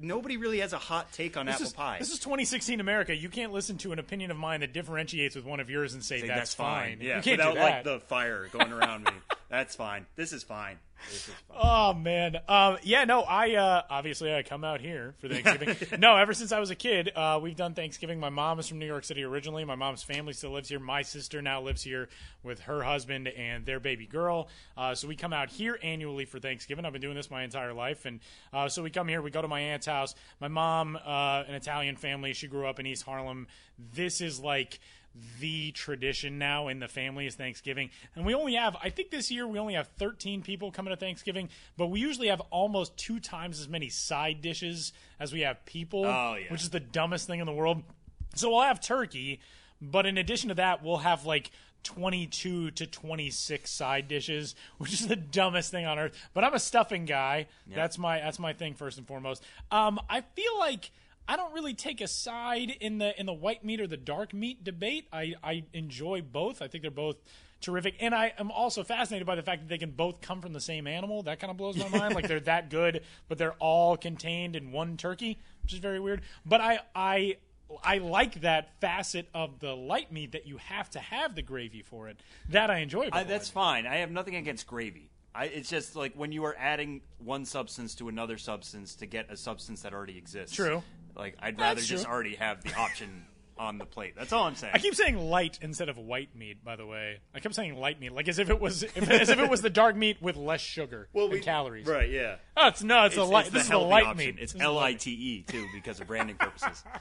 nobody 0.00 0.36
really 0.36 0.60
has 0.60 0.72
a 0.72 0.78
hot 0.78 1.12
take 1.12 1.36
on 1.36 1.46
this 1.46 1.56
apple 1.56 1.66
is, 1.66 1.72
pie. 1.72 1.96
This 1.98 2.10
is 2.12 2.18
2016 2.20 2.80
America. 2.80 3.14
You 3.14 3.28
can't 3.28 3.52
listen 3.52 3.76
to 3.78 3.92
an 3.92 3.98
opinion 3.98 4.30
of 4.30 4.36
mine 4.36 4.60
that 4.60 4.72
differentiates 4.72 5.34
with 5.34 5.44
one 5.44 5.60
of 5.60 5.68
yours 5.68 5.94
and 5.94 6.04
say, 6.04 6.20
Say, 6.20 6.28
that's, 6.28 6.54
fine. 6.54 6.98
Yeah, 7.00 7.16
you 7.16 7.22
can't 7.22 7.38
without 7.38 7.54
do 7.54 7.58
that. 7.58 7.70
like 7.70 7.84
the 7.84 8.00
fire 8.06 8.48
going 8.52 8.72
around 8.72 9.04
me. 9.04 9.10
That's 9.48 9.76
fine. 9.76 10.06
This 10.16 10.32
is 10.32 10.42
fine. 10.42 10.78
This 11.08 11.28
is 11.28 11.34
fine. 11.34 11.58
Oh 11.58 11.94
man, 11.94 12.38
um, 12.48 12.78
yeah, 12.82 13.04
no, 13.04 13.20
I 13.20 13.54
uh, 13.54 13.82
obviously 13.88 14.34
I 14.34 14.42
come 14.42 14.64
out 14.64 14.80
here 14.80 15.14
for 15.20 15.28
Thanksgiving. 15.28 15.76
no, 16.00 16.16
ever 16.16 16.34
since 16.34 16.52
I 16.52 16.58
was 16.58 16.70
a 16.70 16.74
kid, 16.74 17.12
uh, 17.14 17.38
we've 17.40 17.54
done 17.54 17.74
Thanksgiving. 17.74 18.18
My 18.18 18.28
mom 18.28 18.58
is 18.58 18.66
from 18.66 18.78
New 18.78 18.86
York 18.86 19.04
City 19.04 19.22
originally. 19.22 19.64
My 19.64 19.76
mom's 19.76 20.02
family 20.02 20.32
still 20.32 20.50
lives 20.50 20.68
here. 20.68 20.80
My 20.80 21.02
sister 21.02 21.42
now 21.42 21.60
lives 21.60 21.82
here 21.82 22.08
with 22.42 22.60
her 22.60 22.82
husband 22.82 23.28
and 23.28 23.64
their 23.64 23.78
baby 23.78 24.06
girl. 24.06 24.48
Uh, 24.76 24.94
so 24.94 25.06
we 25.06 25.16
come 25.16 25.32
out 25.32 25.50
here 25.50 25.78
annually 25.82 26.24
for 26.24 26.40
Thanksgiving. 26.40 26.84
I've 26.84 26.92
been 26.92 27.02
doing 27.02 27.16
this 27.16 27.30
my 27.30 27.44
entire 27.44 27.72
life, 27.72 28.04
and 28.04 28.20
uh, 28.52 28.68
so 28.68 28.82
we 28.82 28.90
come 28.90 29.06
here. 29.06 29.22
We 29.22 29.30
go 29.30 29.42
to 29.42 29.48
my 29.48 29.60
aunt's 29.60 29.86
house. 29.86 30.14
My 30.40 30.48
mom, 30.48 30.96
uh, 30.96 31.44
an 31.46 31.54
Italian 31.54 31.96
family, 31.96 32.32
she 32.32 32.48
grew 32.48 32.66
up 32.66 32.80
in 32.80 32.86
East 32.86 33.04
Harlem. 33.04 33.46
This 33.78 34.20
is 34.20 34.40
like 34.40 34.80
the 35.40 35.72
tradition 35.72 36.38
now 36.38 36.68
in 36.68 36.78
the 36.78 36.88
family 36.88 37.26
is 37.26 37.34
Thanksgiving. 37.34 37.90
And 38.14 38.24
we 38.26 38.34
only 38.34 38.54
have, 38.54 38.76
I 38.82 38.90
think 38.90 39.10
this 39.10 39.30
year 39.30 39.46
we 39.46 39.58
only 39.58 39.74
have 39.74 39.88
13 39.98 40.42
people 40.42 40.70
coming 40.70 40.90
to 40.92 40.96
Thanksgiving, 40.96 41.48
but 41.76 41.86
we 41.88 42.00
usually 42.00 42.28
have 42.28 42.40
almost 42.50 42.96
two 42.96 43.20
times 43.20 43.60
as 43.60 43.68
many 43.68 43.88
side 43.88 44.40
dishes 44.42 44.92
as 45.20 45.32
we 45.32 45.40
have 45.40 45.64
people, 45.64 46.04
Oh, 46.04 46.36
yeah. 46.36 46.50
which 46.50 46.62
is 46.62 46.70
the 46.70 46.80
dumbest 46.80 47.26
thing 47.26 47.40
in 47.40 47.46
the 47.46 47.52
world. 47.52 47.82
So 48.34 48.50
we'll 48.50 48.62
have 48.62 48.80
turkey, 48.80 49.40
but 49.80 50.06
in 50.06 50.18
addition 50.18 50.48
to 50.48 50.54
that, 50.56 50.82
we'll 50.84 50.98
have 50.98 51.24
like 51.24 51.50
22 51.84 52.72
to 52.72 52.86
26 52.86 53.70
side 53.70 54.08
dishes, 54.08 54.54
which 54.78 54.92
is 54.92 55.06
the 55.06 55.16
dumbest 55.16 55.70
thing 55.70 55.86
on 55.86 55.98
earth. 55.98 56.14
But 56.34 56.44
I'm 56.44 56.54
a 56.54 56.58
stuffing 56.58 57.04
guy. 57.06 57.46
That's 57.66 57.96
my 57.98 58.18
that's 58.18 58.38
my 58.38 58.52
thing 58.52 58.74
first 58.74 58.98
and 58.98 59.06
foremost. 59.06 59.42
Um, 59.70 59.98
I 60.10 60.20
feel 60.20 60.58
like 60.58 60.90
I 61.28 61.36
don't 61.36 61.52
really 61.52 61.74
take 61.74 62.00
a 62.00 62.08
side 62.08 62.70
in 62.80 62.98
the 62.98 63.18
in 63.18 63.26
the 63.26 63.32
white 63.32 63.64
meat 63.64 63.80
or 63.80 63.86
the 63.86 63.96
dark 63.96 64.32
meat 64.32 64.62
debate. 64.64 65.08
I 65.12 65.34
I 65.42 65.64
enjoy 65.72 66.22
both. 66.22 66.62
I 66.62 66.68
think 66.68 66.82
they're 66.82 66.90
both 66.90 67.16
terrific, 67.60 67.96
and 68.00 68.14
I 68.14 68.32
am 68.38 68.50
also 68.50 68.84
fascinated 68.84 69.26
by 69.26 69.34
the 69.34 69.42
fact 69.42 69.62
that 69.62 69.68
they 69.68 69.78
can 69.78 69.90
both 69.90 70.20
come 70.20 70.40
from 70.40 70.52
the 70.52 70.60
same 70.60 70.86
animal. 70.86 71.22
That 71.22 71.40
kind 71.40 71.50
of 71.50 71.56
blows 71.56 71.76
my 71.76 71.88
mind. 71.88 72.14
Like 72.14 72.28
they're 72.28 72.40
that 72.40 72.70
good, 72.70 73.02
but 73.28 73.38
they're 73.38 73.56
all 73.58 73.96
contained 73.96 74.56
in 74.56 74.72
one 74.72 74.96
turkey, 74.96 75.38
which 75.62 75.72
is 75.72 75.78
very 75.78 76.00
weird. 76.00 76.22
But 76.44 76.60
I 76.60 76.80
I 76.94 77.36
I 77.82 77.98
like 77.98 78.42
that 78.42 78.80
facet 78.80 79.28
of 79.34 79.58
the 79.58 79.74
light 79.74 80.12
meat 80.12 80.32
that 80.32 80.46
you 80.46 80.58
have 80.58 80.90
to 80.90 81.00
have 81.00 81.34
the 81.34 81.42
gravy 81.42 81.82
for 81.82 82.08
it. 82.08 82.20
That 82.50 82.70
I 82.70 82.78
enjoy. 82.78 83.08
I, 83.12 83.24
that's 83.24 83.50
fine. 83.50 83.86
I 83.86 83.96
have 83.96 84.10
nothing 84.10 84.36
against 84.36 84.66
gravy. 84.66 85.10
I, 85.34 85.46
it's 85.46 85.68
just 85.68 85.96
like 85.96 86.14
when 86.14 86.32
you 86.32 86.44
are 86.44 86.56
adding 86.58 87.02
one 87.18 87.44
substance 87.44 87.94
to 87.96 88.08
another 88.08 88.38
substance 88.38 88.94
to 88.96 89.06
get 89.06 89.30
a 89.30 89.36
substance 89.36 89.82
that 89.82 89.92
already 89.92 90.16
exists. 90.16 90.56
True. 90.56 90.82
Like 91.16 91.36
I'd 91.40 91.58
rather 91.58 91.76
That's 91.76 91.86
just 91.86 92.04
true. 92.04 92.12
already 92.12 92.34
have 92.36 92.62
the 92.62 92.74
option 92.74 93.24
on 93.58 93.78
the 93.78 93.86
plate. 93.86 94.14
That's 94.16 94.32
all 94.32 94.44
I'm 94.44 94.54
saying. 94.54 94.72
I 94.74 94.78
keep 94.78 94.94
saying 94.94 95.16
light 95.16 95.58
instead 95.62 95.88
of 95.88 95.96
white 95.96 96.36
meat. 96.36 96.62
By 96.62 96.76
the 96.76 96.84
way, 96.86 97.20
I 97.34 97.40
kept 97.40 97.54
saying 97.54 97.74
light 97.76 97.98
meat, 97.98 98.12
like 98.12 98.28
as 98.28 98.38
if 98.38 98.50
it 98.50 98.60
was 98.60 98.82
if, 98.82 99.08
as 99.10 99.30
if 99.30 99.38
it 99.38 99.48
was 99.48 99.62
the 99.62 99.70
dark 99.70 99.96
meat 99.96 100.18
with 100.20 100.36
less 100.36 100.60
sugar 100.60 101.08
and 101.14 101.42
calories. 101.42 101.86
Right. 101.86 102.10
Yeah. 102.10 102.36
Oh, 102.56 102.68
it's 102.68 102.82
no, 102.82 103.04
it's, 103.04 103.16
a 103.16 103.24
light. 103.24 103.46
the 103.46 103.52
this 103.52 103.62
is 103.64 103.68
the 103.70 103.78
light 103.78 104.04
option. 104.04 104.18
meat. 104.18 104.36
It's 104.38 104.52
This 104.52 104.54
is 104.54 104.58
the 104.58 104.64
L 104.64 104.74
light 104.74 104.84
I 104.84 104.90
meat. 104.92 105.00
T 105.00 105.10
E 105.12 105.42
too 105.42 105.66
because 105.74 106.00
of 106.00 106.06
branding 106.06 106.36
purposes. 106.36 106.84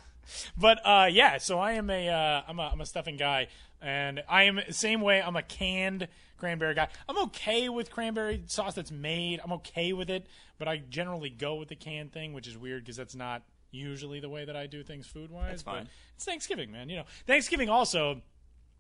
But 0.57 0.79
uh, 0.83 1.07
yeah, 1.11 1.37
so 1.37 1.59
I 1.59 1.73
am 1.73 1.91
a 1.91 2.09
uh, 2.09 2.41
I'm 2.47 2.57
a 2.57 2.63
I'm 2.63 2.81
a 2.81 2.85
stuffing 2.87 3.15
guy, 3.15 3.47
and 3.79 4.23
I 4.27 4.43
am 4.43 4.59
same 4.71 5.01
way. 5.01 5.21
I'm 5.21 5.35
a 5.35 5.43
canned 5.43 6.07
cranberry 6.37 6.73
guy. 6.73 6.87
I'm 7.07 7.17
okay 7.25 7.69
with 7.69 7.91
cranberry 7.91 8.41
sauce 8.47 8.73
that's 8.73 8.89
made. 8.91 9.39
I'm 9.43 9.51
okay 9.53 9.93
with 9.93 10.09
it, 10.09 10.25
but 10.57 10.67
I 10.67 10.77
generally 10.77 11.29
go 11.29 11.55
with 11.55 11.69
the 11.69 11.75
canned 11.75 12.11
thing, 12.11 12.33
which 12.33 12.47
is 12.47 12.57
weird 12.57 12.83
because 12.83 12.97
that's 12.97 13.13
not 13.13 13.43
usually 13.75 14.19
the 14.19 14.29
way 14.29 14.45
that 14.45 14.55
I 14.55 14.67
do 14.67 14.83
things 14.83 15.07
food 15.07 15.31
wise. 15.31 15.63
But 15.63 15.87
it's 16.15 16.25
Thanksgiving, 16.25 16.71
man. 16.71 16.89
You 16.89 16.97
know, 16.97 17.05
Thanksgiving 17.27 17.69
also 17.69 18.21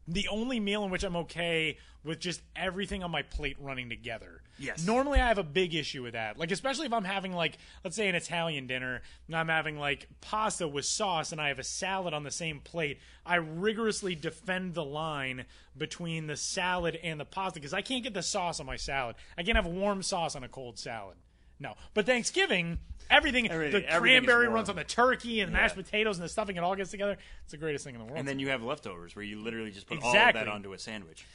the 0.07 0.27
only 0.29 0.59
meal 0.59 0.83
in 0.83 0.91
which 0.91 1.03
I'm 1.03 1.15
okay 1.15 1.77
with 2.03 2.19
just 2.19 2.41
everything 2.55 3.03
on 3.03 3.09
my 3.09 3.23
plate 3.23 3.57
running 3.59 3.89
together. 3.89 4.41
Yes. 4.59 4.85
Normally 4.85 5.19
I 5.19 5.27
have 5.27 5.39
a 5.39 5.43
big 5.43 5.73
issue 5.73 6.03
with 6.03 6.13
that. 6.13 6.37
Like 6.37 6.51
especially 6.51 6.85
if 6.85 6.93
I'm 6.93 7.03
having 7.03 7.33
like 7.33 7.57
let's 7.83 7.95
say 7.95 8.07
an 8.07 8.15
Italian 8.15 8.67
dinner 8.67 9.01
and 9.27 9.35
I'm 9.35 9.47
having 9.47 9.79
like 9.79 10.07
pasta 10.21 10.67
with 10.67 10.85
sauce 10.85 11.31
and 11.31 11.41
I 11.41 11.47
have 11.47 11.57
a 11.57 11.63
salad 11.63 12.13
on 12.13 12.23
the 12.23 12.31
same 12.31 12.59
plate, 12.59 12.99
I 13.25 13.35
rigorously 13.35 14.13
defend 14.13 14.75
the 14.75 14.85
line 14.85 15.45
between 15.75 16.27
the 16.27 16.37
salad 16.37 16.99
and 17.03 17.19
the 17.19 17.25
pasta 17.25 17.59
because 17.59 17.73
I 17.73 17.81
can't 17.81 18.03
get 18.03 18.13
the 18.13 18.23
sauce 18.23 18.59
on 18.59 18.67
my 18.67 18.77
salad. 18.77 19.15
I 19.37 19.43
can't 19.43 19.57
have 19.57 19.65
warm 19.65 20.03
sauce 20.03 20.35
on 20.35 20.43
a 20.43 20.47
cold 20.47 20.77
salad. 20.77 21.17
No. 21.59 21.73
But 21.93 22.05
Thanksgiving, 22.05 22.77
everything, 23.09 23.49
Everything- 23.49 23.81
the 23.81 23.89
everything 23.89 24.23
cranberry 24.25 24.47
runs 24.47 24.69
on 24.69 24.75
the 24.75 24.83
turkey 24.83 25.41
and 25.41 25.51
the 25.53 25.57
Yeah. 25.57 25.63
mashed 25.63 25.75
potatoes 25.75 26.17
and 26.17 26.25
the 26.25 26.29
stuffing, 26.29 26.55
it 26.55 26.63
all 26.63 26.75
gets 26.75 26.91
together. 26.91 27.17
It's 27.43 27.51
the 27.51 27.57
greatest 27.57 27.83
thing 27.85 27.95
in 27.95 27.99
the 27.99 28.05
world. 28.05 28.17
and 28.17 28.27
then 28.27 28.39
you 28.39 28.49
have 28.49 28.63
leftovers 28.63 29.15
where 29.15 29.23
you 29.25 29.39
literally 29.39 29.71
just 29.71 29.87
put 29.87 30.01
all 30.01 30.09
of 30.15 30.33
that 30.33 30.47
onto 30.47 30.73
a 30.73 30.79
sandwich. 30.79 31.25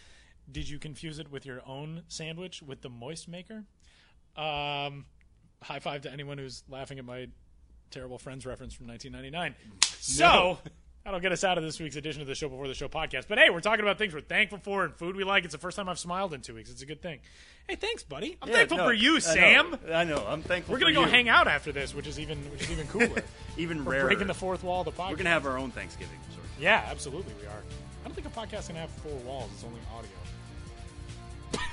Did 0.50 0.68
you 0.68 0.78
confuse 0.78 1.18
it 1.18 1.30
with 1.30 1.46
your 1.46 1.62
own 1.66 2.02
sandwich 2.08 2.62
with 2.62 2.80
the 2.82 2.90
moist 2.90 3.28
maker? 3.28 3.64
Um, 4.36 5.06
high 5.62 5.78
five 5.80 6.02
to 6.02 6.10
anyone 6.12 6.38
who's 6.38 6.62
laughing 6.68 6.98
at 6.98 7.04
my 7.04 7.28
terrible 7.90 8.18
Friends 8.18 8.46
reference 8.46 8.74
from 8.74 8.86
1999. 8.86 9.54
So. 10.02 10.58
That'll 11.10 11.20
get 11.20 11.32
us 11.32 11.42
out 11.42 11.58
of 11.58 11.64
this 11.64 11.80
week's 11.80 11.96
edition 11.96 12.22
of 12.22 12.28
the 12.28 12.36
Show 12.36 12.48
Before 12.48 12.68
the 12.68 12.74
Show 12.74 12.86
podcast. 12.88 13.24
But 13.26 13.38
hey, 13.38 13.50
we're 13.50 13.58
talking 13.58 13.80
about 13.80 13.98
things 13.98 14.14
we're 14.14 14.20
thankful 14.20 14.58
for 14.58 14.84
and 14.84 14.94
food 14.94 15.16
we 15.16 15.24
like. 15.24 15.42
It's 15.44 15.50
the 15.52 15.58
first 15.58 15.76
time 15.76 15.88
I've 15.88 15.98
smiled 15.98 16.32
in 16.34 16.40
two 16.40 16.54
weeks. 16.54 16.70
It's 16.70 16.82
a 16.82 16.86
good 16.86 17.02
thing. 17.02 17.18
Hey, 17.68 17.74
thanks, 17.74 18.04
buddy. 18.04 18.38
I'm 18.40 18.48
Yeah, 18.48 18.54
thankful 18.58 18.78
no, 18.78 18.84
for 18.84 18.92
you, 18.92 19.10
I 19.10 19.14
know. 19.14 19.18
Sam. 19.18 19.78
I 19.92 20.04
know. 20.04 20.24
I'm 20.24 20.42
thankful. 20.42 20.72
We're 20.72 20.78
gonna 20.78 20.92
go 20.92 21.00
you. 21.00 21.08
hang 21.08 21.28
out 21.28 21.48
after 21.48 21.72
this, 21.72 21.96
which 21.96 22.06
is 22.06 22.20
even 22.20 22.38
which 22.52 22.62
is 22.62 22.70
even 22.70 22.86
cooler. 22.86 23.24
Even 23.56 23.84
We're 23.84 23.94
rarer. 23.94 24.04
breaking 24.06 24.28
the 24.28 24.34
fourth 24.34 24.62
wall 24.62 24.82
of 24.82 24.84
the 24.84 24.92
podcast. 24.92 25.10
We're 25.10 25.16
gonna 25.16 25.30
have 25.30 25.46
our 25.46 25.58
own 25.58 25.72
Thanksgiving. 25.72 26.16
Sort 26.32 26.44
of. 26.44 26.62
Yeah, 26.62 26.86
absolutely, 26.88 27.34
we 27.40 27.46
are. 27.48 27.50
I 28.04 28.06
don't 28.08 28.14
think 28.14 28.28
a 28.28 28.30
podcast 28.30 28.68
can 28.68 28.76
have 28.76 28.90
four 28.90 29.16
walls. 29.26 29.50
It's 29.52 29.64
only 29.64 29.80
audio. 29.92 31.60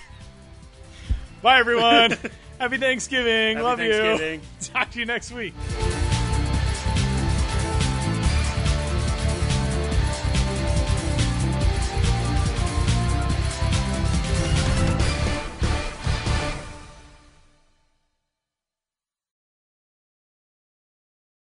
Bye, 1.43 1.59
everyone. 1.59 2.17
Happy 2.59 2.77
Thanksgiving. 2.79 3.57
Happy 3.57 3.63
Love 3.63 3.77
Thanksgiving. 3.77 4.39
you. 4.41 4.47
Talk 4.73 4.89
to 4.89 4.99
you 4.99 5.05
next 5.05 5.31
week. 5.31 5.53